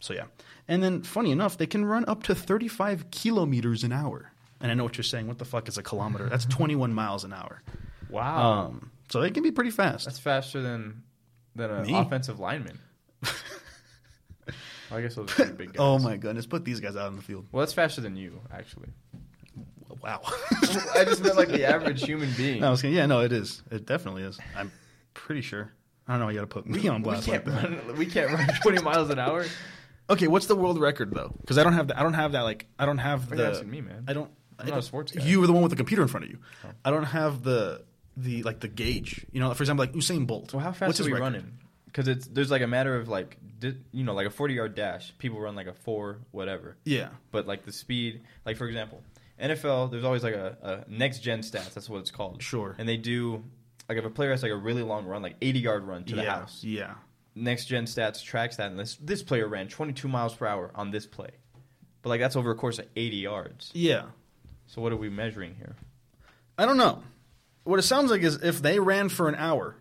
so 0.00 0.14
yeah, 0.14 0.24
and 0.68 0.82
then 0.82 1.02
funny 1.02 1.30
enough, 1.30 1.56
they 1.58 1.66
can 1.66 1.84
run 1.84 2.04
up 2.08 2.22
to 2.24 2.34
35 2.34 3.10
kilometers 3.10 3.84
an 3.84 3.92
hour. 3.92 4.32
And 4.60 4.70
I 4.70 4.74
know 4.74 4.84
what 4.84 4.96
you're 4.96 5.04
saying. 5.04 5.26
What 5.28 5.38
the 5.38 5.44
fuck 5.44 5.68
is 5.68 5.76
a 5.76 5.82
kilometer? 5.82 6.28
That's 6.28 6.44
21 6.46 6.92
miles 6.94 7.24
an 7.24 7.32
hour. 7.32 7.62
Wow. 8.08 8.52
Um, 8.68 8.90
so 9.10 9.20
they 9.20 9.30
can 9.30 9.42
be 9.42 9.50
pretty 9.52 9.70
fast. 9.70 10.06
That's 10.06 10.18
faster 10.18 10.62
than 10.62 11.02
than 11.54 11.70
an 11.70 11.86
Me? 11.86 11.94
offensive 11.94 12.38
lineman. 12.40 12.78
I 14.90 15.00
guess 15.00 15.16
those 15.16 15.38
are 15.40 15.46
big 15.46 15.68
guys. 15.72 15.76
oh 15.80 15.98
my 15.98 16.16
goodness! 16.16 16.46
Put 16.46 16.64
these 16.64 16.78
guys 16.80 16.94
out 16.96 17.08
in 17.10 17.16
the 17.16 17.22
field. 17.22 17.46
Well, 17.50 17.60
that's 17.60 17.72
faster 17.72 18.00
than 18.00 18.16
you, 18.16 18.40
actually. 18.52 18.88
Wow. 20.02 20.20
I 20.94 21.04
just 21.04 21.22
meant 21.22 21.36
like 21.36 21.48
the 21.48 21.64
average 21.64 22.04
human 22.04 22.30
being. 22.36 22.60
No, 22.60 22.68
I 22.68 22.70
was 22.70 22.82
gonna, 22.82 22.94
yeah, 22.94 23.06
no, 23.06 23.20
it 23.20 23.32
is. 23.32 23.62
It 23.70 23.86
definitely 23.86 24.22
is. 24.22 24.38
I'm 24.56 24.70
pretty 25.14 25.40
sure. 25.40 25.72
I 26.06 26.12
don't 26.12 26.20
know. 26.20 26.28
You 26.28 26.36
got 26.36 26.42
to 26.42 26.46
put 26.46 26.66
me 26.66 26.86
on 26.86 27.02
we 27.02 27.04
blast 27.04 27.26
like 27.26 27.44
can't 27.44 27.62
that. 27.62 27.86
run. 27.86 27.96
We 27.96 28.06
can't 28.06 28.30
run 28.30 28.46
20 28.62 28.82
miles 28.82 29.10
an 29.10 29.18
hour. 29.18 29.44
Okay, 30.08 30.28
what's 30.28 30.46
the 30.46 30.56
world 30.56 30.80
record 30.80 31.12
though? 31.12 31.34
Because 31.40 31.58
I 31.58 31.64
don't 31.64 31.72
have 31.72 31.88
that. 31.88 31.98
I 31.98 32.02
don't 32.02 32.14
have 32.14 32.32
that. 32.32 32.42
Like 32.42 32.66
I 32.78 32.86
don't 32.86 32.98
have 32.98 33.30
Why 33.30 33.36
are 33.36 33.40
you 33.40 33.44
the. 33.44 33.50
asking 33.50 33.70
me, 33.70 33.80
man? 33.80 34.04
I 34.06 34.12
don't. 34.12 34.30
I'm 34.58 34.66
I 34.66 34.70
not 34.70 34.78
a 34.78 34.82
sports 34.82 35.12
guy. 35.12 35.22
You 35.22 35.40
were 35.40 35.46
the 35.46 35.52
one 35.52 35.62
with 35.62 35.70
the 35.70 35.76
computer 35.76 36.02
in 36.02 36.08
front 36.08 36.24
of 36.24 36.30
you. 36.30 36.38
Oh. 36.64 36.68
I 36.84 36.90
don't 36.90 37.04
have 37.04 37.42
the 37.42 37.82
the 38.16 38.42
like 38.42 38.60
the 38.60 38.68
gauge. 38.68 39.26
You 39.32 39.40
know, 39.40 39.52
for 39.54 39.62
example, 39.62 39.84
like 39.84 39.94
Usain 39.94 40.26
Bolt. 40.26 40.54
Well, 40.54 40.62
how 40.62 40.72
fast 40.72 40.88
What's 40.88 41.00
are 41.00 41.04
we 41.04 41.12
record? 41.12 41.22
running? 41.22 41.58
Because 41.86 42.08
it's 42.08 42.26
there's 42.26 42.50
like 42.50 42.62
a 42.62 42.66
matter 42.66 42.96
of 42.96 43.08
like 43.08 43.36
di- 43.58 43.76
you 43.92 44.04
know 44.04 44.14
like 44.14 44.26
a 44.26 44.30
40 44.30 44.54
yard 44.54 44.74
dash. 44.74 45.12
People 45.18 45.40
run 45.40 45.54
like 45.54 45.66
a 45.66 45.74
four 45.74 46.20
whatever. 46.30 46.76
Yeah. 46.84 47.08
But 47.30 47.46
like 47.46 47.64
the 47.64 47.72
speed, 47.72 48.22
like 48.44 48.56
for 48.56 48.66
example, 48.66 49.02
NFL, 49.40 49.90
there's 49.90 50.04
always 50.04 50.22
like 50.22 50.34
a, 50.34 50.84
a 50.88 50.90
next 50.90 51.20
gen 51.20 51.40
stats. 51.40 51.74
That's 51.74 51.88
what 51.88 51.98
it's 51.98 52.10
called. 52.10 52.42
Sure. 52.42 52.74
And 52.78 52.88
they 52.88 52.96
do 52.96 53.44
like 53.88 53.98
if 53.98 54.04
a 54.04 54.10
player 54.10 54.30
has 54.30 54.42
like 54.42 54.52
a 54.52 54.56
really 54.56 54.82
long 54.82 55.06
run, 55.06 55.22
like 55.22 55.36
80 55.40 55.58
yard 55.58 55.84
run 55.84 56.04
to 56.04 56.16
the 56.16 56.22
yeah. 56.22 56.38
house. 56.38 56.62
Yeah. 56.62 56.94
Next 57.38 57.66
gen 57.66 57.84
stats 57.84 58.24
tracks 58.24 58.56
that, 58.56 58.70
and 58.70 58.78
this 58.80 58.96
this 58.96 59.22
player 59.22 59.46
ran 59.46 59.68
22 59.68 60.08
miles 60.08 60.34
per 60.34 60.46
hour 60.46 60.70
on 60.74 60.90
this 60.90 61.06
play. 61.06 61.30
But 62.02 62.08
like 62.08 62.20
that's 62.20 62.34
over 62.34 62.50
a 62.50 62.54
course 62.54 62.78
of 62.78 62.86
80 62.96 63.16
yards. 63.18 63.70
Yeah. 63.74 64.06
So 64.66 64.80
what 64.80 64.90
are 64.90 64.96
we 64.96 65.10
measuring 65.10 65.54
here? 65.54 65.76
I 66.58 66.64
don't 66.64 66.78
know. 66.78 67.02
What 67.64 67.78
it 67.78 67.82
sounds 67.82 68.10
like 68.10 68.22
is 68.22 68.42
if 68.42 68.62
they 68.62 68.80
ran 68.80 69.10
for 69.10 69.28
an 69.28 69.34
hour, 69.34 69.76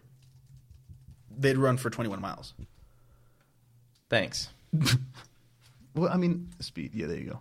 they'd 1.35 1.57
run 1.57 1.77
for 1.77 1.89
21 1.89 2.19
miles. 2.21 2.53
Thanks. 4.09 4.49
Well, 5.95 6.11
I 6.11 6.17
mean, 6.17 6.49
speed. 6.59 6.93
Yeah, 6.93 7.07
there 7.07 7.17
you 7.17 7.29
go. 7.29 7.39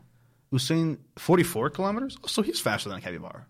Usain, 0.53 0.99
44 1.17 1.71
kilometers? 1.71 2.17
Oh, 2.23 2.29
so 2.29 2.41
he's 2.41 2.61
faster 2.61 2.89
than 2.89 2.99
a 2.99 3.01
capybara. 3.01 3.47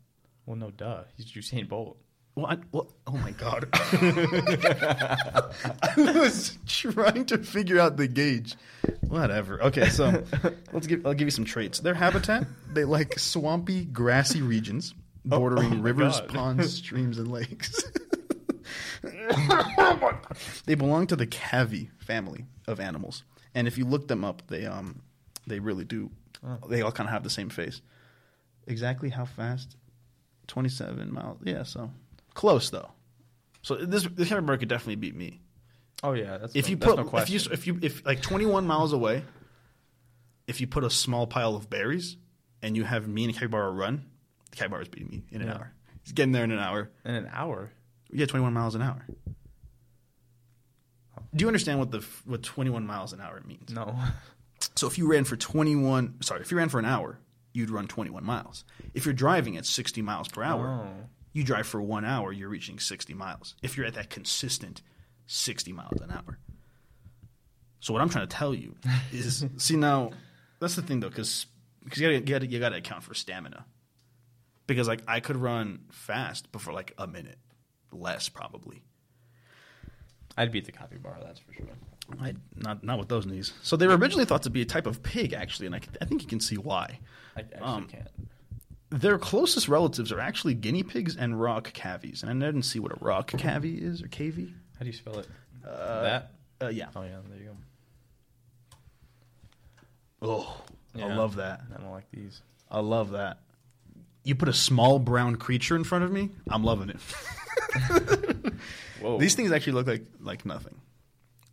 Well, 0.47 0.57
no, 0.57 0.71
duh. 0.71 1.03
He's 1.17 1.27
Usain 1.33 1.69
Bolt. 1.69 1.99
I, 2.37 2.59
well, 2.73 2.89
oh 3.07 3.13
my 3.13 3.31
god! 3.31 3.69
I 3.73 5.47
was 5.97 6.59
trying 6.67 7.27
to 7.27 7.39
figure 7.39 7.79
out 7.79 7.97
the 7.97 8.09
gauge. 8.09 8.57
Whatever. 9.03 9.63
Okay, 9.63 9.89
so 9.89 10.25
let's 10.73 10.89
give. 10.89 11.07
I'll 11.07 11.15
give 11.15 11.29
you 11.29 11.33
some 11.33 11.45
traits. 11.45 11.79
Their 11.79 11.95
habitat: 11.95 12.45
they 12.73 12.85
like 12.85 13.21
swampy, 13.21 13.85
grassy 13.85 14.43
regions 14.43 14.95
bordering 15.25 15.73
oh 15.73 15.77
my 15.77 15.83
rivers, 15.83 16.19
God. 16.21 16.29
ponds, 16.29 16.75
streams, 16.75 17.19
and 17.19 17.31
lakes. 17.31 17.85
they 20.67 20.75
belong 20.75 21.07
to 21.07 21.17
the 21.17 21.27
cavy 21.27 21.91
family 21.99 22.47
of 22.67 22.81
animals, 22.81 23.23
and 23.55 23.69
if 23.69 23.79
you 23.79 23.85
look 23.85 24.09
them 24.09 24.25
up, 24.25 24.43
they 24.49 24.67
um 24.67 25.03
they 25.47 25.61
really 25.61 25.85
do. 25.85 26.11
Oh. 26.45 26.59
They 26.69 26.83
all 26.83 26.91
kind 26.91 27.09
of 27.09 27.13
have 27.13 27.23
the 27.23 27.31
same 27.31 27.49
face. 27.49 27.81
Exactly 28.67 29.11
how 29.11 29.25
fast? 29.25 29.77
Twenty-seven 30.49 31.13
miles. 31.13 31.39
Yeah, 31.45 31.63
so 31.63 31.93
close 32.35 32.71
though. 32.71 32.91
So 33.63 33.77
this 33.77 34.05
this 34.05 34.29
capybara 34.29 34.59
could 34.59 34.69
definitely 34.69 34.97
beat 34.97 35.15
me. 35.17 35.41
Oh 36.03 36.13
yeah, 36.13 36.37
that's 36.39 36.55
If 36.55 36.67
no, 36.67 36.71
you 36.71 36.77
put 36.77 36.97
no 36.97 37.19
if 37.19 37.31
you 37.31 37.41
if 37.51 37.67
you 37.67 37.79
if 37.81 38.05
like 38.05 38.21
twenty-one 38.21 38.67
miles 38.67 38.93
away, 38.93 39.23
if 40.47 40.61
you 40.61 40.67
put 40.67 40.85
a 40.85 40.91
small 40.91 41.27
pile 41.27 41.57
of 41.57 41.71
berries 41.71 42.17
and 42.61 42.77
you 42.77 42.85
have 42.85 43.09
me 43.09 43.25
and 43.25 43.31
a 43.31 43.35
capybara 43.35 43.71
run, 43.71 44.05
the 44.51 44.57
capybara's 44.57 44.89
beating 44.89 45.09
me 45.09 45.25
in 45.31 45.41
an 45.41 45.49
Yeah. 45.49 45.55
hour. 45.55 45.73
He's 46.03 46.13
getting 46.13 46.33
there 46.33 46.45
in 46.45 46.51
an 46.51 46.59
hour. 46.59 46.91
in 47.07 47.15
an 47.15 47.29
hour. 47.33 47.71
Yeah, 48.13 48.27
21 48.27 48.53
miles 48.53 48.75
an 48.75 48.83
hour. 48.83 49.07
Oh. 51.19 51.23
Do 51.35 51.43
you 51.43 51.49
understand 51.49 51.79
what 51.79 51.91
the 51.91 52.05
what 52.25 52.43
21 52.43 52.87
miles 52.87 53.13
an 53.13 53.21
hour 53.21 53.41
means? 53.47 53.71
No. 53.73 53.97
So 54.77 54.87
if 54.87 54.97
you 54.97 55.07
ran 55.11 55.25
for 55.25 55.37
21, 55.37 56.23
sorry, 56.23 56.41
if 56.41 56.51
you 56.51 56.57
ran 56.57 56.71
for 56.71 56.79
an 56.79 56.87
hour, 56.87 57.19
you'd 57.53 57.69
run 57.71 57.87
21 57.87 58.25
miles. 58.25 58.65
If 58.95 59.05
you're 59.05 59.13
driving 59.13 59.59
at 59.59 59.67
60 59.67 60.01
miles 60.01 60.27
per 60.29 60.43
hour, 60.43 60.67
Oh. 60.89 61.09
You 61.35 61.45
drive 61.45 61.67
for 61.67 61.83
1 61.83 62.05
hour, 62.07 62.33
you're 62.33 62.49
reaching 62.49 62.79
60 62.79 63.13
miles. 63.13 63.55
If 63.61 63.77
you're 63.77 63.85
at 63.85 63.95
that 63.95 64.09
consistent 64.09 64.81
60 65.27 65.73
miles 65.73 66.01
an 66.01 66.11
hour. 66.11 66.39
So 67.81 67.93
what 67.93 68.01
I'm 68.01 68.09
trying 68.09 68.27
to 68.27 68.35
tell 68.35 68.55
you 68.55 68.77
is 69.13 69.45
see 69.59 69.77
now 69.77 70.13
that's 70.61 70.77
the 70.77 70.83
thing 70.83 71.01
though 71.01 71.11
cuz 71.11 71.47
cuz 71.91 71.99
you 72.01 72.07
got 72.09 72.15
you 72.15 72.21
got 72.21 72.51
you 72.51 72.61
got 72.61 72.69
to 72.71 72.77
account 72.77 73.03
for 73.03 73.13
stamina. 73.15 73.67
Because 74.67 74.89
like 74.89 75.03
I 75.07 75.21
could 75.21 75.37
run 75.37 75.85
fast 75.91 76.51
but 76.53 76.63
for 76.63 76.73
like 76.73 76.95
a 76.97 77.07
minute 77.07 77.39
less 77.93 78.29
probably. 78.31 78.83
I'd 80.37 80.51
beat 80.53 80.65
the 80.65 80.73
capybara, 80.73 81.19
that's 81.23 81.41
for 81.41 81.53
sure. 81.53 81.67
I, 82.21 82.35
not 82.57 82.83
not 82.85 82.99
with 82.99 83.09
those 83.09 83.27
knees. 83.27 83.53
So 83.63 83.77
they 83.77 83.87
were 83.87 83.97
originally 83.97 84.25
thought 84.25 84.43
to 84.45 84.51
be 84.51 84.63
a 84.63 84.65
type 84.67 84.87
of 84.87 85.03
pig, 85.03 85.33
actually, 85.33 85.67
and 85.67 85.75
I, 85.75 85.81
I 86.01 86.05
think 86.05 86.23
you 86.23 86.29
can 86.29 86.41
see 86.41 86.57
why. 86.57 86.99
I 87.37 87.41
actually 87.41 87.61
Um, 87.63 87.87
can't. 87.89 88.09
Their 88.91 89.19
closest 89.19 89.69
relatives 89.69 90.13
are 90.13 90.21
actually 90.21 90.55
guinea 90.55 90.83
pigs 90.83 91.17
and 91.17 91.41
rock 91.41 91.73
cavies, 91.73 92.23
and 92.23 92.31
I 92.31 92.47
didn't 92.47 92.63
see 92.63 92.79
what 92.79 92.93
a 92.93 92.97
rock 93.05 93.29
cavy 93.29 93.75
is 93.77 94.03
or 94.03 94.09
cavy. 94.09 94.53
How 94.79 94.81
do 94.81 94.87
you 94.87 94.93
spell 94.93 95.19
it? 95.19 95.27
Uh, 95.67 96.03
that? 96.03 96.31
Uh, 96.63 96.69
yeah. 96.69 96.89
Oh 96.95 97.03
yeah, 97.03 97.17
there 97.29 97.39
you 97.39 97.47
go. 97.47 97.57
Oh, 100.23 100.63
I 100.95 100.99
Yeah. 100.99 101.17
love 101.17 101.37
that. 101.37 101.63
I 101.75 101.81
don't 101.81 101.91
like 101.91 102.11
these. 102.13 102.41
I 102.71 102.81
love 102.81 103.11
that. 103.11 103.39
You 104.23 104.35
put 104.35 104.49
a 104.49 104.53
small 104.55 104.99
brown 104.99 105.37
creature 105.37 105.77
in 105.77 105.85
front 105.85 106.05
of 106.05 106.13
me, 106.13 106.31
I'm 106.49 106.65
loving 106.65 106.91
it. 106.91 106.97
Whoa. 109.01 109.19
These 109.19 109.35
things 109.35 109.53
actually 109.53 109.75
look 109.75 109.87
like 109.87 110.05
like 110.21 110.47
nothing. 110.47 110.81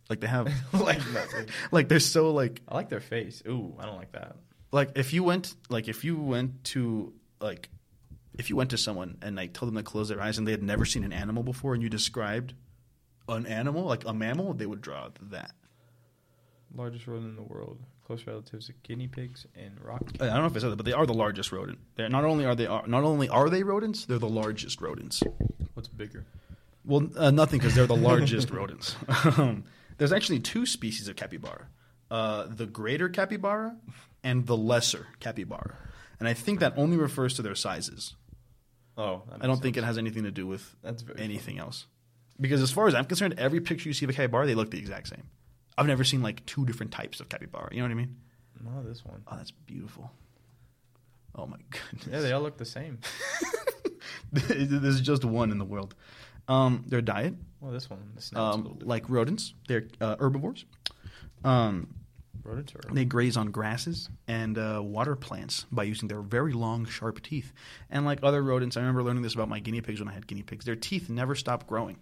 Like 0.08 0.20
they 0.20 0.26
have 0.26 0.46
like 0.72 0.98
nothing. 1.12 1.48
like 1.70 1.88
they're 1.88 2.00
so 2.00 2.30
like 2.32 2.62
I 2.68 2.74
like 2.74 2.88
their 2.88 3.00
face. 3.00 3.42
Ooh, 3.46 3.74
I 3.78 3.84
don't 3.86 3.96
like 3.96 4.12
that. 4.12 4.36
like 4.70 4.92
if 4.96 5.12
you 5.12 5.22
went 5.24 5.54
like 5.68 5.88
if 5.88 6.04
you 6.04 6.16
went 6.18 6.64
to 6.64 7.12
like 7.42 7.68
if 8.38 8.48
you 8.48 8.56
went 8.56 8.70
to 8.70 8.78
someone 8.78 9.18
and 9.20 9.36
like 9.36 9.52
told 9.52 9.68
them 9.70 9.76
to 9.76 9.82
close 9.82 10.08
their 10.08 10.20
eyes 10.22 10.38
and 10.38 10.46
they 10.46 10.52
had 10.52 10.62
never 10.62 10.84
seen 10.86 11.04
an 11.04 11.12
animal 11.12 11.42
before 11.42 11.74
and 11.74 11.82
you 11.82 11.88
described 11.90 12.54
an 13.28 13.46
animal 13.46 13.84
like 13.84 14.04
a 14.06 14.12
mammal 14.14 14.54
they 14.54 14.66
would 14.66 14.80
draw 14.80 15.08
that 15.20 15.52
Largest 16.74 17.06
rodent 17.06 17.28
in 17.28 17.36
the 17.36 17.42
world. 17.42 17.78
Close 18.06 18.26
relatives 18.26 18.70
of 18.70 18.82
guinea 18.82 19.06
pigs 19.08 19.46
and 19.54 19.78
rock. 19.84 20.02
i 20.20 20.26
don't 20.26 20.38
know 20.40 20.46
if 20.46 20.56
i 20.56 20.58
said 20.58 20.70
that 20.70 20.76
but 20.76 20.86
they 20.86 20.92
are 20.92 21.06
the 21.06 21.14
largest 21.14 21.52
rodent 21.52 21.78
they're 21.96 22.08
not 22.08 22.24
only 22.24 22.44
are 22.44 22.54
they 22.54 22.66
not 22.66 23.04
only 23.04 23.28
are 23.28 23.48
they 23.50 23.62
rodents 23.62 24.06
they're 24.06 24.18
the 24.18 24.28
largest 24.28 24.80
rodents 24.80 25.22
What's 25.74 25.88
bigger? 25.88 26.26
well 26.84 27.08
uh, 27.16 27.30
nothing 27.30 27.58
because 27.58 27.74
they're 27.74 27.86
the 27.86 27.96
largest 28.10 28.50
rodents 28.50 28.96
um, 29.38 29.64
there's 29.98 30.12
actually 30.12 30.40
two 30.40 30.66
species 30.66 31.08
of 31.08 31.16
capybara 31.16 31.66
uh, 32.10 32.46
the 32.48 32.66
greater 32.66 33.08
capybara 33.08 33.76
and 34.24 34.46
the 34.46 34.56
lesser 34.56 35.06
capybara 35.20 35.76
and 36.22 36.28
i 36.28 36.34
think 36.34 36.60
that 36.60 36.72
only 36.76 36.96
refers 36.96 37.34
to 37.34 37.42
their 37.42 37.56
sizes 37.56 38.14
Oh, 38.98 39.22
I 39.40 39.46
don't 39.46 39.60
think 39.62 39.76
it 39.78 39.84
has 39.84 39.96
anything 39.96 40.24
to 40.24 40.30
do 40.30 40.46
with 40.46 40.76
anything 41.16 41.58
else. 41.58 41.86
Because 42.38 42.60
as 42.60 42.70
far 42.70 42.88
as 42.88 42.94
I'm 42.94 43.06
concerned, 43.06 43.34
every 43.38 43.60
picture 43.60 43.88
you 43.88 43.94
see 43.94 44.04
of 44.04 44.10
a 44.10 44.12
capybara, 44.12 44.46
they 44.46 44.54
look 44.54 44.70
the 44.70 44.78
exact 44.78 45.08
same. 45.08 45.24
I've 45.78 45.86
never 45.86 46.04
seen 46.04 46.20
like 46.20 46.44
two 46.44 46.66
different 46.66 46.92
types 46.92 47.18
of 47.18 47.30
capybara. 47.30 47.70
You 47.72 47.78
know 47.78 47.84
what 47.86 47.92
I 47.92 47.94
mean? 47.94 48.16
No, 48.62 48.82
this 48.82 49.02
one. 49.02 49.22
Oh, 49.26 49.36
that's 49.38 49.50
beautiful. 49.50 50.10
Oh 51.34 51.46
my 51.46 51.56
goodness. 51.70 52.06
Yeah, 52.12 52.20
they 52.20 52.32
all 52.32 52.42
look 52.42 52.58
the 52.58 52.66
same. 52.66 52.98
There's 54.32 55.00
just 55.00 55.24
one 55.24 55.50
in 55.50 55.58
the 55.58 55.64
world. 55.64 55.94
Um, 56.46 56.84
their 56.86 57.00
diet, 57.00 57.34
Well, 57.60 57.72
this 57.72 57.88
one, 57.88 58.12
the 58.14 58.20
snout's 58.20 58.56
a 58.56 58.58
little 58.58 58.72
um, 58.82 58.86
like 58.86 59.08
rodents, 59.08 59.54
they're 59.68 59.88
uh, 60.02 60.16
herbivores. 60.18 60.66
Um, 61.44 61.94
They 62.92 63.04
graze 63.04 63.36
on 63.36 63.50
grasses 63.50 64.08
and 64.26 64.58
uh, 64.58 64.80
water 64.82 65.16
plants 65.16 65.66
by 65.70 65.84
using 65.84 66.08
their 66.08 66.20
very 66.20 66.52
long, 66.52 66.86
sharp 66.86 67.22
teeth. 67.22 67.52
And 67.90 68.04
like 68.04 68.20
other 68.22 68.42
rodents, 68.42 68.76
I 68.76 68.80
remember 68.80 69.02
learning 69.02 69.22
this 69.22 69.34
about 69.34 69.48
my 69.48 69.60
guinea 69.60 69.80
pigs 69.80 70.00
when 70.00 70.08
I 70.08 70.12
had 70.12 70.26
guinea 70.26 70.42
pigs. 70.42 70.64
Their 70.64 70.76
teeth 70.76 71.08
never 71.08 71.34
stop 71.34 71.66
growing. 71.66 71.98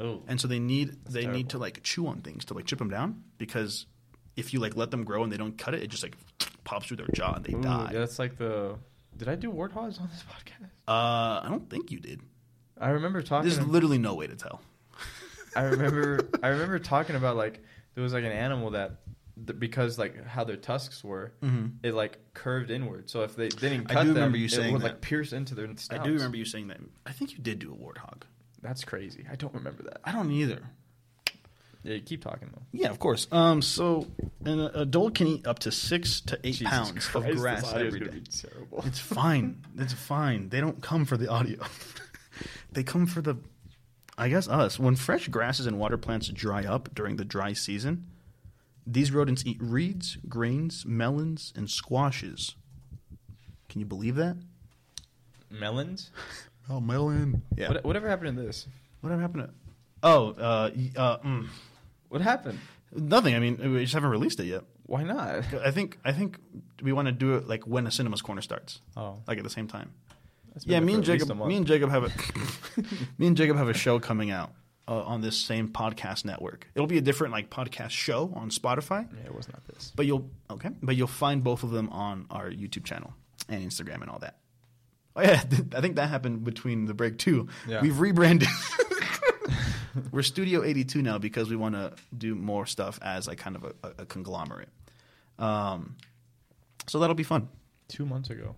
Oh, 0.00 0.22
and 0.26 0.40
so 0.40 0.48
they 0.48 0.58
need 0.58 0.96
they 1.04 1.22
terrible. 1.22 1.36
need 1.36 1.48
to 1.50 1.58
like 1.58 1.82
chew 1.82 2.06
on 2.08 2.20
things 2.20 2.44
to 2.46 2.54
like 2.54 2.64
chip 2.64 2.78
them 2.80 2.90
down 2.90 3.22
because 3.38 3.86
if 4.36 4.52
you 4.52 4.58
like 4.58 4.76
let 4.76 4.90
them 4.90 5.04
grow 5.04 5.22
and 5.22 5.32
they 5.32 5.36
don't 5.36 5.56
cut 5.56 5.74
it, 5.74 5.82
it 5.82 5.88
just 5.88 6.02
like 6.02 6.16
pops 6.64 6.86
through 6.86 6.96
their 6.96 7.08
jaw 7.14 7.34
and 7.34 7.44
they 7.44 7.54
Ooh, 7.54 7.62
die. 7.62 7.90
yeah, 7.92 8.00
that's 8.00 8.18
like 8.18 8.36
the. 8.36 8.76
Did 9.16 9.28
I 9.28 9.36
do 9.36 9.52
warthogs 9.52 10.00
on 10.00 10.08
this 10.10 10.24
podcast? 10.28 10.70
Uh, 10.88 11.44
I 11.44 11.46
don't 11.48 11.70
think 11.70 11.92
you 11.92 12.00
did. 12.00 12.20
I 12.80 12.90
remember 12.90 13.22
talking. 13.22 13.48
There's 13.48 13.64
literally 13.64 13.98
no 13.98 14.14
way 14.14 14.26
to 14.26 14.34
tell. 14.34 14.60
I 15.54 15.62
remember. 15.64 16.28
I 16.42 16.48
remember 16.48 16.80
talking 16.80 17.14
about 17.14 17.36
like 17.36 17.62
there 17.94 18.02
was 18.02 18.12
like 18.12 18.24
an 18.24 18.32
animal 18.32 18.70
that 18.70 18.96
th- 19.46 19.58
because 19.58 19.98
like 19.98 20.24
how 20.26 20.44
their 20.44 20.56
tusks 20.56 21.02
were, 21.04 21.32
Mm-hmm. 21.42 21.66
it 21.86 21.94
like 21.94 22.18
curved 22.34 22.70
inward. 22.70 23.10
So 23.10 23.22
if 23.22 23.36
they 23.36 23.48
didn't 23.48 23.90
I 23.90 23.94
cut 23.94 24.02
do 24.02 24.08
them, 24.08 24.14
remember 24.16 24.38
you 24.38 24.46
it 24.46 24.50
saying 24.50 24.72
would 24.72 24.82
that. 24.82 24.86
like 24.86 25.00
pierce 25.00 25.32
into 25.32 25.54
their 25.54 25.68
I 25.90 25.98
do 25.98 26.12
remember 26.12 26.36
you 26.36 26.44
saying 26.44 26.68
that. 26.68 26.78
I 27.06 27.12
think 27.12 27.32
you 27.32 27.38
did 27.38 27.58
do 27.58 27.72
a 27.72 27.76
warthog. 27.76 28.22
That's 28.62 28.84
crazy. 28.84 29.26
I 29.30 29.36
don't 29.36 29.54
remember 29.54 29.82
that. 29.84 29.98
I 30.04 30.12
don't 30.12 30.30
either. 30.30 30.62
Yeah, 31.82 31.98
keep 31.98 32.24
talking 32.24 32.48
though. 32.50 32.62
Yeah, 32.72 32.88
of 32.88 32.98
course. 32.98 33.26
Um, 33.30 33.60
so 33.60 34.06
an 34.46 34.58
adult 34.74 35.14
can 35.16 35.26
eat 35.26 35.46
up 35.46 35.58
to 35.60 35.70
six 35.70 36.22
to 36.22 36.38
eight 36.42 36.54
Jesus 36.54 36.70
pounds 36.70 36.92
Christ, 37.08 37.14
of 37.28 37.36
grass 37.36 37.72
every 37.74 38.00
day. 38.00 38.22
terrible. 38.40 38.82
It's 38.86 38.98
fine. 38.98 39.62
It's 39.76 39.92
fine. 39.92 40.48
They 40.48 40.60
don't 40.62 40.80
come 40.80 41.04
for 41.04 41.18
the 41.18 41.28
audio. 41.28 41.58
they 42.72 42.84
come 42.84 43.04
for 43.04 43.20
the, 43.20 43.36
I 44.16 44.30
guess, 44.30 44.48
us. 44.48 44.78
When 44.78 44.96
fresh 44.96 45.28
grasses 45.28 45.66
and 45.66 45.78
water 45.78 45.98
plants 45.98 46.28
dry 46.28 46.64
up 46.64 46.88
during 46.94 47.16
the 47.16 47.24
dry 47.26 47.52
season, 47.52 48.06
these 48.86 49.10
rodents 49.12 49.44
eat 49.46 49.58
reeds, 49.60 50.18
grains, 50.28 50.84
melons, 50.86 51.52
and 51.56 51.68
squashes. 51.70 52.54
Can 53.68 53.80
you 53.80 53.86
believe 53.86 54.16
that? 54.16 54.36
Melons. 55.50 56.10
Oh, 56.68 56.80
melon. 56.80 57.42
Yeah. 57.56 57.68
What, 57.68 57.84
whatever 57.84 58.08
happened 58.08 58.36
to 58.36 58.42
this? 58.42 58.66
Whatever 59.00 59.20
happened 59.22 59.44
to? 59.44 59.50
Oh, 60.02 60.30
uh, 60.32 60.70
y- 60.74 60.90
uh, 60.96 61.18
mm, 61.18 61.46
What 62.08 62.20
happened? 62.20 62.58
nothing. 62.94 63.34
I 63.34 63.38
mean, 63.38 63.58
we 63.74 63.80
just 63.82 63.94
haven't 63.94 64.10
released 64.10 64.38
it 64.40 64.44
yet. 64.46 64.62
Why 64.86 65.02
not? 65.02 65.44
I 65.64 65.70
think 65.70 65.98
I 66.04 66.12
think 66.12 66.38
we 66.82 66.92
want 66.92 67.06
to 67.06 67.12
do 67.12 67.34
it 67.36 67.48
like 67.48 67.66
when 67.66 67.86
a 67.86 67.90
cinemas 67.90 68.22
corner 68.22 68.42
starts, 68.42 68.80
Oh, 68.96 69.18
like 69.26 69.38
at 69.38 69.44
the 69.44 69.50
same 69.50 69.66
time. 69.66 69.92
that's 70.52 70.64
been 70.64 70.72
Yeah, 70.74 70.78
there 70.80 70.86
me 70.86 70.92
for 70.92 70.98
and 70.98 71.08
at 71.08 71.12
least 71.12 71.22
a 71.24 71.26
Jacob. 71.26 71.38
month. 71.38 71.48
Me 71.48 71.56
and 71.56 71.66
Jacob 71.66 71.90
have 71.90 72.04
a 72.04 72.10
me 73.18 73.26
and 73.28 73.36
Jacob 73.36 73.56
have 73.56 73.68
a 73.68 73.74
show 73.74 73.98
coming 73.98 74.30
out 74.30 74.52
uh, 74.88 75.02
on 75.02 75.20
this 75.22 75.36
same 75.36 75.68
podcast 75.68 76.24
network. 76.24 76.68
It'll 76.74 76.86
be 76.86 76.98
a 76.98 77.02
different 77.02 77.32
like 77.32 77.50
podcast 77.50 77.90
show 77.90 78.32
on 78.34 78.50
Spotify, 78.50 79.08
Yeah, 79.12 79.26
it 79.26 79.34
was 79.34 79.48
not 79.48 79.64
this. 79.66 79.92
but 79.96 80.06
you'll 80.06 80.28
okay, 80.50 80.70
but 80.82 80.96
you'll 80.96 81.06
find 81.06 81.42
both 81.42 81.62
of 81.62 81.70
them 81.70 81.88
on 81.90 82.26
our 82.30 82.50
YouTube 82.50 82.84
channel 82.84 83.14
and 83.48 83.64
Instagram 83.66 84.02
and 84.02 84.10
all 84.10 84.18
that. 84.20 84.36
Oh 85.16 85.22
yeah, 85.22 85.42
I 85.76 85.80
think 85.80 85.96
that 85.96 86.08
happened 86.08 86.44
between 86.44 86.86
the 86.86 86.94
break 86.94 87.18
too. 87.18 87.48
Yeah. 87.68 87.80
We've 87.80 87.98
rebranded. 87.98 88.48
We're 90.10 90.22
Studio 90.22 90.64
82 90.64 91.02
now 91.02 91.18
because 91.18 91.48
we 91.50 91.56
want 91.56 91.74
to 91.76 91.92
do 92.16 92.34
more 92.34 92.66
stuff 92.66 92.98
as 93.02 93.28
like 93.28 93.38
kind 93.38 93.54
of 93.56 93.64
a, 93.64 93.72
a, 93.82 93.92
a 94.02 94.06
conglomerate. 94.06 94.68
Um, 95.38 95.96
so 96.88 96.98
that'll 96.98 97.14
be 97.14 97.22
fun. 97.22 97.48
Two 97.88 98.04
months 98.06 98.30
ago. 98.30 98.56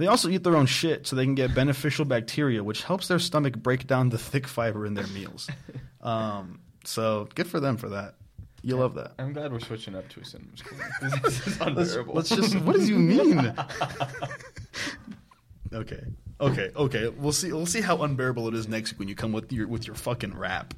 They 0.00 0.06
also 0.06 0.30
eat 0.30 0.44
their 0.44 0.56
own 0.56 0.64
shit 0.64 1.06
so 1.06 1.14
they 1.14 1.26
can 1.26 1.34
get 1.34 1.54
beneficial 1.54 2.06
bacteria, 2.06 2.64
which 2.64 2.84
helps 2.84 3.06
their 3.06 3.18
stomach 3.18 3.58
break 3.58 3.86
down 3.86 4.08
the 4.08 4.16
thick 4.16 4.46
fiber 4.46 4.86
in 4.86 4.94
their 4.94 5.06
meals. 5.08 5.48
Um, 6.02 6.60
so 6.82 7.28
good 7.34 7.46
for 7.46 7.60
them 7.60 7.76
for 7.76 7.90
that. 7.90 8.14
You 8.62 8.76
love 8.76 8.94
that. 8.94 9.12
I'm 9.18 9.34
glad 9.34 9.52
we're 9.52 9.60
switching 9.60 9.94
up 9.94 10.08
to 10.08 10.20
a 10.20 10.24
cinemas 10.24 10.62
corner. 10.62 10.88
this 11.02 11.46
is 11.46 11.60
Let's, 11.60 11.60
unbearable. 11.60 12.14
let's 12.14 12.30
just. 12.30 12.54
What 12.60 12.76
does 12.76 12.88
you 12.88 12.96
mean? 12.96 13.38
okay. 15.74 16.00
Okay, 16.40 16.70
okay. 16.74 17.08
We'll 17.08 17.32
see. 17.32 17.52
We'll 17.52 17.66
see 17.66 17.82
how 17.82 18.02
unbearable 18.02 18.48
it 18.48 18.54
is 18.54 18.66
next 18.66 18.92
week 18.92 19.00
when 19.00 19.08
you 19.08 19.14
come 19.14 19.32
with 19.32 19.52
your 19.52 19.68
with 19.68 19.86
your 19.86 19.94
fucking 19.94 20.34
rap. 20.34 20.72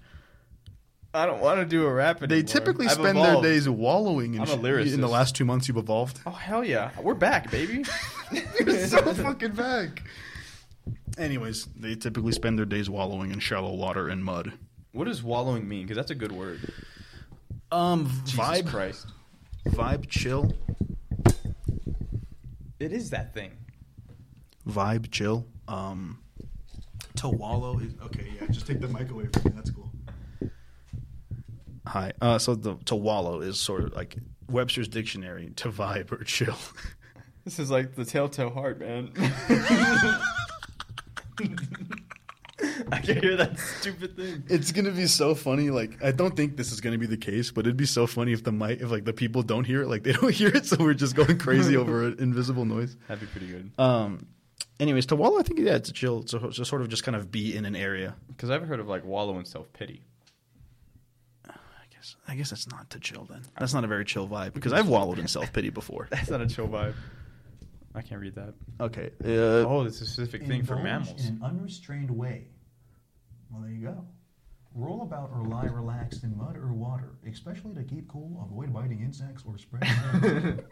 I 1.15 1.27
don't 1.27 1.41
want 1.41 1.61
to 1.61 1.67
do 1.67 1.85
a 1.85 1.93
rap 1.93 2.23
anymore. 2.23 2.29
They 2.37 2.43
typically 2.43 2.87
I've 2.87 2.93
spend 2.93 3.19
evolved. 3.19 3.45
their 3.45 3.53
days 3.53 3.69
wallowing 3.69 4.35
in, 4.35 4.41
I'm 4.41 4.49
a 4.49 4.57
lyricist. 4.57 4.95
In 4.95 5.01
the 5.03 5.09
last 5.09 5.35
two 5.37 5.45
months, 5.45 5.69
you've 5.69 5.77
evolved. 5.77 6.21
Oh 6.25 6.31
hell 6.31 6.65
yeah, 6.65 6.91
we're 7.01 7.13
back, 7.15 7.51
baby. 7.51 7.85
You're 8.61 8.87
so 8.87 9.13
fucking 9.15 9.53
back. 9.53 10.03
Anyways, 11.19 11.67
they 11.77 11.95
typically 11.97 12.33
spend 12.33 12.59
their 12.59 12.65
days 12.65 12.89
wallowing 12.89 13.31
in 13.31 13.41
shallow 13.41 13.75
water 13.75 14.09
and 14.09 14.25
mud. 14.25 14.53
What 14.93 15.05
does 15.05 15.23
wallowing 15.23 15.69
mean? 15.69 15.83
Because 15.83 15.97
that's 15.97 16.11
a 16.11 16.15
good 16.15 16.33
word. 16.33 16.73
Um, 17.71 18.11
Jesus 18.25 18.39
vibe, 18.41 18.67
Christ. 18.69 19.07
vibe, 19.69 20.09
chill, 20.09 20.53
It 22.81 22.93
is 22.93 23.11
that 23.11 23.35
thing. 23.35 23.53
vibe, 24.67 25.11
chill. 25.11 25.47
Um, 25.69 26.19
to 27.17 27.29
wallow 27.29 27.79
is 27.79 27.93
okay. 28.05 28.33
Yeah, 28.41 28.47
just 28.49 28.67
take 28.67 28.81
the 28.81 28.89
mic 28.89 29.11
away 29.11 29.27
from 29.27 29.45
me. 29.45 29.51
That's 29.55 29.71
cool. 29.71 29.92
Hi. 31.87 32.13
Uh, 32.21 32.39
so 32.39 32.55
the 32.55 32.77
to 32.87 32.95
wallow 32.95 33.41
is 33.41 33.59
sort 33.59 33.85
of 33.85 33.95
like 33.95 34.17
Webster's 34.49 34.89
dictionary 34.89 35.51
to 35.57 35.71
vibe 35.71 36.13
or 36.13 36.25
chill. 36.25 36.57
This 37.45 37.59
is 37.59 37.73
like 37.73 37.97
the 37.97 38.05
telltale 38.05 38.51
heart, 38.51 38.79
man. 38.79 39.11
I 42.93 43.01
can 43.01 43.21
hear 43.21 43.37
that 43.37 43.59
stupid 43.59 44.17
thing. 44.17 44.45
It's 44.49 44.71
gonna 44.71 44.93
be 44.93 45.07
so 45.07 45.35
funny. 45.35 45.71
Like 45.71 46.03
I 46.05 46.13
don't 46.13 46.37
think 46.37 46.57
this 46.57 46.71
is 46.71 46.81
gonna 46.81 46.99
be 46.99 47.07
the 47.07 47.17
case, 47.17 47.51
but 47.51 47.67
it'd 47.67 47.77
be 47.77 47.87
so 47.87 48.07
funny 48.07 48.33
if 48.33 48.45
the 48.45 48.53
mic, 48.53 48.81
if 48.81 48.91
like 48.91 49.05
the 49.05 49.13
people 49.13 49.43
don't 49.43 49.65
hear 49.65 49.83
it, 49.83 49.89
like 49.89 50.05
they 50.05 50.13
don't 50.13 50.33
hear 50.33 50.49
it, 50.49 50.67
so 50.67 50.77
we're 50.79 50.95
just 50.95 51.17
going 51.17 51.39
crazy 51.39 51.77
over 51.77 52.07
an 52.07 52.17
invisible 52.21 52.65
noise. 52.65 52.97
That'd 53.09 53.21
be 53.21 53.27
pretty 53.27 53.49
good. 53.49 53.73
Um. 53.79 54.27
Anyways, 54.79 55.07
to 55.07 55.17
wallow, 55.17 55.39
I 55.39 55.43
think 55.43 55.61
yeah, 55.61 55.75
it's 55.75 55.91
a 55.91 55.93
chill. 55.93 56.21
A, 56.21 56.25
to 56.25 56.65
sort 56.65 56.83
of 56.83 56.89
just 56.89 57.05
kind 57.05 57.17
of 57.17 57.31
be 57.31 57.57
in 57.57 57.65
an 57.65 57.77
area. 57.77 58.17
Because 58.29 58.51
I've 58.51 58.67
heard 58.67 58.81
of 58.81 58.89
like 58.89 59.05
wallow 59.05 59.39
in 59.39 59.45
self 59.45 59.73
pity. 59.73 60.03
I 62.03 62.05
guess 62.05 62.17
I 62.29 62.35
guess 62.35 62.51
that's 62.51 62.69
not 62.69 62.91
to 62.91 62.99
chill 63.01 63.25
then. 63.31 63.43
That's 63.59 63.73
not 63.75 63.85
a 63.85 63.87
very 63.87 64.05
chill 64.05 64.27
vibe 64.29 64.55
because 64.55 64.73
I've 64.73 64.89
wallowed 64.89 65.19
in 65.21 65.29
self 65.29 65.53
pity 65.53 65.71
before. 65.71 66.09
That's 66.11 66.31
not 66.31 66.41
a 66.41 66.47
chill 66.49 66.67
vibe. 66.69 66.95
I 67.95 68.03
can't 68.03 68.21
read 68.21 68.35
that. 68.35 68.55
Okay. 68.81 69.11
Uh, 69.25 69.69
Oh, 69.69 69.85
it's 69.85 70.01
a 70.01 70.07
specific 70.07 70.47
thing 70.47 70.65
for 70.65 70.75
Indulge 70.77 70.85
mammals. 70.85 71.29
In 71.29 71.35
an 71.37 71.43
unrestrained 71.45 72.11
way. 72.11 72.47
Well, 73.51 73.63
there 73.63 73.71
you 73.71 73.87
go. 73.87 74.05
Roll 74.75 75.03
about 75.03 75.31
or 75.35 75.45
lie 75.47 75.67
relaxed 75.67 76.25
in 76.25 76.35
mud 76.37 76.57
or 76.57 76.73
water, 76.73 77.11
especially 77.31 77.75
to 77.75 77.83
keep 77.85 78.09
cool, 78.09 78.49
avoid 78.51 78.73
biting 78.73 79.01
insects 79.03 79.45
or 79.47 79.59
spread 79.59 79.85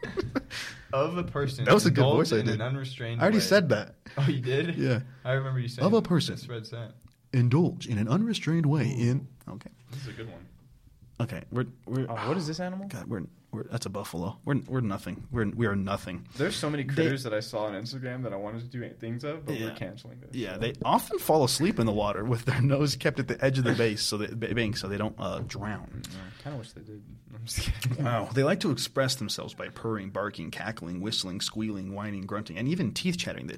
of 0.95 1.19
a 1.19 1.23
person. 1.23 1.67
That 1.67 1.75
was 1.75 1.85
a 1.87 1.91
good 1.91 2.03
voice 2.03 2.33
I 2.33 2.37
did. 2.37 2.49
An 2.55 2.63
unrestrained 2.63 3.21
I 3.21 3.25
already 3.25 3.37
way. 3.39 3.43
said 3.45 3.69
that. 3.69 3.97
Oh, 4.17 4.27
you 4.27 4.41
did? 4.41 4.75
Yeah. 4.79 5.01
I 5.25 5.33
remember 5.33 5.61
you 5.61 5.69
saying 5.69 5.85
Of 5.87 5.93
a 5.93 6.01
person. 6.03 6.39
Spread 6.39 6.67
scent. 6.67 6.93
Indulge 7.35 7.87
in 7.87 7.99
an 7.99 8.09
unrestrained 8.09 8.65
way 8.67 8.89
in. 8.89 9.29
Okay. 9.49 9.71
This 9.93 10.03
is 10.03 10.09
a 10.09 10.13
good 10.13 10.29
one. 10.29 10.47
Okay. 11.21 11.43
We're 11.53 11.67
we're. 11.87 12.07
Oh, 12.09 12.15
what 12.29 12.37
is 12.37 12.47
this 12.47 12.61
animal? 12.61 12.87
God, 12.89 13.07
we're 13.07 13.23
we're 13.53 13.65
that's 13.65 13.85
a 13.87 13.91
buffalo. 13.91 14.39
We're 14.45 14.61
we're 14.67 14.81
nothing. 14.81 15.27
We're 15.31 15.51
we 15.51 15.67
are 15.67 15.77
nothing. 15.77 16.27
There's 16.37 16.57
so 16.57 16.71
many 16.71 16.85
critters 16.85 17.25
that 17.25 17.35
I 17.35 17.41
saw 17.41 17.65
on 17.65 17.75
Instagram 17.75 18.23
that 18.23 18.33
I 18.33 18.37
wanted 18.37 18.61
to 18.61 18.67
do 18.69 18.89
things 19.01 19.23
of, 19.25 19.45
but 19.45 19.59
Yeah. 19.59 19.67
we're 19.67 19.75
canceling 19.75 20.21
this. 20.21 20.31
Yeah, 20.33 20.55
so. 20.55 20.61
they 20.61 20.73
often 20.85 21.19
fall 21.19 21.45
asleep 21.45 21.79
in 21.79 21.87
the 21.87 21.93
water 21.93 22.25
with 22.25 22.45
their 22.47 22.61
nose 22.63 22.97
kept 22.97 23.19
at 23.19 23.29
the 23.29 23.43
edge 23.45 23.59
of 23.59 23.65
the 23.65 23.75
base, 23.75 24.03
so 24.03 24.17
they 24.17 24.29
ba- 24.29 24.55
bank, 24.55 24.77
so 24.77 24.89
they 24.89 24.97
don't 24.97 25.15
uh, 25.19 25.41
drown. 25.47 26.03
I 26.07 26.43
kind 26.43 26.55
of 26.55 26.61
wish 26.61 26.73
they 26.73 26.81
did. 26.83 27.03
I'm 27.35 27.45
just 27.45 27.61
kidding. 27.61 28.05
Wow. 28.05 28.29
They 28.33 28.43
like 28.45 28.61
to 28.61 28.71
express 28.71 29.17
themselves 29.17 29.53
by 29.55 29.69
purring, 29.69 30.11
barking, 30.11 30.51
cackling, 30.51 31.01
whistling, 31.01 31.41
squealing, 31.41 31.93
whining, 31.95 32.23
grunting, 32.27 32.57
and 32.57 32.67
even 32.69 32.93
teeth 32.93 33.19
chattering. 33.19 33.47
They, 33.49 33.57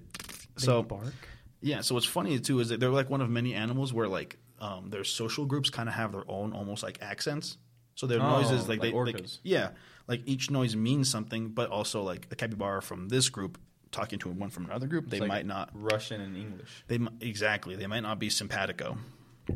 so 0.56 0.82
bark. 0.82 1.12
yeah. 1.60 1.80
So 1.82 1.94
what's 1.94 2.06
funny 2.06 2.38
too 2.40 2.60
is 2.60 2.70
that 2.70 2.80
they're 2.80 2.90
like 2.90 3.08
one 3.10 3.20
of 3.20 3.30
many 3.30 3.54
animals 3.54 3.92
where 3.92 4.08
like 4.08 4.36
um, 4.62 4.88
their 4.88 5.04
social 5.04 5.44
groups 5.44 5.68
kind 5.68 5.88
of 5.88 5.94
have 5.94 6.12
their 6.12 6.24
own 6.26 6.54
almost 6.54 6.82
like 6.82 6.98
accents. 7.02 7.58
So 7.96 8.06
their 8.06 8.20
Oh, 8.20 8.40
noises 8.40 8.68
like, 8.68 8.80
like 8.80 8.92
they 8.92 8.92
like, 8.92 9.26
yeah 9.42 9.70
like 10.08 10.22
each 10.26 10.50
noise 10.50 10.74
means 10.76 11.08
something, 11.08 11.48
but 11.50 11.70
also 11.70 12.02
like 12.02 12.26
a 12.30 12.36
capybara 12.36 12.82
from 12.82 13.08
this 13.08 13.28
group 13.28 13.58
talking 13.90 14.18
to 14.20 14.28
one 14.30 14.50
from 14.50 14.64
another 14.64 14.86
group, 14.86 15.08
they 15.08 15.20
like 15.20 15.28
might 15.28 15.46
not 15.46 15.70
Russian 15.74 16.20
and 16.20 16.36
English. 16.36 16.84
They 16.88 16.98
exactly. 17.20 17.76
They 17.76 17.86
might 17.86 18.00
not 18.00 18.18
be 18.18 18.30
simpatico. 18.30 18.96
Oh, 19.50 19.54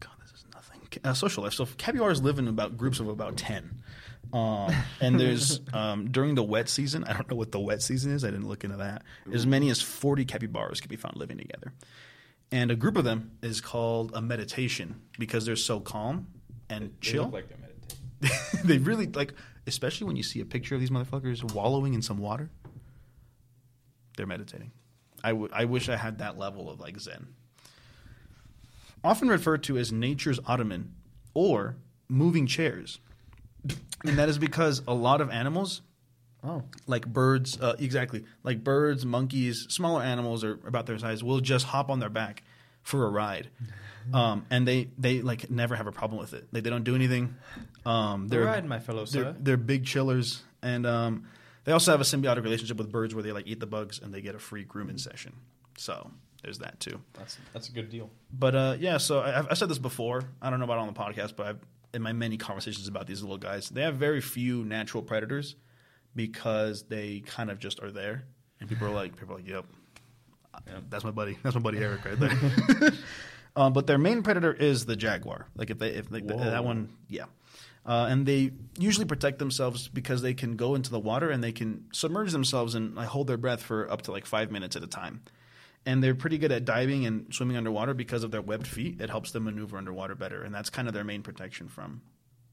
God, 0.00 0.12
this 0.20 0.32
is 0.32 0.44
nothing. 0.54 0.80
Uh, 1.04 1.14
social 1.14 1.42
life. 1.42 1.54
So 1.54 1.66
capybaras 1.66 2.22
live 2.22 2.38
in 2.38 2.48
about 2.48 2.76
groups 2.76 3.00
of 3.00 3.08
about 3.08 3.36
ten, 3.36 3.82
um, 4.32 4.72
and 5.00 5.18
there's 5.18 5.60
um, 5.72 6.10
during 6.10 6.34
the 6.34 6.42
wet 6.42 6.68
season. 6.68 7.04
I 7.04 7.12
don't 7.14 7.28
know 7.30 7.36
what 7.36 7.52
the 7.52 7.60
wet 7.60 7.82
season 7.82 8.12
is. 8.12 8.24
I 8.24 8.30
didn't 8.30 8.48
look 8.48 8.64
into 8.64 8.76
that. 8.76 9.02
As 9.32 9.46
many 9.46 9.70
as 9.70 9.80
forty 9.82 10.24
capybaras 10.24 10.80
can 10.80 10.88
be 10.88 10.96
found 10.96 11.16
living 11.16 11.38
together, 11.38 11.72
and 12.52 12.70
a 12.70 12.76
group 12.76 12.96
of 12.96 13.04
them 13.04 13.32
is 13.42 13.60
called 13.60 14.12
a 14.14 14.20
meditation 14.20 15.00
because 15.18 15.46
they're 15.46 15.56
so 15.56 15.80
calm 15.80 16.26
and 16.68 16.84
They 16.84 16.90
chill. 17.00 17.24
They 17.24 17.26
look 17.26 17.34
like 17.34 17.48
they're 17.48 17.58
meditating. 17.58 18.60
they 18.68 18.78
really 18.78 19.06
like, 19.06 19.32
especially 19.66 20.06
when 20.06 20.16
you 20.16 20.22
see 20.22 20.40
a 20.40 20.44
picture 20.44 20.74
of 20.74 20.80
these 20.80 20.90
motherfuckers 20.90 21.52
wallowing 21.54 21.94
in 21.94 22.02
some 22.02 22.18
water. 22.18 22.50
They're 24.16 24.26
meditating. 24.26 24.70
I, 25.24 25.30
w- 25.30 25.48
I 25.52 25.64
wish 25.64 25.88
I 25.88 25.96
had 25.96 26.18
that 26.18 26.36
level 26.38 26.68
of 26.70 26.78
like 26.78 27.00
Zen. 27.00 27.28
Often 29.02 29.28
referred 29.28 29.62
to 29.64 29.78
as 29.78 29.90
nature's 29.90 30.38
ottoman 30.46 30.92
or 31.34 31.76
moving 32.08 32.46
chairs, 32.46 33.00
and 34.04 34.18
that 34.18 34.28
is 34.28 34.38
because 34.38 34.82
a 34.86 34.94
lot 34.94 35.20
of 35.20 35.30
animals 35.30 35.80
Oh, 36.44 36.64
like 36.86 37.06
birds, 37.06 37.60
uh, 37.60 37.76
exactly, 37.78 38.24
like 38.42 38.64
birds, 38.64 39.06
monkeys, 39.06 39.66
smaller 39.68 40.02
animals 40.02 40.42
are 40.42 40.58
about 40.66 40.86
their 40.86 40.98
size 40.98 41.22
will 41.22 41.40
just 41.40 41.66
hop 41.66 41.88
on 41.88 42.00
their 42.00 42.08
back 42.08 42.42
for 42.82 43.06
a 43.06 43.10
ride, 43.10 43.48
um, 44.14 44.44
and 44.50 44.66
they 44.66 44.88
they 44.98 45.22
like 45.22 45.50
never 45.50 45.76
have 45.76 45.86
a 45.86 45.92
problem 45.92 46.20
with 46.20 46.34
it. 46.34 46.48
They, 46.52 46.60
they 46.60 46.70
don't 46.70 46.82
do 46.82 46.96
anything. 46.96 47.36
Um, 47.86 48.26
they're 48.26 48.44
they're 48.44 48.62
my 48.62 48.80
fellow 48.80 49.04
they're, 49.06 49.24
sir. 49.24 49.36
they're 49.38 49.56
big 49.56 49.86
chillers, 49.86 50.42
and 50.62 50.84
um, 50.84 51.28
they 51.64 51.72
also 51.72 51.92
have 51.92 52.00
a 52.00 52.04
symbiotic 52.04 52.42
relationship 52.42 52.76
with 52.76 52.90
birds 52.90 53.14
where 53.14 53.22
they 53.22 53.32
like 53.32 53.46
eat 53.46 53.60
the 53.60 53.66
bugs 53.66 54.00
and 54.02 54.12
they 54.12 54.20
get 54.20 54.34
a 54.34 54.38
free 54.40 54.64
grooming 54.64 54.98
session. 54.98 55.32
So 55.78 56.10
there's 56.42 56.58
that 56.58 56.80
too. 56.80 57.00
That's 57.14 57.38
that's 57.52 57.68
a 57.68 57.72
good 57.72 57.88
deal. 57.88 58.10
But 58.32 58.54
uh, 58.54 58.76
yeah, 58.80 58.98
so 58.98 59.20
I, 59.20 59.38
I've- 59.38 59.54
said 59.54 59.68
this 59.68 59.78
before. 59.78 60.24
I 60.40 60.50
don't 60.50 60.58
know 60.58 60.64
about 60.64 60.78
it 60.78 60.80
on 60.80 60.86
the 60.88 60.98
podcast, 60.98 61.36
but 61.36 61.46
I've, 61.46 61.60
in 61.94 62.02
my 62.02 62.12
many 62.12 62.36
conversations 62.36 62.88
about 62.88 63.06
these 63.06 63.22
little 63.22 63.38
guys, 63.38 63.68
they 63.68 63.82
have 63.82 63.94
very 63.94 64.20
few 64.20 64.64
natural 64.64 65.04
predators 65.04 65.54
because 66.14 66.84
they 66.84 67.20
kind 67.20 67.50
of 67.50 67.58
just 67.58 67.82
are 67.82 67.90
there, 67.90 68.24
and 68.60 68.68
people 68.68 68.86
are 68.88 68.94
like, 68.94 69.16
people 69.16 69.34
are 69.34 69.38
like, 69.38 69.48
"Yep, 69.48 69.64
Yeah. 70.66 70.72
that's 70.88 71.04
my 71.04 71.10
buddy. 71.10 71.38
That's 71.42 71.54
my 71.54 71.60
buddy 71.62 71.78
Eric 71.78 72.04
right 72.04 72.18
there." 72.18 72.92
um, 73.56 73.72
but 73.72 73.86
their 73.86 73.98
main 73.98 74.22
predator 74.22 74.52
is 74.52 74.84
the 74.86 74.96
jaguar. 74.96 75.46
Like 75.56 75.70
if 75.70 75.78
they 75.78 75.88
if 75.90 76.08
Whoa. 76.10 76.38
that 76.38 76.64
one, 76.64 76.90
yeah. 77.08 77.24
Uh, 77.84 78.06
and 78.08 78.24
they 78.26 78.52
usually 78.78 79.06
protect 79.06 79.40
themselves 79.40 79.88
because 79.88 80.22
they 80.22 80.34
can 80.34 80.54
go 80.54 80.76
into 80.76 80.88
the 80.90 81.00
water 81.00 81.30
and 81.30 81.42
they 81.42 81.50
can 81.50 81.84
submerge 81.92 82.30
themselves 82.30 82.76
and 82.76 82.94
like, 82.94 83.08
hold 83.08 83.26
their 83.26 83.36
breath 83.36 83.60
for 83.60 83.90
up 83.90 84.02
to 84.02 84.12
like 84.12 84.24
five 84.24 84.52
minutes 84.52 84.76
at 84.76 84.84
a 84.84 84.86
time. 84.86 85.20
And 85.84 86.00
they're 86.00 86.14
pretty 86.14 86.38
good 86.38 86.52
at 86.52 86.64
diving 86.64 87.06
and 87.06 87.34
swimming 87.34 87.56
underwater 87.56 87.92
because 87.92 88.22
of 88.22 88.30
their 88.30 88.40
webbed 88.40 88.68
feet. 88.68 89.00
It 89.00 89.10
helps 89.10 89.32
them 89.32 89.44
maneuver 89.44 89.76
underwater 89.76 90.14
better, 90.14 90.44
and 90.44 90.54
that's 90.54 90.70
kind 90.70 90.86
of 90.86 90.94
their 90.94 91.02
main 91.02 91.22
protection 91.24 91.66
from 91.66 92.02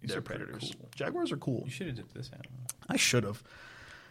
These 0.01 0.09
their 0.11 0.19
are 0.19 0.21
pretty 0.21 0.43
predators. 0.45 0.73
cool. 0.79 0.89
Jaguars 0.95 1.31
are 1.31 1.37
cool. 1.37 1.63
You 1.65 1.71
should 1.71 1.87
have 1.87 1.95
dipped 1.95 2.13
this 2.13 2.29
animal. 2.31 2.51
I 2.87 2.97
should 2.97 3.23
have. 3.23 3.43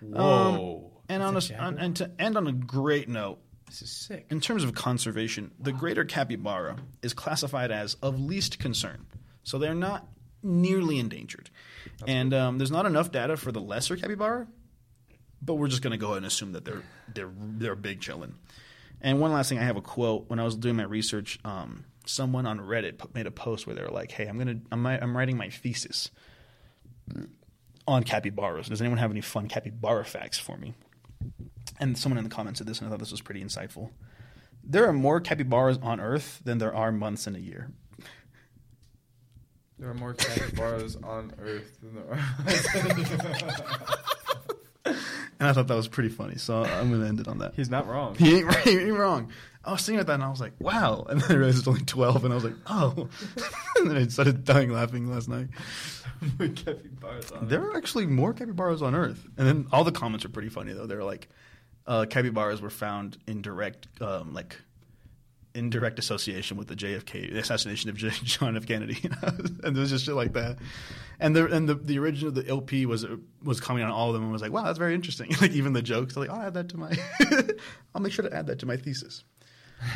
Whoa! 0.00 0.90
And 1.08 1.22
on 1.22 1.36
a, 1.36 1.40
on, 1.58 1.78
and 1.78 1.96
to 1.96 2.10
end 2.18 2.36
on 2.36 2.46
a 2.46 2.52
great 2.52 3.08
note, 3.08 3.38
this 3.66 3.82
is 3.82 3.90
sick. 3.90 4.26
in 4.30 4.40
terms 4.40 4.62
of 4.64 4.74
conservation, 4.74 5.50
the 5.58 5.72
greater 5.72 6.04
capybara 6.04 6.76
is 7.02 7.12
classified 7.14 7.70
as 7.70 7.94
of 8.02 8.20
least 8.20 8.58
concern. 8.58 9.06
So 9.42 9.58
they're 9.58 9.74
not 9.74 10.06
nearly 10.42 10.98
endangered. 10.98 11.50
and 12.06 12.32
um, 12.32 12.58
there's 12.58 12.70
not 12.70 12.86
enough 12.86 13.10
data 13.10 13.36
for 13.36 13.50
the 13.50 13.60
lesser 13.60 13.96
capybara, 13.96 14.46
but 15.42 15.54
we're 15.54 15.68
just 15.68 15.82
going 15.82 15.90
to 15.92 15.96
go 15.96 16.08
ahead 16.08 16.18
and 16.18 16.26
assume 16.26 16.52
that 16.52 16.64
they're 16.64 16.82
they're 17.12 17.32
they're 17.36 17.74
big 17.74 18.00
chillin'. 18.00 18.34
And 19.00 19.20
one 19.20 19.32
last 19.32 19.48
thing, 19.48 19.58
I 19.58 19.64
have 19.64 19.76
a 19.76 19.82
quote. 19.82 20.28
When 20.28 20.38
I 20.38 20.44
was 20.44 20.54
doing 20.56 20.76
my 20.76 20.82
research, 20.84 21.38
um, 21.44 21.84
someone 22.08 22.46
on 22.46 22.58
Reddit 22.58 22.98
put, 22.98 23.14
made 23.14 23.26
a 23.26 23.30
post 23.30 23.66
where 23.66 23.76
they 23.76 23.82
were 23.82 23.90
like, 23.90 24.10
"Hey, 24.10 24.26
I'm 24.26 24.38
gonna 24.38 24.60
I'm, 24.72 24.84
I'm 24.86 25.16
writing 25.16 25.36
my 25.36 25.50
thesis 25.50 26.10
on 27.86 28.02
capybaras. 28.04 28.68
Does 28.68 28.80
anyone 28.80 28.98
have 28.98 29.10
any 29.10 29.20
fun 29.20 29.48
capybara 29.48 30.04
facts 30.04 30.38
for 30.38 30.56
me?" 30.56 30.74
And 31.80 31.96
someone 31.96 32.18
in 32.18 32.24
the 32.24 32.30
comments 32.30 32.58
said 32.58 32.66
this, 32.66 32.78
and 32.80 32.88
I 32.88 32.90
thought 32.90 32.98
this 32.98 33.12
was 33.12 33.20
pretty 33.20 33.42
insightful. 33.42 33.90
There 34.64 34.86
are 34.86 34.92
more 34.92 35.20
capybaras 35.20 35.78
on 35.78 36.00
Earth 36.00 36.40
than 36.44 36.58
there 36.58 36.74
are 36.74 36.90
months 36.90 37.26
in 37.26 37.36
a 37.36 37.38
year. 37.38 37.70
There 39.78 39.88
are 39.88 39.94
more 39.94 40.14
capybaras 40.14 40.96
on 40.96 41.32
Earth 41.38 41.78
than 41.80 41.94
there 41.94 42.18
are. 44.86 44.94
And 45.40 45.48
I 45.48 45.52
thought 45.52 45.68
that 45.68 45.76
was 45.76 45.88
pretty 45.88 46.08
funny, 46.08 46.36
so 46.36 46.64
I'm 46.64 46.88
going 46.88 47.00
to 47.00 47.06
end 47.06 47.20
it 47.20 47.28
on 47.28 47.38
that. 47.38 47.54
He's 47.54 47.70
not 47.70 47.86
wrong. 47.86 48.16
He 48.16 48.38
ain't, 48.38 48.54
he 48.64 48.78
ain't 48.78 48.96
wrong. 48.96 49.30
I 49.64 49.72
was 49.72 49.84
thinking 49.84 50.00
about 50.00 50.06
that, 50.08 50.14
and 50.14 50.24
I 50.24 50.30
was 50.30 50.40
like, 50.40 50.54
wow. 50.58 51.04
And 51.08 51.20
then 51.20 51.30
I 51.30 51.34
realized 51.34 51.58
it's 51.58 51.68
only 51.68 51.84
12, 51.84 52.24
and 52.24 52.32
I 52.32 52.34
was 52.34 52.44
like, 52.44 52.56
oh. 52.66 53.08
and 53.76 53.90
then 53.90 53.96
I 53.96 54.06
started 54.08 54.44
dying 54.44 54.70
laughing 54.70 55.10
last 55.12 55.28
night. 55.28 55.48
There 57.42 57.62
are 57.62 57.76
actually 57.76 58.06
more 58.06 58.32
capybaras 58.32 58.82
on 58.82 58.96
Earth. 58.96 59.24
And 59.36 59.46
then 59.46 59.68
all 59.70 59.84
the 59.84 59.92
comments 59.92 60.24
are 60.24 60.28
pretty 60.28 60.48
funny, 60.48 60.72
though. 60.72 60.86
They're 60.86 61.04
like, 61.04 61.28
uh, 61.86 62.06
capybaras 62.10 62.60
were 62.60 62.70
found 62.70 63.18
in 63.28 63.40
direct, 63.40 63.86
um, 64.00 64.34
like, 64.34 64.60
in 65.54 65.70
direct 65.70 65.98
association 65.98 66.56
with 66.56 66.68
the 66.68 66.76
JFK 66.76 67.32
the 67.32 67.38
assassination 67.38 67.90
of 67.90 67.96
J- 67.96 68.10
John 68.24 68.56
F. 68.56 68.66
Kennedy, 68.66 68.98
and 69.22 69.74
there 69.76 69.80
was 69.80 69.90
just 69.90 70.04
shit 70.04 70.14
like 70.14 70.34
that. 70.34 70.58
And 71.20 71.34
the 71.34 71.46
and 71.46 71.68
the, 71.68 71.74
the 71.74 71.98
original 71.98 72.30
the 72.30 72.46
LP 72.48 72.86
was 72.86 73.06
was 73.42 73.60
coming 73.60 73.82
on 73.82 73.90
all 73.90 74.08
of 74.08 74.14
them 74.14 74.22
and 74.24 74.32
was 74.32 74.42
like, 74.42 74.52
wow, 74.52 74.64
that's 74.64 74.78
very 74.78 74.94
interesting. 74.94 75.30
like 75.40 75.52
even 75.52 75.72
the 75.72 75.82
jokes, 75.82 76.16
like 76.16 76.30
I'll 76.30 76.42
add 76.42 76.54
that 76.54 76.68
to 76.70 76.76
my, 76.76 76.92
I'll 77.94 78.00
make 78.02 78.12
sure 78.12 78.28
to 78.28 78.34
add 78.34 78.46
that 78.48 78.58
to 78.60 78.66
my 78.66 78.76
thesis. 78.76 79.24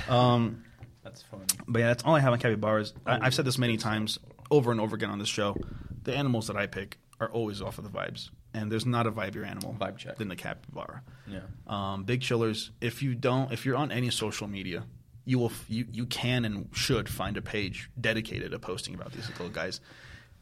Um, 0.08 0.64
That's 1.02 1.22
funny. 1.22 1.44
but 1.66 1.80
yeah, 1.80 1.88
that's 1.88 2.04
all 2.04 2.14
I 2.14 2.20
have 2.20 2.32
on 2.32 2.38
capybaras. 2.38 2.94
I, 3.04 3.26
I've 3.26 3.34
said 3.34 3.44
this 3.44 3.58
many 3.58 3.76
times 3.76 4.18
over 4.50 4.70
and 4.70 4.80
over 4.80 4.94
again 4.96 5.10
on 5.10 5.18
this 5.18 5.28
show. 5.28 5.56
The 6.04 6.14
animals 6.16 6.46
that 6.46 6.56
I 6.56 6.66
pick 6.66 6.98
are 7.20 7.28
always 7.30 7.60
off 7.60 7.78
of 7.78 7.84
the 7.84 7.90
vibes, 7.90 8.30
and 8.54 8.70
there's 8.70 8.86
not 8.86 9.06
a 9.06 9.12
vibier 9.12 9.46
animal 9.46 9.74
Vibe 9.78 9.96
check. 9.98 10.18
than 10.18 10.28
the 10.28 10.36
capybara. 10.36 11.02
Yeah. 11.28 11.40
Um, 11.66 12.04
big 12.04 12.20
chillers. 12.22 12.70
If 12.80 13.02
you 13.02 13.14
don't, 13.14 13.52
if 13.52 13.64
you're 13.66 13.76
on 13.76 13.90
any 13.92 14.10
social 14.10 14.46
media, 14.48 14.84
you 15.24 15.38
will 15.38 15.52
you 15.68 15.86
you 15.92 16.06
can 16.06 16.44
and 16.44 16.68
should 16.72 17.08
find 17.08 17.36
a 17.36 17.42
page 17.42 17.90
dedicated 18.00 18.50
to 18.52 18.58
posting 18.58 18.94
about 18.94 19.12
these 19.12 19.28
little 19.28 19.48
guys. 19.48 19.80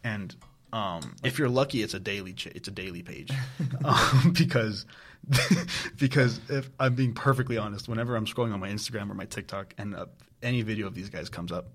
And 0.05 0.35
um, 0.73 1.17
if 1.25 1.39
you're 1.39 1.49
lucky, 1.49 1.83
it's 1.83 1.95
a 1.95 2.01
daily 2.01 2.33
ch- 2.33 2.47
it's 2.47 2.69
a 2.69 2.71
daily 2.71 3.03
page 3.03 3.31
um, 3.85 4.33
because 4.39 4.87
because 5.99 6.41
if 6.49 6.71
I'm 6.81 6.95
being 6.95 7.13
perfectly 7.13 7.59
honest, 7.59 7.89
whenever 7.89 8.17
I'm 8.17 8.25
scrolling 8.27 8.55
on 8.55 8.61
my 8.61 8.69
Instagram 8.71 9.11
or 9.11 9.15
my 9.15 9.27
TikTok 9.27 9.75
and 9.77 9.95
uh, 9.95 10.07
any 10.43 10.63
video 10.63 10.87
of 10.87 10.95
these 10.95 11.11
guys 11.11 11.29
comes 11.29 11.53
up, 11.53 11.69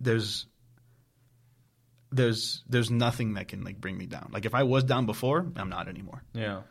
there's 0.00 0.46
there's 2.10 2.62
there's 2.68 2.90
nothing 2.90 3.34
that 3.34 3.48
can 3.48 3.64
like 3.64 3.80
bring 3.80 3.96
me 3.96 4.06
down. 4.06 4.30
Like 4.32 4.44
if 4.44 4.54
I 4.54 4.62
was 4.64 4.84
down 4.84 5.06
before, 5.06 5.46
I'm 5.56 5.68
not 5.68 5.88
anymore 5.88 6.22
Yeah. 6.34 6.62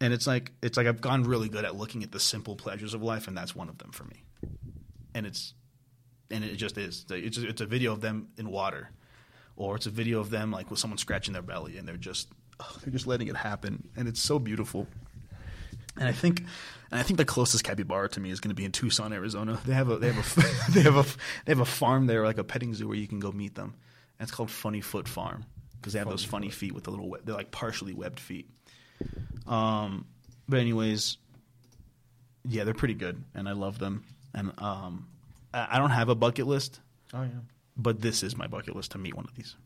and 0.00 0.12
it's 0.12 0.26
like 0.26 0.52
it's 0.62 0.76
like 0.76 0.86
I've 0.86 1.00
gone 1.00 1.24
really 1.24 1.48
good 1.48 1.64
at 1.64 1.76
looking 1.76 2.02
at 2.02 2.12
the 2.12 2.20
simple 2.20 2.56
pleasures 2.56 2.94
of 2.94 3.02
life, 3.02 3.28
and 3.28 3.36
that's 3.36 3.54
one 3.54 3.68
of 3.68 3.78
them 3.78 3.90
for 3.92 4.04
me. 4.04 4.24
And 5.14 5.26
it's 5.26 5.54
and 6.30 6.44
it 6.44 6.56
just 6.56 6.78
is. 6.78 7.04
It's 7.10 7.38
it's 7.38 7.60
a 7.60 7.66
video 7.66 7.92
of 7.92 8.00
them 8.00 8.28
in 8.38 8.50
water, 8.50 8.90
or 9.56 9.76
it's 9.76 9.86
a 9.86 9.90
video 9.90 10.20
of 10.20 10.30
them 10.30 10.50
like 10.50 10.70
with 10.70 10.78
someone 10.78 10.98
scratching 10.98 11.32
their 11.32 11.42
belly, 11.42 11.76
and 11.76 11.86
they're 11.86 11.96
just 11.96 12.28
oh, 12.60 12.78
they're 12.82 12.92
just 12.92 13.06
letting 13.06 13.28
it 13.28 13.36
happen, 13.36 13.88
and 13.96 14.08
it's 14.08 14.20
so 14.20 14.38
beautiful. 14.38 14.86
And 15.98 16.08
I 16.08 16.12
think, 16.12 16.40
and 16.90 16.98
I 16.98 17.02
think 17.02 17.18
the 17.18 17.26
closest 17.26 17.64
capybara 17.64 18.08
to 18.10 18.20
me 18.20 18.30
is 18.30 18.40
going 18.40 18.48
to 18.48 18.54
be 18.54 18.64
in 18.64 18.72
Tucson, 18.72 19.12
Arizona. 19.12 19.60
They 19.66 19.74
have 19.74 19.90
a 19.90 19.98
they 19.98 20.10
have 20.10 20.38
a 20.38 20.72
they 20.72 20.80
have 20.80 20.96
a 20.96 21.04
they 21.44 21.52
have 21.52 21.60
a 21.60 21.66
farm 21.66 22.06
there, 22.06 22.24
like 22.24 22.38
a 22.38 22.44
petting 22.44 22.74
zoo, 22.74 22.88
where 22.88 22.96
you 22.96 23.06
can 23.06 23.20
go 23.20 23.30
meet 23.30 23.54
them. 23.54 23.74
And 24.18 24.28
it's 24.28 24.34
called 24.34 24.50
Funny 24.50 24.80
Foot 24.80 25.08
Farm 25.08 25.44
because 25.80 25.92
they 25.92 25.98
have 25.98 26.08
those 26.08 26.24
funny 26.24 26.48
feet 26.48 26.74
with 26.74 26.84
the 26.84 26.90
little 26.90 27.16
they're 27.24 27.34
like 27.34 27.50
partially 27.50 27.92
webbed 27.92 28.20
feet. 28.20 28.48
Um, 29.46 30.06
but 30.48 30.60
anyways, 30.60 31.18
yeah, 32.48 32.64
they're 32.64 32.72
pretty 32.72 32.94
good, 32.94 33.22
and 33.34 33.48
I 33.48 33.52
love 33.52 33.78
them. 33.78 34.04
And 34.34 34.52
um, 34.58 35.08
I, 35.52 35.78
don't 35.78 35.90
have 35.90 36.08
a 36.08 36.14
bucket 36.14 36.46
list, 36.46 36.80
Oh 37.12 37.22
yeah. 37.22 37.28
but 37.76 38.00
this 38.00 38.22
is 38.22 38.36
my 38.36 38.46
bucket 38.46 38.74
list 38.74 38.92
to 38.92 38.98
meet 38.98 39.14
one 39.14 39.24
of 39.26 39.34
these. 39.34 39.56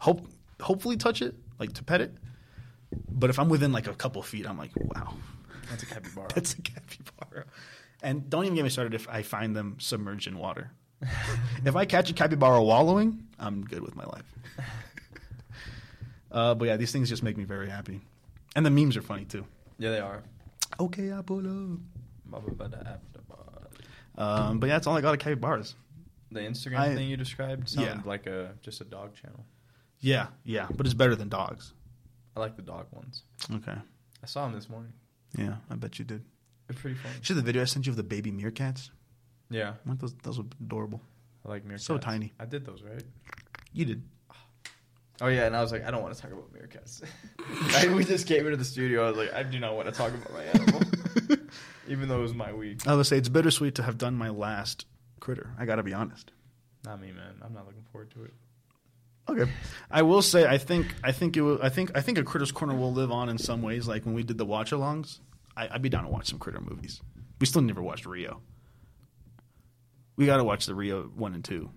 Hope, 0.00 0.26
hopefully, 0.60 0.96
touch 0.96 1.20
it, 1.22 1.34
like 1.58 1.72
to 1.74 1.84
pet 1.84 2.00
it. 2.00 2.14
But 3.10 3.30
if 3.30 3.38
I'm 3.38 3.48
within 3.48 3.72
like 3.72 3.86
a 3.86 3.94
couple 3.94 4.22
feet, 4.22 4.46
I'm 4.46 4.56
like, 4.58 4.70
wow, 4.76 5.14
That's 5.70 5.82
a 5.82 5.86
capybara. 5.86 6.28
that's 6.34 6.54
a 6.54 6.62
capybara. 6.62 7.44
And 8.02 8.28
don't 8.30 8.44
even 8.44 8.54
get 8.56 8.64
me 8.64 8.70
started 8.70 8.94
if 8.94 9.08
I 9.08 9.22
find 9.22 9.54
them 9.54 9.76
submerged 9.78 10.26
in 10.26 10.38
water. 10.38 10.70
if 11.64 11.76
I 11.76 11.84
catch 11.84 12.10
a 12.10 12.14
capybara 12.14 12.62
wallowing, 12.62 13.26
I'm 13.38 13.64
good 13.64 13.80
with 13.82 13.94
my 13.96 14.04
life. 14.04 14.24
uh, 16.32 16.54
but 16.54 16.64
yeah, 16.66 16.76
these 16.76 16.92
things 16.92 17.08
just 17.08 17.22
make 17.22 17.36
me 17.36 17.44
very 17.44 17.68
happy. 17.68 18.00
And 18.56 18.64
the 18.66 18.70
memes 18.70 18.96
are 18.96 19.02
funny 19.02 19.24
too. 19.24 19.44
yeah, 19.78 19.90
they 19.90 20.00
are. 20.00 20.22
Okay, 20.80 21.12
I 21.12 21.22
pull 21.22 21.46
up. 21.46 21.78
Um, 24.16 24.58
but 24.60 24.66
yeah, 24.66 24.74
that's 24.74 24.86
all 24.86 24.96
I 24.96 25.00
got 25.00 25.24
of 25.26 25.40
Bars. 25.40 25.74
The 26.30 26.40
Instagram 26.40 26.78
I- 26.78 26.94
thing 26.94 27.08
you 27.08 27.16
described 27.16 27.68
sounded 27.68 27.96
Yeah. 27.96 28.02
like 28.04 28.26
a 28.26 28.54
just 28.62 28.80
a 28.80 28.84
dog 28.84 29.14
channel. 29.14 29.44
Yeah, 30.00 30.28
yeah, 30.44 30.66
but 30.74 30.86
it's 30.86 30.94
better 30.94 31.14
than 31.14 31.28
dogs. 31.28 31.72
I 32.36 32.40
like 32.40 32.56
the 32.56 32.62
dog 32.62 32.86
ones. 32.92 33.22
Okay. 33.52 33.76
I 34.22 34.26
saw 34.26 34.44
them 34.46 34.54
this 34.54 34.68
morning. 34.68 34.92
Yeah, 35.36 35.56
I 35.70 35.74
bet 35.76 35.98
you 35.98 36.04
did. 36.04 36.24
They're 36.66 36.76
pretty 36.76 36.96
funny. 36.96 37.14
See 37.22 37.34
the 37.34 37.42
video 37.42 37.62
I 37.62 37.66
sent 37.66 37.86
you 37.86 37.90
of 37.90 37.96
the 37.96 38.02
baby 38.02 38.32
meerkats? 38.32 38.90
Yeah, 39.50 39.74
Weren't 39.84 40.00
those, 40.00 40.14
those 40.22 40.38
were 40.38 40.46
adorable. 40.60 41.00
I 41.44 41.50
like 41.50 41.64
meerkats. 41.66 41.80
So 41.82 41.98
tiny. 41.98 42.32
I 42.40 42.46
did 42.46 42.64
those 42.64 42.82
right. 42.82 43.02
You 43.72 43.84
did. 43.84 44.02
Oh 45.20 45.28
yeah, 45.28 45.46
and 45.46 45.54
I 45.54 45.60
was 45.60 45.70
like, 45.72 45.84
I 45.86 45.90
don't 45.90 46.02
want 46.02 46.14
to 46.14 46.20
talk 46.20 46.32
about 46.32 46.52
meerkats. 46.52 47.02
We 47.94 48.04
just 48.04 48.26
came 48.26 48.44
into 48.46 48.56
the 48.56 48.64
studio. 48.64 49.04
I 49.06 49.08
was 49.10 49.16
like, 49.18 49.32
I 49.34 49.42
do 49.42 49.58
not 49.60 49.76
want 49.76 49.86
to 49.88 49.92
talk 49.92 50.12
about 50.12 50.32
my 50.32 50.42
animal, 50.44 50.80
even 51.88 52.08
though 52.08 52.18
it 52.18 52.22
was 52.22 52.34
my 52.34 52.52
week. 52.52 52.86
I 52.86 52.94
would 52.94 53.06
say 53.06 53.18
it's 53.18 53.28
bittersweet 53.28 53.76
to 53.76 53.82
have 53.82 53.98
done 53.98 54.14
my 54.14 54.28
last 54.30 54.86
critter. 55.20 55.54
I 55.58 55.64
got 55.66 55.76
to 55.76 55.82
be 55.82 55.94
honest. 55.94 56.32
Not 56.84 57.00
me, 57.00 57.12
man. 57.12 57.34
I'm 57.42 57.54
not 57.54 57.66
looking 57.66 57.84
forward 57.92 58.10
to 58.12 58.24
it. 58.24 58.34
Okay, 59.28 59.50
I 59.88 60.02
will 60.02 60.20
say 60.20 60.46
I 60.46 60.58
think 60.58 60.94
I 61.04 61.12
think 61.12 61.36
it 61.36 61.42
will, 61.42 61.60
I 61.62 61.68
think 61.68 61.96
I 61.96 62.00
think 62.00 62.18
a 62.18 62.24
Critters 62.24 62.50
Corner 62.50 62.74
will 62.74 62.92
live 62.92 63.12
on 63.12 63.28
in 63.28 63.38
some 63.38 63.62
ways. 63.62 63.86
Like 63.86 64.04
when 64.04 64.16
we 64.16 64.24
did 64.24 64.36
the 64.36 64.44
watch-alongs, 64.44 65.20
I, 65.56 65.68
I'd 65.68 65.80
be 65.80 65.88
down 65.88 66.02
to 66.02 66.10
watch 66.10 66.28
some 66.28 66.40
critter 66.40 66.60
movies. 66.60 67.00
We 67.40 67.46
still 67.46 67.62
never 67.62 67.80
watched 67.80 68.04
Rio. 68.04 68.40
We 70.16 70.26
got 70.26 70.38
to 70.38 70.44
watch 70.44 70.66
the 70.66 70.74
Rio 70.74 71.04
one 71.04 71.34
and 71.34 71.44
two, 71.44 71.70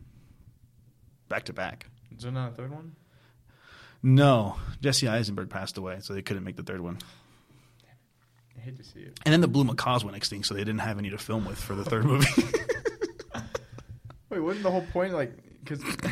back 1.30 1.44
to 1.46 1.54
back. 1.54 1.86
Is 2.18 2.24
there 2.24 2.32
not 2.32 2.54
a 2.54 2.56
third 2.56 2.72
one? 2.72 2.96
No, 4.02 4.58
Jesse 4.82 5.08
Eisenberg 5.08 5.52
passed 5.52 5.78
away, 5.78 5.98
so 6.02 6.14
they 6.14 6.24
couldn't 6.24 6.44
make 6.44 6.56
the 6.56 6.64
third 6.64 6.82
one. 6.82 6.98
Hate 8.66 8.78
to 8.78 8.84
see 8.84 9.00
it. 9.02 9.20
And 9.26 9.32
then 9.32 9.42
the 9.42 9.48
blue 9.48 9.64
macaws 9.64 10.04
went 10.04 10.18
extinct, 10.18 10.48
so 10.48 10.54
they 10.56 10.62
didn't 10.62 10.80
have 10.80 10.98
any 10.98 11.12
to 11.12 11.18
film 11.20 11.46
with 11.46 11.58
for 11.60 11.76
the 11.76 11.86
third 11.86 12.04
movie. 12.06 12.26
Wait, 14.30 14.40
wasn't 14.40 14.64
the 14.64 14.72
whole 14.72 14.86
point 14.92 15.14
like 15.14 15.32
because 15.64 15.82
it 15.84 16.12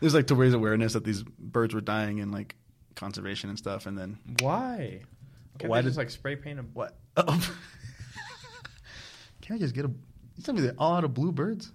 was 0.00 0.12
like 0.14 0.26
to 0.26 0.34
raise 0.34 0.54
awareness 0.54 0.92
that 0.94 1.04
these 1.04 1.22
birds 1.22 1.72
were 1.74 1.80
dying 1.80 2.20
and 2.20 2.32
like 2.32 2.56
conservation 2.96 3.48
and 3.48 3.58
stuff. 3.58 3.86
And 3.86 3.96
then 3.96 4.18
why? 4.40 5.02
Can't 5.58 5.70
Why 5.70 5.80
they 5.80 5.86
just 5.88 5.94
did- 5.96 6.00
like 6.02 6.10
spray 6.10 6.36
paint 6.36 6.58
a 6.58 6.62
what? 6.74 6.96
Oh. 7.16 7.54
Can 9.40 9.56
I 9.56 9.58
just 9.60 9.74
get 9.74 9.84
a? 9.84 9.88
You 9.88 10.42
tell 10.42 10.54
me 10.54 10.60
they're 10.60 10.74
all 10.78 10.94
out 10.96 11.04
of 11.04 11.14
blue 11.14 11.32
birds? 11.32 11.72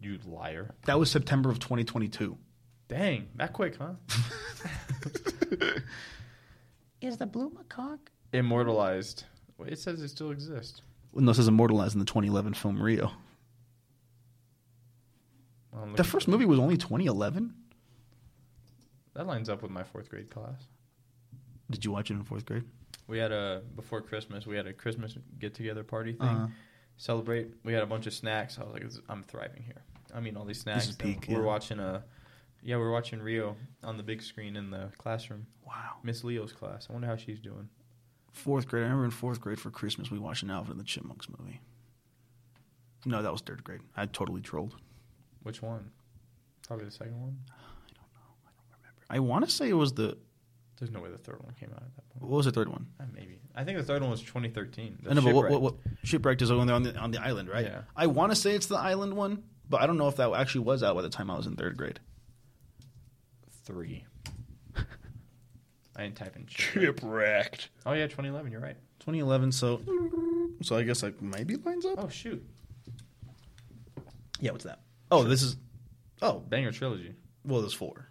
You 0.00 0.18
liar! 0.24 0.74
That 0.86 0.98
was 0.98 1.10
September 1.10 1.50
of 1.50 1.58
2022. 1.58 2.36
Dang, 2.88 3.28
that 3.36 3.52
quick, 3.52 3.76
huh? 3.76 3.94
Is 7.00 7.16
the 7.16 7.26
blue 7.26 7.50
macaque? 7.50 7.98
Immortalized. 8.32 9.24
Wait, 9.56 9.72
it 9.72 9.78
says 9.78 10.00
it 10.02 10.08
still 10.08 10.30
exists. 10.30 10.82
Well, 11.12 11.24
no, 11.24 11.30
this 11.30 11.38
is 11.38 11.48
immortalized 11.48 11.94
in 11.94 12.00
the 12.00 12.04
2011 12.04 12.54
film 12.54 12.80
Rio. 12.82 13.10
Well, 15.72 15.86
The 15.96 16.04
first 16.04 16.26
for- 16.26 16.30
movie 16.32 16.44
was 16.44 16.58
only 16.58 16.76
2011. 16.76 17.54
that 19.14 19.26
lines 19.26 19.48
up 19.48 19.62
with 19.62 19.70
my 19.70 19.82
fourth 19.82 20.08
grade 20.08 20.30
class. 20.30 20.62
Did 21.70 21.84
you 21.84 21.90
watch 21.90 22.10
it 22.10 22.14
in 22.14 22.22
fourth 22.24 22.46
grade? 22.46 22.64
We 23.08 23.18
had 23.18 23.32
a 23.32 23.62
before 23.74 24.00
Christmas. 24.00 24.46
We 24.46 24.56
had 24.56 24.66
a 24.66 24.72
Christmas 24.72 25.16
get 25.38 25.54
together 25.54 25.82
party 25.82 26.12
thing. 26.12 26.28
Uh, 26.28 26.48
Celebrate. 26.98 27.48
We 27.64 27.72
had 27.72 27.82
a 27.82 27.86
bunch 27.86 28.06
of 28.06 28.12
snacks. 28.14 28.58
I 28.58 28.64
was 28.64 28.72
like, 28.72 28.84
I'm 29.08 29.22
thriving 29.22 29.62
here. 29.62 29.82
I 30.14 30.20
mean, 30.20 30.36
all 30.36 30.44
these 30.44 30.60
snacks. 30.60 30.84
is 30.84 30.90
And 30.90 30.98
peak, 30.98 31.26
We're 31.28 31.38
yeah. 31.40 31.44
watching 31.44 31.78
a, 31.78 32.02
yeah, 32.62 32.76
we're 32.76 32.90
watching 32.90 33.20
Rio 33.20 33.56
on 33.82 33.96
the 33.96 34.02
big 34.02 34.22
screen 34.22 34.56
in 34.56 34.70
the 34.70 34.90
classroom. 34.98 35.46
wow. 35.66 35.96
Miss 36.02 36.24
Leo's 36.24 36.52
class. 36.52 36.86
I 36.88 36.92
wonder 36.92 37.08
how 37.08 37.16
she's 37.16 37.38
doing. 37.40 37.68
Fourth 38.32 38.68
grade. 38.68 38.82
I 38.82 38.86
remember 38.86 39.04
in 39.06 39.10
fourth 39.10 39.40
grade 39.40 39.58
for 39.60 39.70
Christmas 39.70 40.10
we 40.10 40.18
watched 40.18 40.42
an 40.42 40.50
Alvin 40.50 40.72
and 40.72 40.80
the 40.80 40.84
Chipmunks 40.84 41.28
movie. 41.38 41.60
No, 43.04 43.22
that 43.22 43.32
was 43.32 43.40
third 43.40 43.64
grade. 43.64 43.80
I 43.96 44.06
totally 44.06 44.40
trolled. 44.40 44.74
Which 45.42 45.62
one? 45.62 45.90
Probably 46.66 46.84
the 46.84 46.90
second 46.90 47.20
one. 47.20 47.38
I 47.48 47.88
don't 47.94 48.12
know. 48.12 48.36
I 48.46 48.50
don't 48.50 48.78
remember. 48.78 49.02
I 49.10 49.18
want 49.20 49.44
to 49.44 49.50
say 49.50 49.68
it 49.68 49.74
was 49.74 49.92
the 49.94 50.16
There's 50.78 50.90
no 50.90 51.00
way 51.00 51.10
the 51.10 51.18
third 51.18 51.42
one 51.42 51.54
came 51.58 51.70
out 51.70 51.82
at 51.82 51.94
that 51.96 52.08
point. 52.10 52.22
what 52.30 52.36
was 52.36 52.46
the 52.46 52.52
third 52.52 52.68
one? 52.68 52.86
Uh, 53.00 53.04
maybe. 53.14 53.40
I 53.54 53.64
think 53.64 53.78
the 53.78 53.84
third 53.84 54.02
one 54.02 54.10
was 54.10 54.20
2013. 54.20 54.98
The 55.02 55.10
I 55.10 55.14
know, 55.14 55.22
but 55.22 55.34
what, 55.34 55.50
what, 55.50 55.62
what 55.62 55.74
Chipwrecked 56.04 56.42
is 56.42 56.52
when 56.52 56.66
they're 56.66 56.76
on 56.76 56.82
the 56.82 56.96
on 56.96 57.10
the 57.10 57.20
island, 57.20 57.48
right? 57.48 57.64
Yeah. 57.66 57.82
I 57.96 58.06
want 58.06 58.30
to 58.30 58.36
say 58.36 58.54
it's 58.54 58.66
the 58.66 58.76
island 58.78 59.14
one, 59.14 59.42
but 59.68 59.80
I 59.80 59.86
don't 59.86 59.96
know 59.96 60.08
if 60.08 60.16
that 60.16 60.32
actually 60.32 60.62
was 60.62 60.82
out 60.82 60.94
by 60.94 61.02
the 61.02 61.08
time 61.08 61.30
I 61.30 61.36
was 61.36 61.46
in 61.46 61.56
third 61.56 61.76
grade. 61.76 61.98
Three. 63.68 64.02
I 65.94 66.02
didn't 66.04 66.16
type 66.16 66.36
in 66.36 66.46
shipwreck. 66.48 66.96
Chipwrecked. 66.96 67.68
Oh 67.84 67.92
yeah, 67.92 68.04
2011. 68.06 68.50
You're 68.50 68.62
right. 68.62 68.76
2011. 69.00 69.52
So, 69.52 69.82
so 70.62 70.74
I 70.76 70.84
guess 70.84 71.02
like 71.02 71.20
maybe 71.20 71.56
lines 71.56 71.84
up. 71.84 71.96
Oh 72.02 72.08
shoot, 72.08 72.42
Yeah, 74.40 74.52
what's 74.52 74.64
that? 74.64 74.80
Oh, 75.10 75.22
this 75.24 75.42
is. 75.42 75.56
Oh, 76.22 76.38
banger 76.38 76.72
trilogy. 76.72 77.14
well, 77.44 77.60
there's 77.60 77.74
four. 77.74 78.06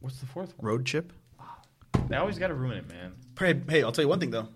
What's 0.00 0.18
the 0.20 0.26
fourth 0.26 0.52
one? 0.58 0.66
Road 0.66 0.84
Chip. 0.84 1.12
They 2.08 2.16
always 2.16 2.38
got 2.38 2.48
to 2.48 2.54
ruin 2.54 2.76
it, 2.76 2.88
man. 2.88 3.12
Hey, 3.38 3.58
hey, 3.68 3.82
I'll 3.82 3.92
tell 3.92 4.04
you 4.04 4.08
one 4.08 4.20
thing 4.20 4.30
though. 4.32 4.48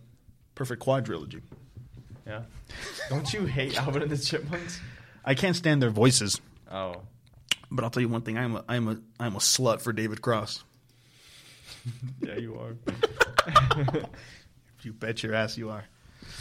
Perfect 0.55 0.83
quadrilogy. 0.85 1.41
Yeah. 2.27 2.43
Don't 3.09 3.33
you 3.33 3.47
hate 3.47 3.79
Alvin 3.81 4.03
and 4.03 4.11
the 4.11 4.19
Chipmunks? 4.19 4.79
I 5.25 5.35
can't 5.35 5.57
stand 5.57 5.81
their 5.81 5.91
voices, 5.91 6.39
Oh, 6.71 7.03
but 7.71 7.85
I'll 7.85 7.91
tell 7.91 8.03
you 8.03 8.09
one 8.09 8.23
thing. 8.23 8.39
I'm 8.39 8.57
a 8.57 8.65
I'm 8.69 8.89
a 8.89 8.99
I'm 9.21 9.35
a 9.37 9.41
slut 9.41 9.81
for 9.81 9.93
David 9.93 10.21
Cross. 10.23 10.65
yeah, 12.23 12.37
you 12.37 12.59
are. 12.59 12.77
You 14.83 14.93
bet 14.93 15.23
your 15.23 15.35
ass 15.35 15.57
you 15.57 15.71
are. 15.71 15.85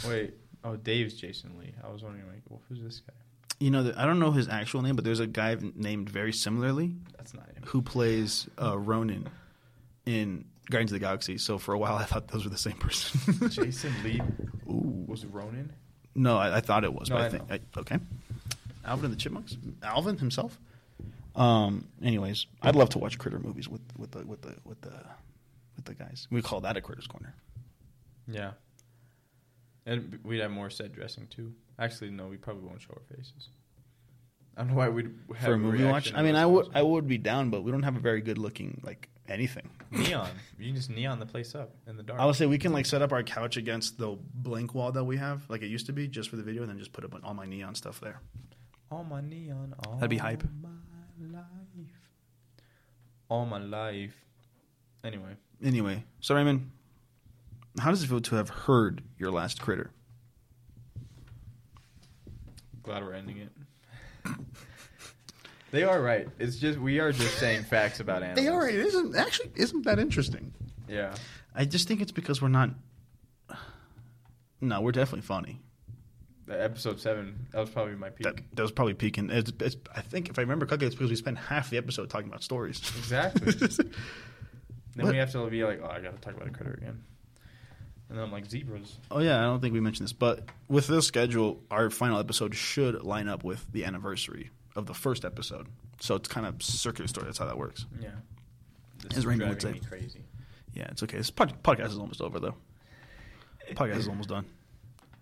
Wait. 0.06 0.34
Oh, 0.62 0.76
Dave's 0.76 1.14
Jason 1.14 1.58
Lee. 1.58 1.72
I 1.82 1.90
was 1.90 2.02
wondering, 2.02 2.26
like, 2.26 2.42
well, 2.48 2.60
who's 2.68 2.80
this 2.82 3.00
guy? 3.00 3.14
You 3.58 3.70
know, 3.70 3.92
I 3.96 4.04
don't 4.04 4.18
know 4.18 4.32
his 4.32 4.48
actual 4.48 4.82
name, 4.82 4.96
but 4.96 5.04
there's 5.04 5.20
a 5.20 5.26
guy 5.26 5.56
named 5.74 6.10
very 6.10 6.32
similarly 6.32 6.94
That's 7.16 7.32
not 7.32 7.46
him. 7.46 7.62
who 7.66 7.80
plays 7.80 8.46
uh, 8.60 8.78
Ronan 8.78 9.28
in 10.04 10.44
Guardians 10.70 10.92
of 10.92 10.96
the 10.96 11.00
Galaxy. 11.00 11.38
So 11.38 11.56
for 11.58 11.72
a 11.72 11.78
while, 11.78 11.94
I 11.96 12.04
thought 12.04 12.28
those 12.28 12.44
were 12.44 12.50
the 12.50 12.58
same 12.58 12.74
person. 12.74 13.48
Jason 13.50 13.92
Lee 14.02 14.20
Ooh. 14.68 15.04
was 15.06 15.24
Ronan. 15.24 15.72
No, 16.14 16.36
I, 16.36 16.56
I 16.56 16.60
thought 16.60 16.84
it 16.84 16.92
was, 16.92 17.08
No, 17.08 17.16
but 17.16 17.22
I, 17.22 17.26
I 17.26 17.28
think. 17.30 17.44
I, 17.50 17.80
okay. 17.80 17.98
Alvin 18.84 19.06
and 19.06 19.14
the 19.14 19.18
Chipmunks. 19.18 19.56
Alvin 19.82 20.18
himself. 20.18 20.58
Um. 21.36 21.88
Anyways, 22.02 22.46
I'd 22.62 22.76
love 22.76 22.90
to 22.90 22.98
watch 22.98 23.18
critter 23.18 23.38
movies 23.38 23.68
with 23.68 23.82
with 23.98 24.12
the 24.12 24.24
with 24.24 24.42
the 24.42 24.54
with 24.64 24.80
the 24.82 24.92
with 25.76 25.84
the 25.84 25.94
guys. 25.94 26.28
We 26.30 26.42
call 26.42 26.60
that 26.60 26.76
a 26.76 26.80
critters 26.80 27.06
corner. 27.06 27.34
Yeah. 28.28 28.52
And 29.86 30.18
we'd 30.24 30.40
have 30.40 30.50
more 30.50 30.70
set 30.70 30.92
dressing 30.92 31.26
too. 31.26 31.52
Actually, 31.78 32.10
no, 32.10 32.26
we 32.26 32.36
probably 32.36 32.64
won't 32.64 32.80
show 32.80 32.94
our 32.96 33.16
faces. 33.16 33.48
I 34.56 34.60
don't 34.60 34.70
know 34.70 34.76
why 34.76 34.88
we'd 34.88 35.12
have 35.36 35.44
for 35.44 35.54
a 35.54 35.58
movie 35.58 35.84
watch. 35.84 36.12
I 36.14 36.22
mean, 36.22 36.36
I 36.36 36.46
would. 36.46 36.68
I 36.74 36.82
would 36.82 37.08
be 37.08 37.18
down, 37.18 37.50
but 37.50 37.64
we 37.64 37.72
don't 37.72 37.82
have 37.82 37.96
a 37.96 38.00
very 38.00 38.20
good 38.20 38.38
looking 38.38 38.80
like 38.84 39.08
anything. 39.28 39.68
neon. 39.90 40.30
You 40.58 40.66
can 40.66 40.76
just 40.76 40.90
neon 40.90 41.18
the 41.18 41.26
place 41.26 41.54
up 41.56 41.74
in 41.88 41.96
the 41.96 42.04
dark. 42.04 42.20
I 42.20 42.24
would 42.26 42.36
say 42.36 42.46
we 42.46 42.58
can 42.58 42.72
like 42.72 42.86
set 42.86 43.02
up 43.02 43.12
our 43.12 43.24
couch 43.24 43.56
against 43.56 43.98
the 43.98 44.16
blank 44.34 44.72
wall 44.74 44.92
that 44.92 45.02
we 45.04 45.16
have, 45.16 45.42
like 45.50 45.62
it 45.62 45.66
used 45.66 45.86
to 45.86 45.92
be, 45.92 46.06
just 46.06 46.30
for 46.30 46.36
the 46.36 46.42
video, 46.44 46.62
and 46.62 46.70
then 46.70 46.78
just 46.78 46.92
put 46.92 47.04
up 47.04 47.12
all 47.24 47.34
my 47.34 47.44
neon 47.46 47.74
stuff 47.74 48.00
there. 48.00 48.20
all 48.92 49.02
my 49.04 49.20
neon. 49.20 49.74
All 49.84 49.96
That'd 49.96 50.10
be 50.10 50.18
hype. 50.18 50.44
All 53.28 53.46
my 53.46 53.58
life. 53.58 54.14
Anyway, 55.02 55.36
Anyway, 55.62 56.04
so 56.20 56.34
Raymond, 56.34 56.70
how 57.78 57.90
does 57.90 58.02
it 58.02 58.06
feel 58.08 58.20
to 58.20 58.36
have 58.36 58.48
heard 58.48 59.02
your 59.18 59.30
last 59.30 59.60
critter? 59.60 59.90
glad 62.82 63.02
we're 63.02 63.14
ending 63.14 63.38
it. 63.38 63.50
they 65.70 65.82
are 65.84 66.00
right. 66.02 66.28
It's 66.38 66.56
just 66.56 66.78
we 66.78 67.00
are 67.00 67.12
just 67.12 67.38
saying 67.38 67.64
facts 67.64 67.98
about 67.98 68.22
animals. 68.22 68.44
They 68.44 68.48
are. 68.52 68.68
It 68.68 68.74
isn't 68.76 69.16
actually 69.16 69.50
isn't 69.54 69.84
that 69.86 69.98
interesting. 69.98 70.52
Yeah. 70.86 71.14
I 71.54 71.64
just 71.64 71.88
think 71.88 72.00
it's 72.02 72.12
because 72.12 72.42
we're 72.42 72.48
not. 72.48 72.70
No, 74.60 74.80
we're 74.80 74.92
definitely 74.92 75.26
funny. 75.26 75.60
Episode 76.48 77.00
seven. 77.00 77.46
That 77.52 77.60
was 77.60 77.70
probably 77.70 77.94
my 77.94 78.10
peak. 78.10 78.24
That, 78.24 78.36
that 78.54 78.62
was 78.62 78.70
probably 78.72 78.94
peaking. 78.94 79.30
It's, 79.30 79.50
it's, 79.60 79.76
I 79.94 80.02
think 80.02 80.28
if 80.28 80.38
I 80.38 80.42
remember 80.42 80.66
correctly, 80.66 80.86
it's 80.86 80.94
because 80.96 81.08
we 81.10 81.16
spent 81.16 81.38
half 81.38 81.70
the 81.70 81.78
episode 81.78 82.10
talking 82.10 82.28
about 82.28 82.42
stories. 82.42 82.78
Exactly. 82.98 83.52
Then 84.96 85.06
What? 85.06 85.12
we 85.12 85.18
have 85.18 85.32
to 85.32 85.44
be 85.50 85.64
like, 85.64 85.80
oh, 85.82 85.88
I 85.88 86.00
got 86.00 86.14
to 86.14 86.20
talk 86.20 86.36
about 86.36 86.46
a 86.46 86.52
critter 86.52 86.74
again. 86.74 87.02
And 88.08 88.16
then 88.18 88.24
I'm 88.24 88.30
like, 88.30 88.48
zebras. 88.48 88.96
oh 89.10 89.18
yeah, 89.18 89.40
I 89.40 89.42
don't 89.42 89.60
think 89.60 89.72
we 89.74 89.80
mentioned 89.80 90.04
this, 90.04 90.12
but 90.12 90.44
with 90.68 90.86
this 90.86 91.04
schedule, 91.06 91.60
our 91.68 91.90
final 91.90 92.20
episode 92.20 92.54
should 92.54 93.02
line 93.02 93.26
up 93.28 93.42
with 93.42 93.66
the 93.72 93.86
anniversary 93.86 94.50
of 94.76 94.86
the 94.86 94.94
first 94.94 95.24
episode. 95.24 95.66
So 96.00 96.14
it's 96.14 96.28
kind 96.28 96.46
of 96.46 96.62
circular 96.62 97.08
story. 97.08 97.24
That's 97.26 97.38
how 97.38 97.46
that 97.46 97.58
works. 97.58 97.86
Yeah. 98.00 98.10
This 99.02 99.12
As 99.12 99.18
is 99.18 99.26
Raymond 99.26 99.50
would 99.50 99.58
driving 99.58 99.80
say. 99.82 99.84
me 99.84 99.88
crazy. 100.00 100.24
Yeah, 100.74 100.86
it's 100.92 101.02
okay. 101.02 101.16
This 101.16 101.30
pod, 101.30 101.60
podcast 101.64 101.88
is 101.88 101.98
almost 101.98 102.20
over 102.20 102.38
though. 102.38 102.54
Podcast 103.72 103.96
is 103.96 104.08
almost 104.08 104.28
done. 104.28 104.44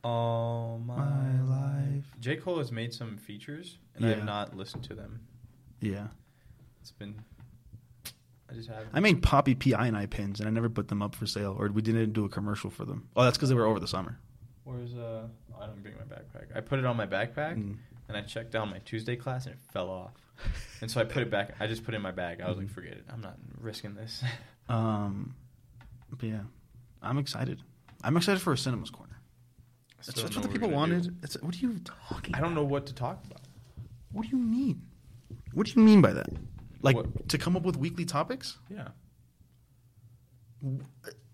All 0.04 0.80
my, 0.84 0.96
My 0.96 1.42
life. 1.42 2.04
J. 2.18 2.36
Cole 2.36 2.58
has 2.58 2.72
made 2.72 2.92
some 2.92 3.16
features, 3.18 3.78
and 3.94 4.04
I 4.04 4.10
have 4.10 4.24
not 4.24 4.56
listened 4.56 4.84
to 4.84 4.94
them. 4.94 5.20
Yeah, 5.80 6.08
It's 6.80 6.90
been. 6.92 7.22
I 8.50 8.54
just 8.54 8.68
haven't. 8.68 8.88
I 8.92 9.00
made 9.00 9.22
Poppy 9.22 9.54
P 9.54 9.74
I 9.74 9.86
and 9.86 9.96
I 9.96 10.06
pins, 10.06 10.40
and 10.40 10.48
I 10.48 10.52
never 10.52 10.68
put 10.68 10.88
them 10.88 11.02
up 11.02 11.14
for 11.14 11.26
sale, 11.26 11.56
or 11.58 11.68
we 11.68 11.82
didn't 11.82 12.12
do 12.12 12.24
a 12.24 12.28
commercial 12.28 12.68
for 12.70 12.84
them. 12.84 13.08
Oh, 13.16 13.24
that's 13.24 13.36
because 13.36 13.48
they 13.48 13.54
were 13.54 13.64
over 13.64 13.80
the 13.80 13.86
summer. 13.88 14.18
Where's 14.64 14.94
uh? 14.94 15.26
I 15.60 15.66
don't 15.66 15.82
bring 15.82 15.94
my 15.94 16.02
backpack. 16.16 16.56
I 16.56 16.60
put 16.60 16.78
it 16.80 16.84
on 16.84 16.96
my 16.96 17.06
backpack, 17.06 17.56
Mm. 17.56 17.76
and 18.08 18.16
I 18.16 18.22
checked 18.22 18.50
down 18.50 18.70
my 18.70 18.78
Tuesday 18.80 19.14
class, 19.16 19.46
and 19.46 19.54
it 19.54 19.60
fell 19.72 19.88
off. 19.88 20.12
and 20.80 20.90
so 20.90 21.00
I 21.00 21.04
put 21.04 21.22
it 21.22 21.30
back. 21.30 21.54
I 21.60 21.66
just 21.68 21.84
put 21.84 21.94
it 21.94 21.96
in 21.96 22.02
my 22.02 22.10
bag. 22.10 22.40
I 22.40 22.48
was 22.48 22.58
like, 22.58 22.66
Mhm. 22.66 22.70
forget 22.70 22.92
it. 22.94 23.04
I'm 23.08 23.20
not 23.20 23.38
risking 23.60 23.94
this. 23.94 24.22
Um, 24.68 25.34
but 26.10 26.22
yeah, 26.28 26.42
I'm 27.00 27.18
excited. 27.18 27.62
I'm 28.02 28.16
excited 28.16 28.40
for 28.40 28.52
a 28.52 28.58
cinemas 28.58 28.90
corner. 28.90 29.11
That's, 30.06 30.22
what 30.22 30.42
the 30.42 30.48
people 30.48 30.70
wanted. 30.70 31.16
It's, 31.22 31.40
what 31.42 31.54
are 31.54 31.58
you 31.58 31.78
talking? 32.08 32.34
I 32.34 32.40
don't 32.40 32.54
know 32.54 32.64
what 32.64 32.86
to 32.86 32.94
talk 32.94 33.24
about. 33.24 33.40
What 34.10 34.22
do 34.24 34.28
you 34.36 34.42
mean? 34.42 34.82
What 35.52 35.66
do 35.66 35.72
you 35.74 35.82
mean 35.84 36.00
by 36.00 36.12
that? 36.12 36.28
Like 36.82 36.96
What? 36.96 37.28
to 37.28 37.38
come 37.38 37.56
up 37.56 37.62
with 37.62 37.76
weekly 37.76 38.04
topics? 38.04 38.58
Yeah. 38.68 38.88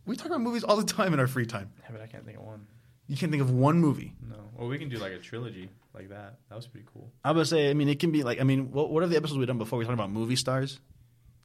We 0.07 0.17
talk 0.17 0.27
about 0.27 0.41
movies 0.41 0.65
all 0.65 0.77
the 0.77 0.85
time 0.85 1.13
in 1.13 1.21
our 1.21 1.27
free 1.27 1.47
time. 1.47 1.71
Yeah, 1.83 1.89
but 1.93 2.01
I 2.01 2.07
can't 2.07 2.25
think 2.25 2.39
of 2.39 2.45
one. 2.45 2.67
You 3.09 3.17
can't 3.17 3.31
think 3.31 3.43
of 3.43 3.51
one 3.51 3.79
movie. 3.79 4.15
No. 4.29 4.37
Well, 4.57 4.69
we 4.69 4.79
can 4.79 4.89
do 4.89 4.97
like 4.99 5.13
a 5.13 5.19
trilogy 5.19 5.71
like 5.95 6.11
that. 6.11 6.39
That 6.49 6.57
was 6.57 6.67
pretty 6.67 6.87
cool. 6.93 7.11
I 7.25 7.33
would 7.33 7.47
say, 7.47 7.71
I 7.71 7.75
mean, 7.75 7.89
it 7.89 8.01
can 8.01 8.11
be 8.11 8.23
like, 8.23 8.41
I 8.41 8.45
mean, 8.45 8.71
what, 8.71 8.91
what 8.91 9.03
are 9.03 9.07
the 9.07 9.17
episodes 9.17 9.39
we've 9.39 9.47
done 9.47 9.59
before? 9.59 9.79
We 9.79 9.85
talked 9.85 9.95
about 9.95 10.11
movie 10.11 10.37
stars, 10.37 10.81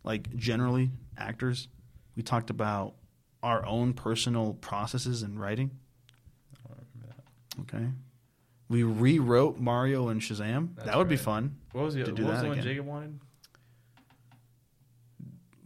like 0.04 0.34
generally 0.36 0.92
actors. 1.18 1.68
We 2.16 2.24
talked 2.24 2.50
about 2.50 2.96
our 3.42 3.66
own 3.66 3.94
personal 3.94 4.54
processes 4.54 5.24
in 5.24 5.38
writing. 5.40 5.72
I 6.54 6.68
don't 6.68 6.88
remember 6.96 7.16
that. 7.16 7.53
Okay. 7.64 7.86
We 8.70 8.84
rewrote 8.84 9.60
Mario 9.60 10.08
and 10.10 10.22
Shazam. 10.22 10.76
That's 10.76 10.88
that 10.88 10.98
would 10.98 11.10
be 11.10 11.18
fun. 11.18 11.58
What 11.74 11.86
was 11.86 11.96
the, 11.96 12.04
To 12.06 12.12
what 12.12 12.16
do 12.16 12.24
was 12.26 12.32
that 12.36 12.42
the 12.42 12.48
one 12.50 12.58
again. 12.60 12.64
Jacob 12.72 12.86
wanted? 12.86 13.20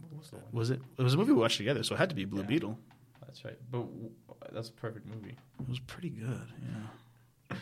What 0.00 0.18
was 0.18 0.30
the 0.30 0.36
one? 0.36 0.44
Was 0.52 0.70
it? 0.70 0.80
It 0.98 1.02
was 1.02 1.14
a 1.14 1.16
movie 1.16 1.32
we 1.32 1.40
watched 1.40 1.56
together, 1.58 1.82
so 1.82 1.94
it 1.94 1.98
had 1.98 2.08
to 2.10 2.14
be 2.14 2.24
Blue 2.24 2.40
Yeah. 2.42 2.46
Beetle. 2.48 2.78
That's 3.24 3.44
right. 3.44 3.58
But 3.70 3.78
w- 3.80 4.10
that's 4.52 4.68
a 4.68 4.72
perfect 4.72 5.06
movie. 5.06 5.36
It 5.60 5.68
was 5.68 5.78
pretty 5.80 6.10
good. 6.10 6.48
Yeah. 7.50 7.56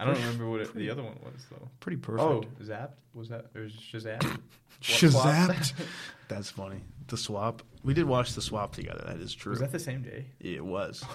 I 0.00 0.04
don't 0.04 0.14
remember 0.14 0.48
what 0.48 0.60
it, 0.60 0.70
pretty- 0.70 0.86
the 0.86 0.92
other 0.92 1.02
one 1.02 1.18
was 1.24 1.44
though. 1.50 1.68
Pretty 1.80 1.96
oh, 1.96 2.00
perfect. 2.40 2.52
Oh, 2.60 2.64
Zapped 2.64 2.92
was 3.14 3.28
that 3.30 3.46
or 3.54 3.62
Shazam? 3.62 4.40
Shazapped. 4.82 5.72
That's 6.28 6.50
funny. 6.50 6.80
The 7.08 7.16
swap. 7.16 7.62
We 7.82 7.94
did 7.94 8.04
watch 8.04 8.34
the 8.34 8.42
swap 8.42 8.74
together. 8.74 9.02
That 9.06 9.16
is 9.16 9.34
true. 9.34 9.50
was 9.50 9.60
that 9.60 9.72
the 9.72 9.78
same 9.80 10.02
day? 10.02 10.26
It 10.40 10.64
was. 10.64 11.04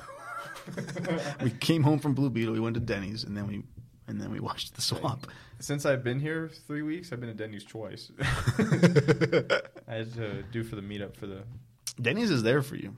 we 1.44 1.52
came 1.52 1.84
home 1.84 2.00
from 2.00 2.14
Blue 2.14 2.30
Beetle. 2.30 2.54
We 2.54 2.60
went 2.60 2.74
to 2.76 2.80
Denny's, 2.80 3.24
and 3.24 3.36
then 3.36 3.48
we 3.48 3.64
and 4.08 4.20
then 4.20 4.32
we 4.32 4.40
watched 4.40 4.76
the 4.76 4.82
swap. 4.82 5.28
Since 5.60 5.86
I've 5.86 6.04
been 6.04 6.20
here 6.20 6.50
three 6.68 6.82
weeks, 6.82 7.12
I've 7.14 7.20
been 7.20 7.30
to 7.30 7.36
Denny's 7.36 7.64
twice. 7.64 8.12
I 8.20 9.96
had 9.96 10.14
to 10.16 10.44
do 10.52 10.64
for 10.64 10.76
the 10.76 10.82
meetup 10.82 11.16
for 11.16 11.28
the. 11.28 11.44
Denny's 12.02 12.32
is 12.32 12.44
there 12.44 12.62
for 12.62 12.76
you. 12.76 12.94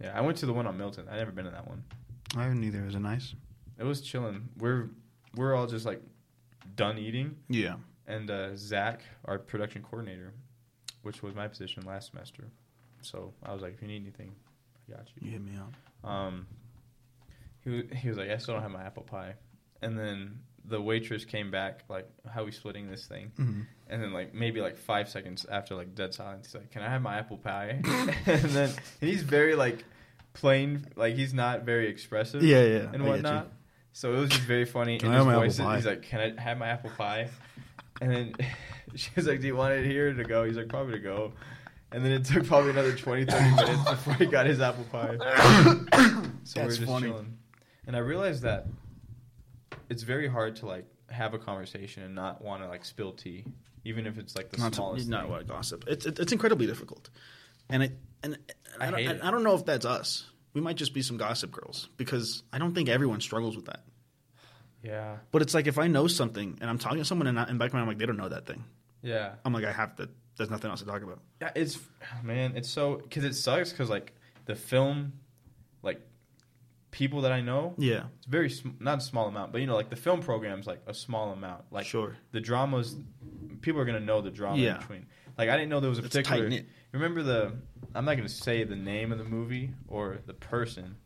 Yeah, 0.00 0.12
I 0.16 0.20
went 0.20 0.38
to 0.38 0.46
the 0.46 0.52
one 0.52 0.66
on 0.66 0.76
Milton. 0.76 1.06
I 1.10 1.16
never 1.16 1.30
been 1.30 1.46
in 1.46 1.52
that 1.52 1.66
one. 1.68 1.82
I 2.36 2.42
haven't 2.44 2.62
either. 2.64 2.84
Is 2.86 2.94
it 2.94 3.00
nice? 3.00 3.34
It 3.78 3.84
was 3.84 4.00
chilling. 4.00 4.48
We're 4.58 4.90
we're 5.36 5.54
all 5.54 5.66
just 5.66 5.86
like 5.86 6.02
done 6.76 6.98
eating, 6.98 7.36
Yeah. 7.48 7.76
and 8.06 8.30
uh, 8.30 8.56
Zach, 8.56 9.00
our 9.24 9.38
production 9.38 9.82
coordinator, 9.82 10.32
which 11.02 11.22
was 11.22 11.34
my 11.34 11.48
position 11.48 11.84
last 11.86 12.10
semester. 12.10 12.44
So 13.02 13.32
I 13.42 13.52
was 13.52 13.62
like, 13.62 13.74
if 13.74 13.82
you 13.82 13.88
need 13.88 14.02
anything, 14.02 14.32
I 14.88 14.96
got 14.96 15.06
you. 15.16 15.26
You 15.26 15.32
hit 15.32 15.42
me 15.42 15.52
up. 15.58 16.08
Um, 16.08 16.46
he 17.64 17.70
wa- 17.70 17.94
he 17.96 18.08
was 18.08 18.18
like, 18.18 18.30
I 18.30 18.38
still 18.38 18.54
don't 18.54 18.62
have 18.62 18.70
my 18.72 18.82
apple 18.82 19.02
pie, 19.02 19.34
and 19.82 19.98
then 19.98 20.40
the 20.64 20.80
waitress 20.80 21.24
came 21.24 21.50
back 21.50 21.84
like, 21.88 22.06
how 22.30 22.44
we 22.44 22.52
splitting 22.52 22.90
this 22.90 23.06
thing? 23.06 23.32
Mm-hmm. 23.38 23.60
And 23.88 24.02
then 24.02 24.12
like 24.12 24.34
maybe 24.34 24.60
like 24.60 24.76
five 24.76 25.08
seconds 25.08 25.46
after 25.50 25.74
like 25.74 25.94
dead 25.94 26.14
silence, 26.14 26.46
he's 26.46 26.54
like, 26.54 26.70
"Can 26.70 26.82
I 26.82 26.88
have 26.88 27.02
my 27.02 27.18
apple 27.18 27.38
pie?" 27.38 27.80
and 28.26 28.42
then 28.50 28.70
and 29.00 29.10
he's 29.10 29.22
very 29.22 29.54
like 29.56 29.84
plain, 30.32 30.86
like 30.96 31.16
he's 31.16 31.34
not 31.34 31.62
very 31.64 31.88
expressive, 31.88 32.42
Yeah, 32.42 32.62
yeah, 32.64 32.90
and 32.92 33.04
whatnot. 33.04 33.48
So 33.92 34.14
it 34.14 34.18
was 34.20 34.30
just 34.30 34.42
very 34.42 34.64
funny. 34.64 34.98
Can 34.98 35.08
in 35.08 35.14
I 35.14 35.16
his 35.18 35.26
have 35.26 35.34
my 35.34 35.42
voice, 35.44 35.54
apple 35.58 35.70
pie? 35.70 35.76
he's 35.76 35.86
like, 35.86 36.02
"Can 36.02 36.20
I 36.38 36.40
have 36.40 36.58
my 36.58 36.68
apple 36.68 36.90
pie?" 36.96 37.28
And 38.00 38.10
then 38.12 38.34
she 38.94 39.10
was 39.16 39.26
like, 39.26 39.40
"Do 39.40 39.48
you 39.48 39.56
want 39.56 39.72
it 39.74 39.84
here 39.84 40.12
to 40.14 40.24
go?" 40.24 40.44
He's 40.44 40.56
like, 40.56 40.68
"Probably 40.68 40.92
to 40.92 40.98
go." 41.00 41.32
And 41.90 42.04
then 42.04 42.12
it 42.12 42.24
took 42.24 42.46
probably 42.46 42.70
another 42.70 42.94
20, 42.94 43.24
30 43.24 43.54
minutes 43.56 43.90
before 43.90 44.14
he 44.14 44.26
got 44.26 44.46
his 44.46 44.60
apple 44.60 44.84
pie. 44.92 45.16
so 46.44 46.60
we 46.60 46.66
were 46.66 46.68
just 46.70 46.84
funny. 46.84 47.08
chilling. 47.08 47.36
And 47.90 47.96
I 47.96 48.00
realized 48.00 48.42
that 48.44 48.66
it's 49.88 50.04
very 50.04 50.28
hard 50.28 50.54
to 50.56 50.66
like 50.66 50.84
have 51.08 51.34
a 51.34 51.40
conversation 51.40 52.04
and 52.04 52.14
not 52.14 52.40
want 52.40 52.62
to 52.62 52.68
like 52.68 52.84
spill 52.84 53.10
tea, 53.10 53.44
even 53.84 54.06
if 54.06 54.16
it's 54.16 54.36
like 54.36 54.48
the 54.50 54.58
Not 54.58 54.68
to, 54.74 54.76
smallest. 54.76 55.08
not 55.08 55.22
thing. 55.22 55.30
what 55.32 55.48
gossip. 55.48 55.86
It's 55.88 56.06
it, 56.06 56.20
it's 56.20 56.30
incredibly 56.30 56.68
difficult, 56.68 57.10
and 57.68 57.82
I 57.82 57.90
and, 58.22 58.34
and 58.34 58.36
I, 58.80 58.86
I 58.86 58.90
don't, 59.02 59.22
I, 59.24 59.30
don't 59.32 59.42
know 59.42 59.56
if 59.56 59.64
that's 59.64 59.84
us. 59.84 60.24
We 60.54 60.60
might 60.60 60.76
just 60.76 60.94
be 60.94 61.02
some 61.02 61.16
gossip 61.16 61.50
girls 61.50 61.88
because 61.96 62.44
I 62.52 62.58
don't 62.60 62.76
think 62.76 62.88
everyone 62.88 63.20
struggles 63.20 63.56
with 63.56 63.64
that. 63.64 63.82
Yeah, 64.84 65.16
But 65.32 65.42
it's 65.42 65.52
like 65.52 65.66
if 65.66 65.76
I 65.76 65.88
know 65.88 66.06
something 66.06 66.58
and 66.60 66.70
I'm 66.70 66.78
talking 66.78 66.98
to 66.98 67.04
someone 67.04 67.26
and 67.26 67.40
I, 67.40 67.48
in 67.50 67.58
back 67.58 67.72
my 67.72 67.80
mind 67.80 67.82
I'm 67.82 67.88
like 67.88 67.98
they 67.98 68.06
don't 68.06 68.16
know 68.18 68.28
that 68.28 68.46
thing. 68.46 68.62
yeah, 69.02 69.32
I'm 69.44 69.52
like 69.52 69.64
I 69.64 69.72
have 69.72 69.96
to. 69.96 70.08
There's 70.36 70.48
nothing 70.48 70.70
else 70.70 70.78
to 70.78 70.86
talk 70.86 71.02
about. 71.02 71.18
yeah. 71.42 71.50
It's 71.56 71.76
man, 72.22 72.52
it's 72.54 72.68
so 72.68 72.98
because 72.98 73.24
it 73.24 73.34
sucks 73.34 73.72
because 73.72 73.90
like 73.90 74.12
the 74.46 74.54
film, 74.54 75.14
people 76.90 77.20
that 77.22 77.32
I 77.32 77.40
know, 77.40 77.74
Yeah, 77.78 78.04
it's 78.18 78.26
very 78.26 78.50
sm- 78.50 78.70
not 78.80 78.98
a 78.98 79.00
small 79.00 79.28
amount, 79.28 79.52
but 79.52 79.60
you 79.60 79.66
know, 79.66 79.74
like 79.76 79.90
the 79.90 79.96
film 79.96 80.20
program's 80.22 80.66
like 80.66 80.82
a 80.86 80.94
small 80.94 81.32
amount. 81.32 81.64
Like 81.70 81.86
sure. 81.86 82.16
the 82.32 82.40
dramas, 82.40 82.96
people 83.60 83.80
are 83.80 83.84
gonna 83.84 84.00
know 84.00 84.20
the 84.20 84.30
drama 84.30 84.58
Yeah. 84.58 84.74
in 84.74 84.80
between. 84.80 85.06
Like 85.38 85.48
I 85.48 85.56
didn't 85.56 85.70
know 85.70 85.80
there 85.80 85.90
was 85.90 85.98
a 85.98 86.04
It's 86.04 86.14
particular. 86.14 86.42
tight-knit. 86.48 86.66
Remember 86.92 87.22
the? 87.22 87.52
I'm 87.94 88.04
not 88.04 88.16
gonna 88.16 88.28
say 88.28 88.64
the 88.64 88.76
name 88.76 89.12
of 89.12 89.18
the 89.18 89.24
movie 89.24 89.70
or 89.88 90.18
the 90.26 90.34
person, 90.34 90.96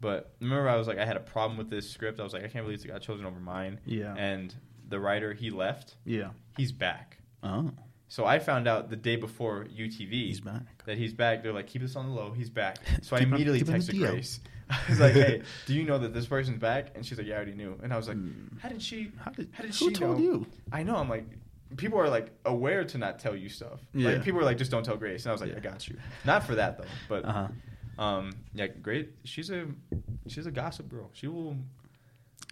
But 0.00 0.34
remember, 0.40 0.66
I 0.66 0.76
was 0.76 0.88
like, 0.88 0.96
I 0.98 1.04
had 1.04 1.16
a 1.18 1.20
problem 1.20 1.58
with 1.58 1.68
this 1.68 1.90
script. 1.90 2.20
I 2.20 2.22
was 2.22 2.32
like, 2.32 2.42
I 2.42 2.48
can't 2.48 2.64
believe 2.64 2.82
it 2.82 2.88
got 2.88 3.02
chosen 3.02 3.26
over 3.26 3.38
mine. 3.38 3.80
Yeah. 3.84 4.14
And 4.16 4.54
the 4.88 4.98
writer, 4.98 5.34
he 5.34 5.50
left. 5.50 5.96
yeah. 6.06 6.30
He's 6.56 6.72
back. 6.72 7.18
Oh, 7.42 7.70
So 8.08 8.24
I 8.24 8.38
found 8.38 8.66
out 8.66 8.88
the 8.88 8.96
day 8.96 9.16
before 9.16 9.66
UTV 9.66 10.10
he's 10.10 10.40
back. 10.40 10.84
that 10.86 10.96
he's 10.96 11.12
back. 11.12 11.42
They're 11.42 11.52
like, 11.52 11.66
keep 11.66 11.82
this 11.82 11.96
on 11.96 12.06
the 12.08 12.12
low. 12.14 12.32
He's 12.32 12.48
back. 12.48 12.78
So 13.02 13.14
I 13.14 13.18
Keep 13.20 13.28
it- 13.28 13.34
immediately 13.34 13.58
keep 13.58 13.68
it 13.68 13.74
in 13.74 13.80
texted. 13.82 13.98
Grace. 14.10 14.40
I 14.70 14.78
was 14.88 15.00
like, 15.00 15.12
hey, 15.14 15.42
do 15.66 15.74
you 15.74 15.82
know 15.84 15.98
that 15.98 16.14
this 16.14 16.26
person's 16.26 16.58
back? 16.58 16.92
And 16.94 17.04
she's 17.04 17.18
like, 17.18 17.26
yeah, 17.26 17.34
I 17.34 17.36
already 17.38 17.54
knew. 17.54 17.78
And 17.82 17.92
I 17.92 17.96
was 17.96 18.08
like, 18.08 18.16
Hmm. 18.16 18.56
how 18.60 18.68
did 18.68 18.80
she? 18.82 19.10
How 19.18 19.30
did, 19.32 19.48
How 19.52 19.62
did 19.62 19.74
who 19.74 19.88
she 19.88 19.92
told 19.92 20.18
know? 20.18 20.22
you? 20.24 20.46
I 20.72 20.82
know. 20.82 20.96
I'm 20.96 21.08
like, 21.08 21.26
people 21.76 21.98
are 22.00 22.08
like 22.08 22.30
aware 22.44 22.84
to 22.84 22.98
not 22.98 23.18
tell 23.18 23.34
you 23.36 23.48
stuff. 23.48 23.80
Yeah. 23.94 24.10
Like 24.10 24.22
people 24.24 24.40
are 24.40 24.44
like, 24.44 24.58
just 24.58 24.70
don't 24.70 24.84
tell 24.84 24.96
Grace. 24.96 25.24
And 25.24 25.30
I 25.30 25.32
was 25.32 25.40
like, 25.40 25.50
Yeah. 25.50 25.56
I 25.58 25.60
got 25.60 25.88
you. 25.88 25.96
Not 26.24 26.44
for 26.44 26.54
that 26.54 26.78
though, 26.78 26.84
but 27.08 27.24
Uh 27.24 27.32
huh. 27.98 28.02
um, 28.02 28.32
yeah, 28.54 28.68
Grace. 28.68 29.06
She's 29.24 29.50
a 29.50 29.66
she's 30.28 30.46
a 30.46 30.50
gossip 30.50 30.88
girl. 30.88 31.10
She 31.12 31.26
will. 31.26 31.56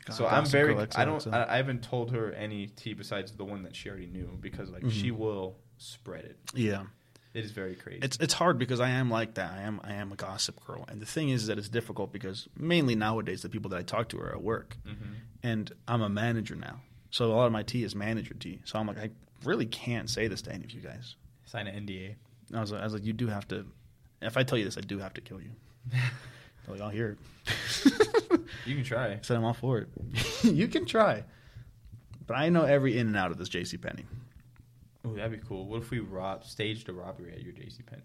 God, 0.05 0.15
so 0.15 0.27
I'm 0.27 0.47
very. 0.47 0.75
I 0.97 1.05
don't. 1.05 1.27
I, 1.29 1.55
I 1.55 1.57
haven't 1.57 1.83
told 1.83 2.13
her 2.13 2.33
any 2.33 2.67
tea 2.69 2.95
besides 2.95 3.33
the 3.33 3.45
one 3.45 3.63
that 3.65 3.77
she 3.77 3.89
already 3.91 4.07
knew 4.07 4.37
because 4.41 4.71
like 4.71 4.89
she 4.91 5.11
Mhm. 5.11 5.19
will 5.19 5.57
spread 5.77 6.25
it. 6.25 6.39
Yeah. 6.55 6.85
It 7.35 7.45
is 7.45 7.51
very 7.53 7.75
crazy. 7.75 8.01
It's 8.03 8.17
it's 8.19 8.35
hard 8.35 8.59
because 8.59 8.81
I 8.81 8.89
am 8.91 9.11
like 9.11 9.35
that. 9.35 9.53
I 9.53 9.63
am 9.63 9.81
I 9.85 9.93
am 9.95 10.13
a 10.13 10.17
gossip 10.17 10.65
girl, 10.67 10.85
and 10.89 11.01
the 11.01 11.07
thing 11.07 11.29
is 11.29 11.47
that 11.47 11.59
it's 11.59 11.69
difficult 11.69 12.13
because 12.13 12.49
mainly 12.57 12.95
nowadays 12.95 13.43
the 13.43 13.49
people 13.49 13.71
that 13.71 13.79
I 13.79 13.83
talk 13.83 14.09
to 14.11 14.19
are 14.21 14.31
at 14.31 14.43
work, 14.43 14.77
hmm 14.85 14.93
and 15.43 15.71
I'm 15.87 16.03
a 16.03 16.09
manager 16.09 16.57
now, 16.57 16.81
so 17.11 17.27
a 17.27 17.35
lot 17.35 17.47
of 17.47 17.53
my 17.53 17.63
tea 17.63 17.85
is 17.85 17.95
manager 17.95 18.35
tea. 18.35 18.61
So 18.65 18.79
I'm 18.79 18.87
like, 18.89 18.99
I 18.99 19.11
really 19.45 19.67
can't 19.67 20.11
say 20.11 20.27
this 20.27 20.43
to 20.43 20.53
any 20.53 20.65
of 20.65 20.73
you 20.73 20.81
guys. 20.81 21.15
Sign 21.47 21.69
an 21.69 21.87
NDA. 21.87 22.17
I 22.53 22.61
was, 22.61 22.73
I 22.73 22.83
was 22.83 22.93
like, 22.95 23.05
you 23.05 23.13
do 23.13 23.29
have 23.29 23.47
to. 23.49 23.65
If 24.21 24.37
I 24.37 24.43
tell 24.43 24.59
you 24.59 24.65
this, 24.65 24.77
I 24.77 24.81
do 24.81 24.99
have 24.99 25.15
to 25.15 25.21
kill 25.21 25.41
you. 25.41 25.51
They're 25.93 26.01
like, 26.69 26.81
I'll 26.81 26.89
hear 26.91 27.17
it. 27.47 27.93
You 28.67 28.75
can 28.75 28.85
try. 28.85 29.13
I 29.13 29.19
said 29.23 29.37
I'm 29.37 29.45
all 29.45 29.55
for 29.55 29.79
it. 29.79 29.89
you 30.43 30.69
can 30.69 30.85
try, 30.87 31.25
but 32.27 32.35
I 32.35 32.49
know 32.49 32.65
every 32.65 32.99
in 32.99 33.07
and 33.07 33.17
out 33.17 33.31
of 33.31 33.39
this 33.39 33.49
J.C. 33.49 33.77
Penney. 33.77 34.05
Ooh, 35.07 35.15
that'd 35.17 35.33
be 35.33 35.47
cool. 35.47 35.67
What 35.67 35.83
if 35.83 35.91
we 35.91 36.01
rob 36.01 36.45
staged 36.45 36.89
a 36.89 36.93
robbery 36.93 37.33
at 37.33 37.43
your 37.43 37.53
JC 37.53 37.85
Penney? 37.87 38.03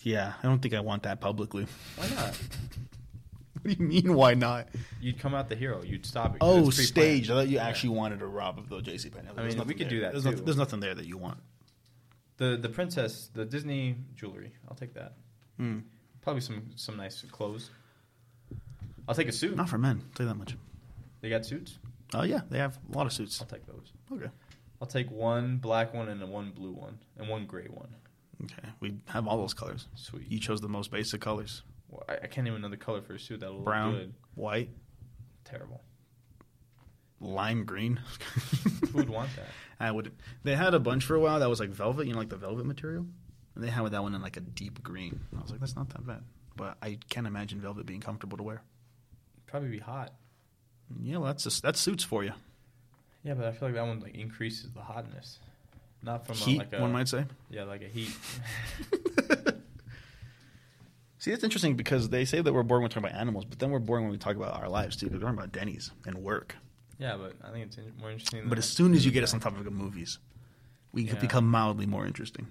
Yeah, 0.00 0.32
I 0.42 0.46
don't 0.46 0.60
think 0.60 0.74
I 0.74 0.80
want 0.80 1.02
that 1.04 1.20
publicly. 1.20 1.66
Why 1.96 2.08
not? 2.10 2.38
What 3.62 3.78
do 3.78 3.84
you 3.84 3.88
mean? 3.88 4.14
Why 4.14 4.34
not? 4.34 4.66
You'd 5.00 5.20
come 5.20 5.34
out 5.34 5.48
the 5.48 5.54
hero. 5.54 5.82
You'd 5.84 6.04
stop 6.04 6.34
it. 6.34 6.38
Oh, 6.40 6.70
stage! 6.70 7.30
I 7.30 7.34
thought 7.34 7.48
you 7.48 7.58
actually 7.58 7.90
wanted 7.90 8.18
to 8.18 8.26
rob 8.26 8.58
of 8.58 8.68
the 8.68 8.80
J.C. 8.80 9.08
Penney. 9.08 9.28
I 9.36 9.46
mean, 9.46 9.64
we 9.66 9.74
could 9.74 9.88
do 9.88 10.00
that, 10.00 10.10
There's, 10.10 10.24
too. 10.24 10.30
nothing, 10.30 10.44
there's 10.44 10.56
nothing 10.56 10.80
there 10.80 10.96
that 10.96 11.06
you 11.06 11.16
want. 11.16 11.38
The 12.38 12.56
the 12.56 12.68
princess, 12.68 13.30
the 13.32 13.44
Disney 13.44 13.94
jewelry. 14.16 14.50
I'll 14.68 14.74
take 14.74 14.94
that. 14.94 15.12
Hmm. 15.58 15.80
Probably 16.22 16.40
some 16.40 16.70
some 16.74 16.96
nice 16.96 17.22
clothes. 17.30 17.70
I'll 19.06 19.14
take 19.14 19.28
a 19.28 19.32
suit. 19.32 19.54
Not 19.54 19.68
for 19.68 19.78
men. 19.78 20.02
I'll 20.04 20.14
tell 20.16 20.26
you 20.26 20.32
that 20.32 20.38
much. 20.38 20.56
They 21.20 21.30
got 21.30 21.46
suits. 21.46 21.78
Oh 22.14 22.24
yeah, 22.24 22.40
they 22.50 22.58
have 22.58 22.78
a 22.92 22.96
lot 22.96 23.06
of 23.06 23.12
suits. 23.12 23.40
I'll 23.40 23.46
take 23.46 23.66
those. 23.66 23.92
Okay. 24.10 24.30
I'll 24.82 24.88
take 24.88 25.12
one 25.12 25.58
black 25.58 25.94
one 25.94 26.08
and 26.08 26.20
a 26.20 26.26
one 26.26 26.50
blue 26.50 26.72
one 26.72 26.98
and 27.16 27.28
one 27.28 27.46
gray 27.46 27.66
one. 27.70 27.94
Okay, 28.42 28.68
we 28.80 28.96
have 29.06 29.28
all 29.28 29.38
those 29.38 29.54
colors. 29.54 29.86
Sweet. 29.94 30.28
You 30.28 30.40
chose 30.40 30.60
the 30.60 30.68
most 30.68 30.90
basic 30.90 31.20
colors: 31.20 31.62
Well, 31.88 32.02
I, 32.08 32.14
I 32.24 32.26
can't 32.26 32.48
even 32.48 32.60
know 32.60 32.68
the 32.68 32.76
color 32.76 33.00
for 33.00 33.14
a 33.14 33.18
suit 33.20 33.38
that'll 33.40 33.54
look 33.56 33.64
brown, 33.64 33.92
good. 33.92 34.14
white, 34.34 34.70
Terrible. 35.44 35.80
lime 37.20 37.64
green. 37.64 38.00
Who 38.90 38.98
would 38.98 39.08
want 39.08 39.30
that? 39.36 39.46
I 39.78 39.92
would. 39.92 40.10
They 40.42 40.56
had 40.56 40.74
a 40.74 40.80
bunch 40.80 41.04
for 41.04 41.14
a 41.14 41.20
while 41.20 41.38
that 41.38 41.48
was 41.48 41.60
like 41.60 41.70
velvet, 41.70 42.08
you 42.08 42.12
know, 42.14 42.18
like 42.18 42.28
the 42.30 42.36
velvet 42.36 42.66
material, 42.66 43.06
and 43.54 43.62
they 43.62 43.68
had 43.70 43.88
that 43.88 44.02
one 44.02 44.14
in 44.16 44.20
like 44.22 44.36
a 44.36 44.40
deep 44.40 44.82
green. 44.82 45.20
I 45.38 45.40
was 45.42 45.52
like, 45.52 45.60
that's 45.60 45.76
not 45.76 45.90
that 45.90 46.04
bad, 46.04 46.22
but 46.56 46.76
I 46.82 46.98
can't 47.08 47.28
imagine 47.28 47.60
velvet 47.60 47.86
being 47.86 48.00
comfortable 48.00 48.36
to 48.38 48.42
wear. 48.42 48.62
Probably 49.46 49.68
be 49.70 49.78
hot. 49.78 50.12
Yeah, 51.00 51.18
well, 51.18 51.26
that's 51.28 51.44
just, 51.44 51.62
that's 51.62 51.80
suits 51.80 52.02
for 52.04 52.24
you. 52.24 52.32
Yeah, 53.24 53.34
but 53.34 53.46
I 53.46 53.52
feel 53.52 53.68
like 53.68 53.74
that 53.76 53.86
one 53.86 54.00
like 54.00 54.14
increases 54.16 54.70
the 54.72 54.80
hotness. 54.80 55.38
Not 56.02 56.26
from 56.26 56.34
Heat, 56.36 56.56
a, 56.56 56.58
like 56.58 56.72
a 56.72 56.80
one 56.80 56.92
might 56.92 57.08
say. 57.08 57.24
yeah, 57.50 57.62
like 57.64 57.82
a 57.82 57.88
heat. 57.88 58.10
See, 61.18 61.30
it's 61.30 61.44
interesting 61.44 61.76
because 61.76 62.08
they 62.08 62.24
say 62.24 62.40
that 62.40 62.52
we're 62.52 62.64
boring 62.64 62.82
when 62.82 62.88
we 62.88 62.94
talk 62.94 63.04
about 63.04 63.12
animals, 63.18 63.44
but 63.44 63.60
then 63.60 63.70
we're 63.70 63.78
boring 63.78 64.04
when 64.04 64.10
we 64.12 64.18
talk 64.18 64.34
about 64.34 64.60
our 64.60 64.68
lives 64.68 64.96
too. 64.96 65.06
Because 65.06 65.20
we're 65.20 65.26
talking 65.28 65.38
about 65.38 65.52
Denny's 65.52 65.92
and 66.04 66.18
work. 66.18 66.56
yeah, 66.98 67.16
but 67.16 67.34
I 67.44 67.52
think 67.52 67.66
it's 67.66 67.78
in- 67.78 67.92
more 68.00 68.10
interesting. 68.10 68.48
But 68.48 68.58
as 68.58 68.68
soon 68.68 68.92
as 68.94 69.06
you 69.06 69.12
get 69.12 69.22
us 69.22 69.32
on 69.32 69.38
topic 69.38 69.64
of 69.64 69.72
movies, 69.72 70.18
we 70.90 71.04
Yeah. 71.04 71.14
become 71.14 71.48
mildly 71.48 71.86
more 71.86 72.04
interesting. 72.06 72.48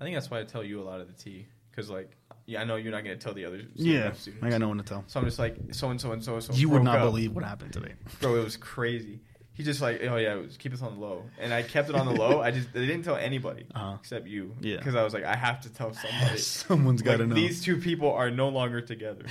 I 0.00 0.04
think 0.04 0.16
that's 0.16 0.28
why 0.30 0.40
I 0.40 0.44
tell 0.44 0.64
you 0.64 0.80
a 0.80 0.82
lot 0.84 1.00
of 1.00 1.06
the 1.06 1.12
tea 1.12 1.46
because 1.78 1.90
like 1.90 2.10
yeah, 2.46 2.60
I 2.62 2.64
know 2.64 2.76
you're 2.76 2.92
not 2.92 3.04
going 3.04 3.16
to 3.16 3.22
tell 3.22 3.34
the 3.34 3.44
other 3.44 3.60
Yeah, 3.74 4.12
students. 4.12 4.42
I 4.42 4.48
got 4.48 4.58
no 4.60 4.68
one 4.68 4.78
to 4.78 4.82
tell. 4.84 5.04
So 5.06 5.20
I'm 5.20 5.26
just 5.26 5.38
like 5.38 5.56
so 5.72 5.90
and 5.90 6.00
so 6.00 6.12
and 6.12 6.24
so 6.24 6.34
and 6.34 6.42
so. 6.42 6.52
you 6.54 6.68
would 6.70 6.82
not 6.82 6.98
up. 6.98 7.04
believe 7.04 7.32
what 7.34 7.44
happened 7.44 7.72
today. 7.74 7.92
bro. 8.20 8.36
It 8.40 8.44
was 8.44 8.56
crazy. 8.56 9.20
He 9.52 9.62
just 9.64 9.80
like 9.82 10.00
oh 10.02 10.16
yeah, 10.16 10.34
it 10.34 10.42
was, 10.42 10.56
keep 10.56 10.72
us 10.72 10.82
on 10.82 10.94
the 10.94 11.00
low, 11.00 11.24
and 11.40 11.52
I 11.52 11.62
kept 11.62 11.88
it 11.90 11.94
on 11.94 12.06
the 12.06 12.12
low. 12.12 12.40
I 12.40 12.50
just 12.50 12.72
they 12.72 12.86
didn't 12.86 13.02
tell 13.04 13.16
anybody 13.16 13.66
Uh-huh. 13.74 13.96
except 14.00 14.26
you. 14.26 14.54
Yeah. 14.60 14.76
because 14.78 14.94
I 14.94 15.02
was 15.04 15.12
like 15.14 15.24
I 15.24 15.36
have 15.36 15.60
to 15.62 15.68
tell 15.72 15.92
somebody. 16.04 16.38
Someone's 16.38 17.02
got 17.02 17.12
to 17.18 17.18
Like, 17.18 17.28
know. 17.28 17.34
These 17.34 17.62
two 17.62 17.76
people 17.76 18.12
are 18.12 18.30
no 18.30 18.48
longer 18.48 18.80
together. 18.80 19.26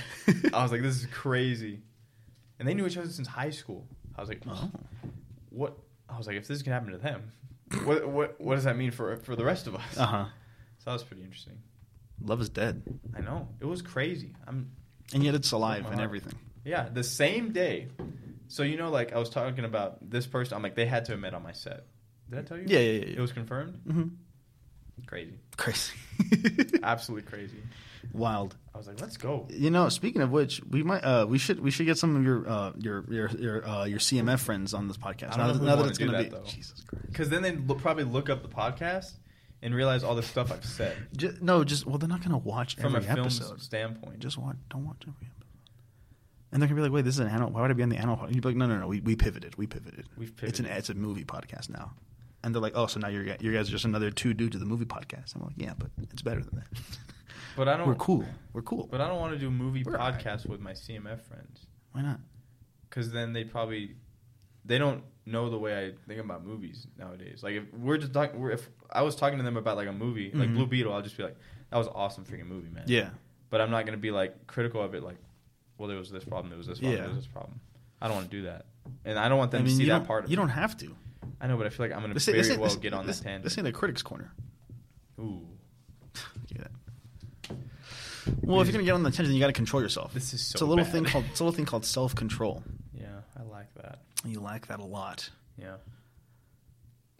I 0.54 0.62
was 0.62 0.70
like, 0.72 0.82
this 0.82 0.96
is 0.96 1.06
crazy. 1.06 1.80
And 2.58 2.66
they 2.68 2.74
knew 2.74 2.86
each 2.86 2.96
other 2.96 3.08
since 3.08 3.26
high 3.28 3.50
school. 3.50 3.86
I 4.16 4.20
was 4.20 4.28
like, 4.28 4.42
Oh. 4.48 4.70
what? 5.50 5.76
I 6.08 6.16
was 6.18 6.26
like, 6.26 6.36
if 6.36 6.46
this 6.46 6.62
can 6.62 6.72
happen 6.72 6.92
to 6.92 6.98
them, 6.98 7.32
what 7.84 8.08
what 8.08 8.40
what 8.40 8.54
does 8.54 8.64
that 8.64 8.76
mean 8.76 8.90
for 8.92 9.16
for 9.16 9.34
the 9.34 9.44
rest 9.44 9.66
of 9.66 9.74
us? 9.74 9.96
Uh 9.98 10.06
huh. 10.06 10.24
So 10.78 10.84
that 10.86 10.92
was 10.92 11.02
pretty 11.04 11.22
interesting. 11.24 11.58
Love 12.22 12.40
is 12.40 12.48
dead, 12.48 12.82
I 13.16 13.20
know 13.20 13.48
it 13.60 13.66
was 13.66 13.82
crazy. 13.82 14.34
I'm 14.46 14.70
and 15.14 15.22
yet 15.24 15.34
it's 15.34 15.52
alive 15.52 15.84
and 15.86 15.94
Uh-huh. 15.94 16.02
everything. 16.02 16.34
yeah, 16.64 16.88
the 16.88 17.04
same 17.04 17.52
day. 17.52 17.88
So 18.48 18.62
you 18.62 18.76
know, 18.76 18.90
like 18.90 19.12
I 19.12 19.18
was 19.18 19.30
talking 19.30 19.64
about 19.64 20.10
this 20.10 20.26
person. 20.26 20.56
I'm 20.56 20.62
like, 20.62 20.74
they 20.74 20.86
had 20.86 21.04
to 21.06 21.14
admit 21.14 21.34
on 21.34 21.42
my 21.42 21.52
set. 21.52 21.86
Did 22.30 22.38
I 22.40 22.42
tell 22.42 22.56
you? 22.58 22.64
Yeah, 22.66 22.78
yeah, 22.80 22.92
yeah. 23.06 23.16
It 23.16 23.20
was 23.20 23.32
confirmed. 23.32 23.80
hmm 23.86 24.04
Crazy, 25.06 25.38
Crazy, 25.56 25.92
absolutely 26.82 27.30
crazy. 27.30 27.62
wild. 28.12 28.56
I 28.74 28.78
was 28.78 28.86
like, 28.88 29.00
let's 29.00 29.16
go. 29.16 29.46
You 29.48 29.70
know, 29.70 29.88
speaking 29.88 30.20
of 30.22 30.30
which, 30.30 30.60
we 30.68 30.82
might 30.82 31.02
uh, 31.04 31.24
we 31.26 31.38
should 31.38 31.60
we 31.60 31.70
should 31.70 31.86
get 31.86 31.96
some 31.98 32.16
of 32.16 32.24
your 32.24 32.46
uh, 32.48 32.72
your 32.78 33.04
your 33.08 33.28
your 33.38 33.66
uh, 33.68 33.84
your 33.84 34.00
CMF 34.00 34.40
friends 34.40 34.74
on 34.74 34.88
this 34.88 34.96
podcast. 34.98 35.34
I 35.34 35.36
don't 35.36 35.38
now 35.38 35.46
know 35.46 35.52
that, 35.52 35.58
who 35.60 35.66
now 35.66 35.76
that 35.76 35.86
it's 35.90 36.00
wanna 36.00 36.12
do 36.12 36.18
be 36.18 36.24
that, 36.24 36.30
though. 36.32 36.50
Jesus 36.50 36.82
Christ. 36.86 37.06
Because 37.06 37.28
then 37.30 37.42
they'd 37.42 37.66
lo- 37.66 37.76
probably 37.76 38.04
look 38.04 38.28
up 38.28 38.42
the 38.42 38.48
podcast 38.48 39.12
and 39.62 39.74
realize 39.74 40.04
all 40.04 40.14
the 40.14 40.22
stuff 40.22 40.52
I've 40.52 40.64
said 40.64 40.96
Just, 41.16 41.42
no, 41.42 41.64
just 41.64 41.86
well, 41.86 41.98
they're 41.98 42.08
not 42.08 42.22
gonna 42.22 42.38
watch 42.38 42.76
from 42.76 42.94
every 42.96 43.08
a 43.08 43.14
film 43.14 43.26
episode. 43.26 43.60
standpoint. 43.60 44.18
Just 44.20 44.38
watch, 44.38 44.56
don't 44.70 44.86
watch 44.86 45.02
every 45.02 45.12
episode. 45.26 45.34
And 46.52 46.62
they're 46.62 46.68
gonna 46.68 46.78
be 46.80 46.82
like, 46.82 46.92
"Wait, 46.92 47.04
this 47.04 47.14
is 47.14 47.20
an 47.20 47.28
animal. 47.28 47.50
Why 47.52 47.60
would 47.62 47.70
I 47.70 47.74
be 47.74 47.82
on 47.82 47.88
the 47.90 47.96
animal?" 47.96 48.16
Podcast? 48.16 48.34
You'd 48.34 48.42
be 48.42 48.48
like, 48.48 48.56
"No, 48.56 48.66
no, 48.66 48.78
no. 48.78 48.86
We, 48.86 49.00
we 49.00 49.16
pivoted. 49.16 49.56
We 49.56 49.66
pivoted. 49.66 50.06
We've 50.16 50.32
It's 50.42 50.58
an 50.60 50.66
it's 50.66 50.88
a 50.88 50.94
movie 50.94 51.24
podcast 51.24 51.68
now." 51.70 51.92
And 52.42 52.54
they're 52.54 52.62
like, 52.62 52.72
"Oh, 52.74 52.86
so 52.86 53.00
now 53.00 53.08
you're 53.08 53.24
you 53.40 53.52
guys 53.52 53.68
are 53.68 53.72
just 53.72 53.84
another 53.84 54.10
two 54.10 54.32
dudes 54.32 54.52
to 54.52 54.58
the 54.58 54.64
movie 54.64 54.86
podcast." 54.86 55.34
I'm 55.34 55.42
like, 55.42 55.54
"Yeah, 55.56 55.74
but 55.76 55.90
it's 56.12 56.22
better 56.22 56.42
than 56.42 56.56
that. 56.56 56.80
But 57.56 57.66
I 57.66 57.76
don't. 57.76 57.88
We're 57.88 57.96
cool. 57.96 58.24
We're 58.52 58.62
cool. 58.62 58.86
But 58.88 59.00
I 59.00 59.08
don't 59.08 59.18
want 59.18 59.32
to 59.32 59.38
do 59.38 59.50
movie 59.50 59.82
We're 59.84 59.98
podcasts 59.98 60.46
with 60.46 60.60
my 60.60 60.74
CMF 60.74 61.20
friends 61.22 61.66
Why 61.90 62.02
not? 62.02 62.20
because 62.88 63.10
then 63.10 63.32
they 63.32 63.42
probably 63.42 63.96
they 64.64 64.78
don't 64.78 65.02
know 65.30 65.50
the 65.50 65.58
way 65.58 65.86
I 65.86 65.92
think 66.08 66.20
about 66.20 66.44
movies 66.44 66.86
nowadays. 66.98 67.42
Like 67.42 67.54
if 67.54 67.64
we're 67.74 67.98
just 67.98 68.12
talking, 68.12 68.40
we're, 68.40 68.50
if 68.52 68.68
I 68.90 69.02
was 69.02 69.14
talking 69.16 69.38
to 69.38 69.44
them 69.44 69.56
about 69.56 69.76
like 69.76 69.88
a 69.88 69.92
movie, 69.92 70.30
like 70.34 70.48
Mhm. 70.48 70.54
Blue 70.54 70.66
Beetle, 70.66 70.92
I'll 70.92 71.02
just 71.02 71.16
be 71.16 71.22
like, 71.22 71.36
"That 71.70 71.76
was 71.78 71.86
an 71.86 71.92
awesome 71.94 72.24
freaking 72.24 72.46
movie, 72.46 72.70
man." 72.70 72.84
Yeah. 72.86 73.10
But 73.50 73.60
I'm 73.60 73.70
not 73.70 73.86
gonna 73.86 73.96
be 73.98 74.10
like 74.10 74.46
critical 74.46 74.82
of 74.82 74.94
it. 74.94 75.02
Like, 75.02 75.16
well, 75.78 75.88
there 75.88 75.98
was 75.98 76.10
this 76.10 76.24
problem, 76.24 76.48
there 76.50 76.58
was 76.58 76.66
this 76.66 76.78
problem, 76.78 76.96
Yeah. 76.96 77.02
there 77.06 77.14
was 77.14 77.18
this 77.24 77.26
problem. 77.32 77.60
I 78.00 78.06
don't 78.08 78.16
want 78.16 78.30
to 78.30 78.36
do 78.36 78.42
that, 78.44 78.66
and 79.04 79.18
I 79.18 79.28
don't 79.28 79.38
want 79.38 79.50
them 79.50 79.62
I 79.62 79.64
mean, 79.64 79.76
to 79.76 79.84
see 79.84 79.88
that 79.88 80.06
part. 80.06 80.24
Of 80.24 80.30
you 80.30 80.34
it. 80.34 80.36
don't 80.36 80.48
have 80.50 80.76
to. 80.78 80.94
I 81.40 81.46
know, 81.46 81.56
but 81.56 81.66
I 81.66 81.70
feel 81.70 81.86
like 81.86 81.94
I'm 81.94 82.00
gonna 82.02 82.14
This, 82.14 82.26
very 82.26 82.38
this, 82.38 82.50
well 82.56 82.64
this, 82.68 82.76
get 82.76 82.92
on 82.94 83.06
this, 83.06 83.20
tangent. 83.20 83.44
This 83.44 83.56
ain't 83.58 83.64
the 83.64 83.72
critics' 83.72 84.02
corner. 84.02 84.32
Ooh. 85.20 85.46
Well, 88.42 88.60
if 88.60 88.66
you're 88.66 88.72
gonna 88.72 88.84
get 88.84 88.92
on 88.92 89.02
the 89.02 89.10
tangent, 89.10 89.34
you 89.34 89.40
got 89.40 89.46
to 89.46 89.52
control 89.54 89.82
yourself. 89.82 90.12
this 90.12 90.34
is 90.34 90.42
so. 90.42 90.56
it's 90.56 90.60
a 90.62 90.66
little 90.66 90.84
bad. 90.84 90.92
thing 90.92 91.04
called 91.04 91.24
it's 91.30 91.40
a 91.40 91.44
little 91.44 91.56
thing 91.56 91.64
called 91.64 91.84
self 91.86 92.14
control. 92.14 92.62
yeah, 92.94 93.06
I 93.38 93.42
like 93.42 93.72
that. 93.74 94.00
You 94.24 94.40
lack 94.40 94.66
that 94.66 94.80
a 94.80 94.84
lot. 94.84 95.30
Yeah, 95.56 95.76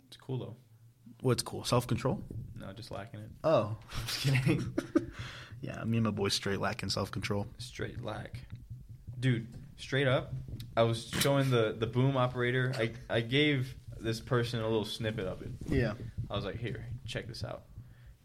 it's 0.07 0.17
cool 0.17 0.39
though. 0.39 0.57
What's 1.21 1.43
cool? 1.43 1.65
Self 1.65 1.87
control. 1.87 2.23
No, 2.59 2.73
just 2.73 2.91
lacking 2.91 3.21
it. 3.21 3.31
Oh, 3.45 3.77
just 4.07 4.21
kidding. 4.21 4.75
yeah, 5.61 5.83
me 5.85 5.99
and 5.99 6.05
my 6.05 6.11
boys 6.11 6.35
straight 6.35 6.61
lacking 6.61 6.91
self 6.91 7.11
control. 7.11 7.47
Straight 7.59 8.03
lack, 8.03 8.41
dude. 9.19 9.47
Straight 9.77 10.09
up, 10.09 10.33
I 10.77 10.83
was 10.83 11.09
showing 11.21 11.51
the 11.51 11.75
the 11.79 11.87
boom 11.87 12.17
operator. 12.17 12.73
I 12.77 12.93
I 13.09 13.21
gave 13.21 13.75
this 14.01 14.21
person 14.21 14.61
a 14.61 14.65
little 14.65 14.85
snippet 14.85 15.27
of 15.27 15.43
it. 15.43 15.51
Yeah. 15.67 15.95
I 16.31 16.37
was 16.37 16.45
like, 16.45 16.59
here, 16.59 16.87
check 17.07 17.27
this 17.27 17.45
out. 17.45 17.63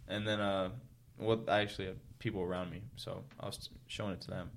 And 0.07 0.27
then, 0.27 0.39
uh, 0.39 0.69
well, 1.17 1.41
I 1.47 1.61
actually 1.61 1.87
had 1.87 1.97
people 2.19 2.41
around 2.41 2.71
me, 2.71 2.81
so 2.95 3.23
I 3.39 3.45
was 3.45 3.69
showing 3.87 4.13
it 4.13 4.21
to 4.21 4.29
them. 4.29 4.51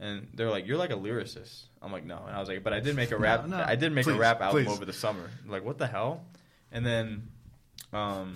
And 0.00 0.28
they're 0.34 0.50
like, 0.50 0.66
you're 0.66 0.76
like 0.76 0.90
a 0.90 0.94
lyricist. 0.96 1.62
I'm 1.80 1.92
like, 1.92 2.04
no. 2.04 2.18
And 2.26 2.34
I 2.36 2.40
was 2.40 2.48
like, 2.48 2.62
but 2.64 2.72
I 2.72 2.80
did 2.80 2.96
make 2.96 3.10
a 3.12 3.16
rap. 3.16 3.46
No, 3.46 3.58
no. 3.58 3.64
I 3.64 3.76
did 3.76 3.92
make 3.92 4.04
Please, 4.04 4.16
a 4.16 4.18
rap 4.18 4.40
album 4.40 4.64
please. 4.64 4.72
over 4.72 4.84
the 4.84 4.92
summer. 4.92 5.30
Like, 5.46 5.64
what 5.64 5.78
the 5.78 5.86
hell? 5.86 6.24
And 6.72 6.84
then, 6.84 7.28
um, 7.92 8.34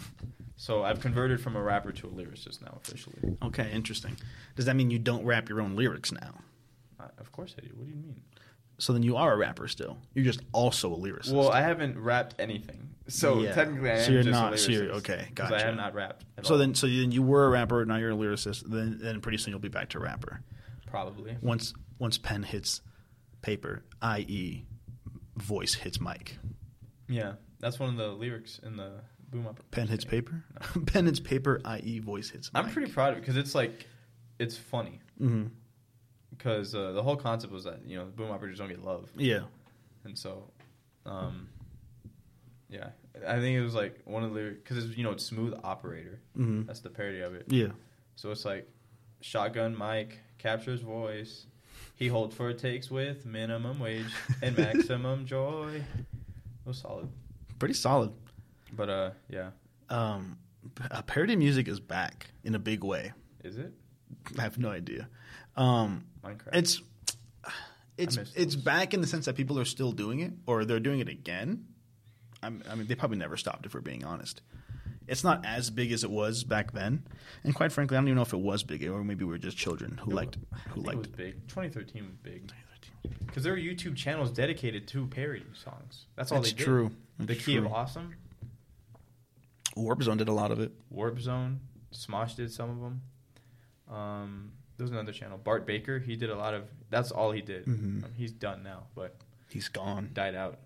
So 0.56 0.82
I've 0.84 1.00
converted 1.00 1.40
from 1.40 1.56
a 1.56 1.62
rapper 1.62 1.92
to 1.92 2.06
a 2.06 2.10
lyricist 2.10 2.62
now 2.62 2.78
officially. 2.84 3.36
Okay, 3.42 3.70
interesting. 3.72 4.16
Does 4.56 4.66
that 4.66 4.76
mean 4.76 4.90
you 4.90 4.98
don't 4.98 5.24
rap 5.24 5.48
your 5.48 5.60
own 5.60 5.76
lyrics 5.76 6.10
now? 6.12 6.34
Uh, 7.00 7.04
of 7.18 7.30
course 7.32 7.54
I 7.58 7.62
do. 7.62 7.68
What 7.76 7.84
do 7.86 7.90
you 7.90 7.96
mean? 7.96 8.20
So 8.78 8.92
then 8.92 9.02
you 9.02 9.16
are 9.16 9.32
a 9.32 9.36
rapper 9.36 9.66
still. 9.68 9.98
You're 10.14 10.24
just 10.24 10.40
also 10.52 10.92
a 10.92 10.96
lyricist. 10.96 11.32
Well, 11.32 11.50
I 11.50 11.60
haven't 11.62 11.98
rapped 11.98 12.36
anything, 12.38 12.88
so 13.08 13.40
Yeah. 13.40 13.52
technically 13.52 13.90
I 13.90 13.98
am 13.98 14.04
So 14.04 14.12
you're 14.12 14.22
just 14.22 14.32
not- 14.32 14.52
a 14.52 14.58
so 14.58 14.68
lyricist. 14.68 14.72
you're- 14.72 14.90
okay, 14.98 15.28
'cause 15.34 15.46
I 15.46 15.50
gotcha. 15.50 15.64
have 15.66 15.76
not 15.76 15.94
rapped. 15.94 16.24
At 16.36 16.46
so 16.46 16.54
all, 16.54 16.58
then, 16.58 16.74
so 16.76 16.86
then 16.86 17.10
you 17.10 17.22
were 17.22 17.46
a 17.46 17.50
rapper. 17.50 17.84
Now 17.84 17.96
you're 17.96 18.12
a 18.12 18.14
lyricist. 18.14 18.62
Then, 18.68 18.98
then 19.00 19.20
pretty 19.20 19.38
soon 19.38 19.50
you'll 19.52 19.58
be 19.60 19.68
back 19.68 19.88
to 19.90 19.98
rapper. 19.98 20.42
Probably. 20.90 21.36
Once, 21.40 21.74
once 21.98 22.18
pen 22.18 22.42
hits 22.42 22.80
paper, 23.42 23.84
i.e., 24.02 24.64
voice 25.36 25.74
hits 25.74 26.00
mic. 26.00 26.38
Yeah, 27.08 27.34
that's 27.60 27.78
one 27.78 27.90
of 27.90 27.96
the 27.96 28.08
lyrics 28.08 28.58
in 28.62 28.76
the 28.76 29.00
boom 29.30 29.46
up. 29.46 29.60
Pen 29.70 29.86
hits 29.88 30.04
paper. 30.04 30.44
pen 30.86 31.06
hits 31.06 31.20
paper, 31.20 31.60
i.e., 31.64 31.98
voice 32.00 32.30
hits. 32.30 32.52
Mic. 32.52 32.64
I'm 32.64 32.70
pretty 32.70 32.90
proud 32.92 33.12
of 33.12 33.18
it 33.18 33.20
because 33.20 33.36
it's 33.36 33.54
like, 33.54 33.86
it's 34.38 34.56
funny 34.56 35.00
because 36.30 36.74
uh, 36.74 36.92
the 36.92 37.02
whole 37.02 37.16
concept 37.16 37.52
was 37.52 37.64
that 37.64 37.80
you 37.86 37.96
know 37.98 38.04
boom 38.04 38.30
operators 38.30 38.58
don't 38.58 38.68
get 38.68 38.84
love, 38.84 39.10
Yeah. 39.16 39.40
and 40.04 40.16
so, 40.16 40.50
um, 41.06 41.48
yeah, 42.70 42.90
I 43.26 43.36
think 43.40 43.56
it 43.56 43.62
was 43.62 43.74
like 43.74 44.00
one 44.04 44.22
of 44.22 44.30
the 44.30 44.36
lyrics 44.36 44.60
because 44.62 44.96
you 44.96 45.02
know 45.04 45.10
it's 45.10 45.24
smooth 45.24 45.54
operator. 45.64 46.20
hmm 46.36 46.62
That's 46.66 46.80
the 46.80 46.90
parody 46.90 47.20
of 47.20 47.34
it. 47.34 47.46
Yeah. 47.48 47.68
So 48.16 48.30
it's 48.30 48.44
like 48.44 48.68
shotgun 49.20 49.76
mic 49.76 50.18
captures 50.38 50.80
voice. 50.80 51.46
He 51.96 52.08
holds 52.08 52.34
for 52.34 52.50
it 52.50 52.58
takes 52.58 52.90
with 52.90 53.26
minimum 53.26 53.78
wage 53.80 54.06
and 54.42 54.56
maximum 54.58 55.26
joy. 55.26 55.82
It 55.98 56.04
was 56.64 56.78
solid, 56.78 57.08
Pretty 57.58 57.74
solid. 57.74 58.12
but 58.72 58.88
uh, 58.88 59.10
yeah, 59.28 59.50
Um, 59.88 60.38
uh, 60.90 61.02
parody 61.02 61.34
music 61.36 61.66
is 61.68 61.80
back 61.80 62.28
in 62.44 62.54
a 62.54 62.58
big 62.58 62.84
way. 62.84 63.12
is 63.42 63.56
it 63.56 63.72
I 64.38 64.42
have 64.42 64.58
no 64.58 64.70
idea. 64.70 65.08
Um, 65.56 66.04
Minecraft? 66.24 66.48
it's 66.54 66.82
it's 67.96 68.16
it's 68.36 68.54
back 68.54 68.94
in 68.94 69.00
the 69.00 69.06
sense 69.08 69.24
that 69.26 69.34
people 69.36 69.58
are 69.58 69.64
still 69.64 69.90
doing 69.92 70.20
it, 70.20 70.32
or 70.46 70.64
they're 70.64 70.78
doing 70.80 71.00
it 71.00 71.08
again. 71.08 71.64
I'm, 72.42 72.62
I 72.70 72.76
mean, 72.76 72.86
they 72.86 72.94
probably 72.94 73.18
never 73.18 73.36
stopped, 73.36 73.66
if 73.66 73.74
we're 73.74 73.80
being 73.80 74.04
honest. 74.04 74.40
It's 75.08 75.24
not 75.24 75.44
as 75.44 75.70
big 75.70 75.90
as 75.92 76.04
it 76.04 76.10
was 76.10 76.44
back 76.44 76.72
then, 76.72 77.02
and 77.44 77.54
quite 77.54 77.72
frankly, 77.72 77.96
I 77.96 78.00
don't 78.00 78.08
even 78.08 78.16
know 78.16 78.22
if 78.22 78.32
it 78.32 78.38
was 78.40 78.62
big, 78.62 78.84
or 78.86 79.02
maybe 79.02 79.24
we 79.24 79.30
were 79.30 79.38
just 79.38 79.56
children 79.56 79.98
who 80.04 80.10
liked 80.12 80.36
who 80.36 80.56
think 80.56 80.68
it 80.68 80.76
was 80.76 80.84
liked. 81.06 81.16
big. 81.16 81.34
2013 81.48 82.04
was 82.06 82.16
big 82.22 82.52
because 83.26 83.42
there 83.42 83.52
were 83.52 83.58
YouTube 83.58 83.96
channels 83.96 84.30
dedicated 84.30 84.86
to 84.88 85.06
parody 85.06 85.44
songs. 85.54 86.06
That's 86.16 86.30
all 86.32 86.38
It's 86.38 86.48
they 86.50 86.56
did. 86.56 86.60
It's 86.60 86.64
true. 86.66 86.90
The 87.18 87.32
It's 87.32 87.44
Key 87.44 87.56
of 87.56 87.64
true. 87.64 87.72
Awesome, 87.72 88.14
Warp 89.76 90.02
Zone 90.02 90.16
did 90.16 90.28
a 90.28 90.32
lot 90.32 90.50
of 90.50 90.60
it. 90.60 90.72
Warp 90.90 91.20
Zone, 91.20 91.60
Smosh 91.94 92.36
did 92.36 92.50
some 92.52 92.70
of 92.70 92.80
them. 92.80 93.02
Um, 93.96 94.52
there 94.76 94.84
was 94.84 94.90
another 94.90 95.12
channel, 95.12 95.38
Bart 95.38 95.66
Baker. 95.66 95.98
He 95.98 96.16
did 96.16 96.30
a 96.30 96.36
lot 96.36 96.54
of. 96.54 96.64
That's 96.90 97.10
all 97.10 97.32
he 97.32 97.40
did. 97.40 97.64
Mhm. 97.66 98.04
Um, 98.04 98.12
he's 98.16 98.32
done 98.32 98.62
now, 98.62 98.84
but 98.94 99.16
He's 99.48 99.68
gone, 99.68 100.10
died 100.12 100.34
out. 100.34 100.58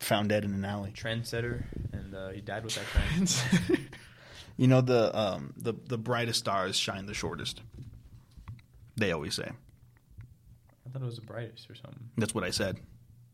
Found 0.00 0.28
dead 0.28 0.44
in 0.44 0.54
an 0.54 0.64
alley. 0.64 0.92
Trendsetter, 0.94 1.64
and 1.92 2.14
uh, 2.14 2.28
he 2.30 2.40
died 2.40 2.64
with 2.64 2.74
that 2.74 2.84
trend. 2.86 3.88
you 4.56 4.66
know 4.66 4.80
the 4.80 5.16
um 5.18 5.52
the 5.56 5.74
the 5.86 5.98
brightest 5.98 6.38
stars 6.40 6.76
shine 6.76 7.06
the 7.06 7.14
shortest. 7.14 7.62
They 8.96 9.12
always 9.12 9.34
say. 9.34 9.50
I 9.50 10.88
thought 10.90 11.02
it 11.02 11.04
was 11.04 11.16
the 11.16 11.26
brightest 11.26 11.68
or 11.70 11.74
something. 11.74 12.08
That's 12.16 12.34
what 12.34 12.44
I 12.44 12.50
said. 12.50 12.78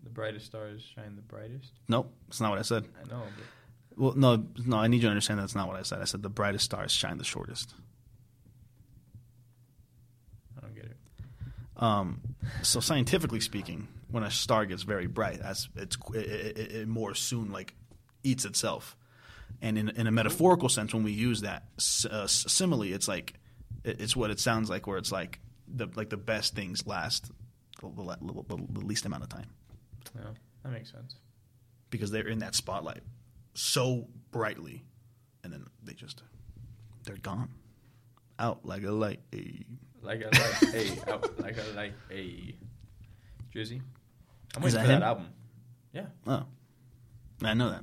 The 0.02 0.10
brightest 0.10 0.46
stars 0.46 0.82
shine 0.94 1.14
the 1.16 1.22
brightest. 1.22 1.70
Nope, 1.88 2.12
that's 2.26 2.40
not 2.40 2.50
what 2.50 2.58
I 2.58 2.62
said. 2.62 2.84
I 3.00 3.08
know, 3.08 3.22
but 3.36 3.98
Well, 3.98 4.14
no, 4.16 4.44
no. 4.66 4.78
I 4.78 4.88
need 4.88 4.96
you 4.96 5.02
to 5.02 5.08
understand 5.08 5.38
that's 5.38 5.54
not 5.54 5.68
what 5.68 5.76
I 5.76 5.82
said. 5.82 6.00
I 6.00 6.04
said 6.04 6.22
the 6.22 6.28
brightest 6.28 6.64
stars 6.64 6.90
shine 6.92 7.18
the 7.18 7.24
shortest. 7.24 7.74
I 10.56 10.60
don't 10.62 10.74
get 10.74 10.86
it. 10.86 10.96
Um, 11.76 12.20
so 12.62 12.80
scientifically 12.80 13.40
speaking, 13.40 13.86
when 14.12 14.22
a 14.22 14.30
star 14.30 14.64
gets 14.66 14.82
very 14.84 15.06
bright, 15.08 15.40
that's 15.42 15.68
it's 15.74 15.96
it, 16.14 16.16
it, 16.58 16.72
it 16.72 16.88
more 16.88 17.14
soon 17.14 17.50
like 17.50 17.74
eats 18.22 18.44
itself. 18.44 18.96
And 19.60 19.76
in 19.76 19.88
in 19.90 20.06
a 20.06 20.12
metaphorical 20.12 20.68
sense, 20.68 20.94
when 20.94 21.02
we 21.02 21.12
use 21.12 21.40
that 21.40 21.64
uh, 22.10 22.26
simile, 22.26 22.82
it's 22.94 23.08
like 23.08 23.34
it's 23.84 24.14
what 24.14 24.30
it 24.30 24.38
sounds 24.38 24.70
like, 24.70 24.86
where 24.86 24.98
it's 24.98 25.10
like 25.12 25.40
the 25.66 25.88
like 25.96 26.10
the 26.10 26.16
best 26.16 26.54
things 26.54 26.86
last 26.86 27.30
the, 27.80 27.88
the, 27.88 28.44
the, 28.48 28.66
the 28.80 28.80
least 28.86 29.06
amount 29.06 29.24
of 29.24 29.28
time 29.28 29.46
Yeah, 30.14 30.30
that 30.62 30.70
makes 30.72 30.92
sense. 30.92 31.16
because 31.90 32.10
they're 32.12 32.28
in 32.28 32.38
that 32.40 32.54
spotlight 32.54 33.02
so 33.54 34.06
brightly, 34.30 34.84
and 35.42 35.52
then 35.52 35.66
they 35.82 35.94
just 35.94 36.22
they're 37.04 37.16
gone 37.16 37.48
out 38.38 38.64
like 38.64 38.84
a 38.84 38.90
light. 38.92 39.20
Like 40.02 40.20
a 40.20 40.30
light, 40.36 40.74
a 40.74 41.12
out, 41.12 41.40
like 41.40 41.56
a 41.56 41.76
light, 41.76 41.92
a 42.10 42.54
Drizzy. 43.54 43.80
I'm 44.56 44.62
waiting 44.62 44.78
that 44.78 44.86
for 44.86 44.92
him? 44.92 45.00
that 45.00 45.06
album. 45.06 45.26
Yeah, 45.92 46.06
Oh, 46.26 46.44
I 47.42 47.54
know 47.54 47.70
that. 47.70 47.82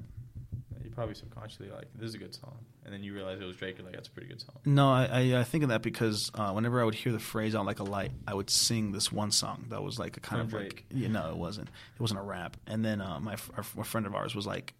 you 0.84 0.90
probably 0.92 1.16
subconsciously 1.16 1.70
like 1.70 1.86
this 1.96 2.10
is 2.10 2.16
a 2.16 2.18
good 2.18 2.34
song, 2.34 2.58
and 2.84 2.94
then 2.94 3.04
you 3.04 3.14
realize 3.14 3.40
it 3.40 3.46
was 3.46 3.56
Drake. 3.56 3.78
You're 3.78 3.86
like, 3.86 3.94
that's 3.96 4.08
a 4.08 4.12
pretty 4.12 4.28
good 4.30 4.42
song. 4.42 4.56
No, 4.66 4.90
I, 4.92 5.06
I, 5.12 5.40
I 5.40 5.44
think 5.44 5.64
of 5.64 5.70
that 5.70 5.82
because 5.84 6.32
uh, 6.34 6.52
whenever 6.52 6.82
I 6.82 6.86
would 6.86 6.96
hear 6.96 7.12
the 7.12 7.20
phrase 7.20 7.54
"out 7.56 7.66
like 7.66 7.80
a 7.80 7.84
light," 7.84 8.12
I 8.28 8.34
would 8.34 8.50
sing 8.50 8.92
this 8.92 9.12
one 9.12 9.32
song 9.32 9.66
that 9.70 9.84
was 9.84 10.00
like 10.00 10.18
a 10.18 10.20
kind 10.20 10.40
From 10.40 10.48
of 10.48 10.50
Drake. 10.52 10.86
like, 10.92 11.00
you 11.00 11.10
know, 11.10 11.30
it 11.30 11.38
wasn't, 11.38 11.68
it 11.68 12.02
wasn't 12.02 12.20
a 12.20 12.24
rap. 12.24 12.58
And 12.66 12.84
then 12.84 13.00
uh, 13.02 13.20
my 13.20 13.34
our, 13.56 13.64
a 13.78 13.84
friend 13.84 14.08
of 14.08 14.16
ours 14.16 14.34
was 14.34 14.48
like, 14.48 14.74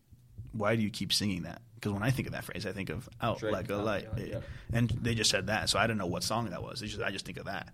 "Why 0.54 0.76
do 0.76 0.82
you 0.82 0.90
keep 0.90 1.14
singing 1.14 1.44
that?" 1.44 1.62
Because 1.76 1.94
when 1.94 2.04
I 2.04 2.10
think 2.12 2.28
of 2.28 2.34
that 2.34 2.44
phrase, 2.46 2.66
I 2.66 2.72
think 2.72 2.90
of 2.90 3.08
"out 3.22 3.40
Drake, 3.40 3.54
like 3.54 3.70
a 3.70 3.76
light," 3.76 4.08
yeah. 4.18 4.40
and 4.74 4.90
they 4.90 5.14
just 5.14 5.30
said 5.30 5.48
that, 5.48 5.70
so 5.70 5.78
I 5.78 5.84
didn't 5.84 6.00
know 6.00 6.08
what 6.08 6.24
song 6.24 6.50
that 6.50 6.64
was. 6.64 6.82
Just, 6.82 7.00
I 7.02 7.12
just 7.12 7.26
think 7.26 7.38
of 7.38 7.46
that, 7.46 7.68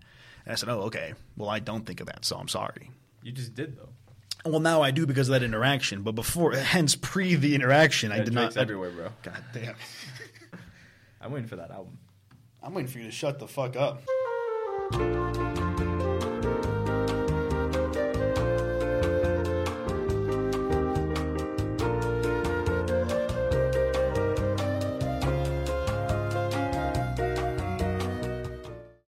and 0.44 0.52
I 0.52 0.56
said, 0.56 0.68
"Oh, 0.68 0.82
okay. 0.82 1.14
Well, 1.38 1.48
I 1.48 1.58
don't 1.60 1.86
think 1.86 2.00
of 2.00 2.08
that, 2.08 2.24
so 2.26 2.36
I'm 2.36 2.48
sorry." 2.48 2.90
You 3.22 3.32
just 3.32 3.54
did 3.54 3.76
though. 3.78 3.88
Well, 4.46 4.60
now 4.60 4.82
I 4.82 4.90
do 4.90 5.06
because 5.06 5.28
of 5.28 5.32
that 5.32 5.42
interaction, 5.42 6.02
but 6.02 6.12
before, 6.12 6.52
hence 6.54 6.94
pre 6.96 7.34
the 7.34 7.54
interaction, 7.54 8.12
I 8.12 8.16
Yeah, 8.18 8.24
did 8.24 8.32
Drake's 8.34 8.54
not. 8.56 8.62
everywhere, 8.62 8.90
bro. 8.90 9.08
God 9.22 9.44
damn! 9.52 9.74
I'm 11.20 11.32
waiting 11.32 11.48
for 11.48 11.56
that 11.56 11.70
album. 11.70 11.98
I'm 12.62 12.74
waiting 12.74 12.90
for 12.90 12.98
you 12.98 13.04
to 13.04 13.10
shut 13.10 13.38
the 13.38 13.48
fuck 13.48 13.76
up. 13.76 14.02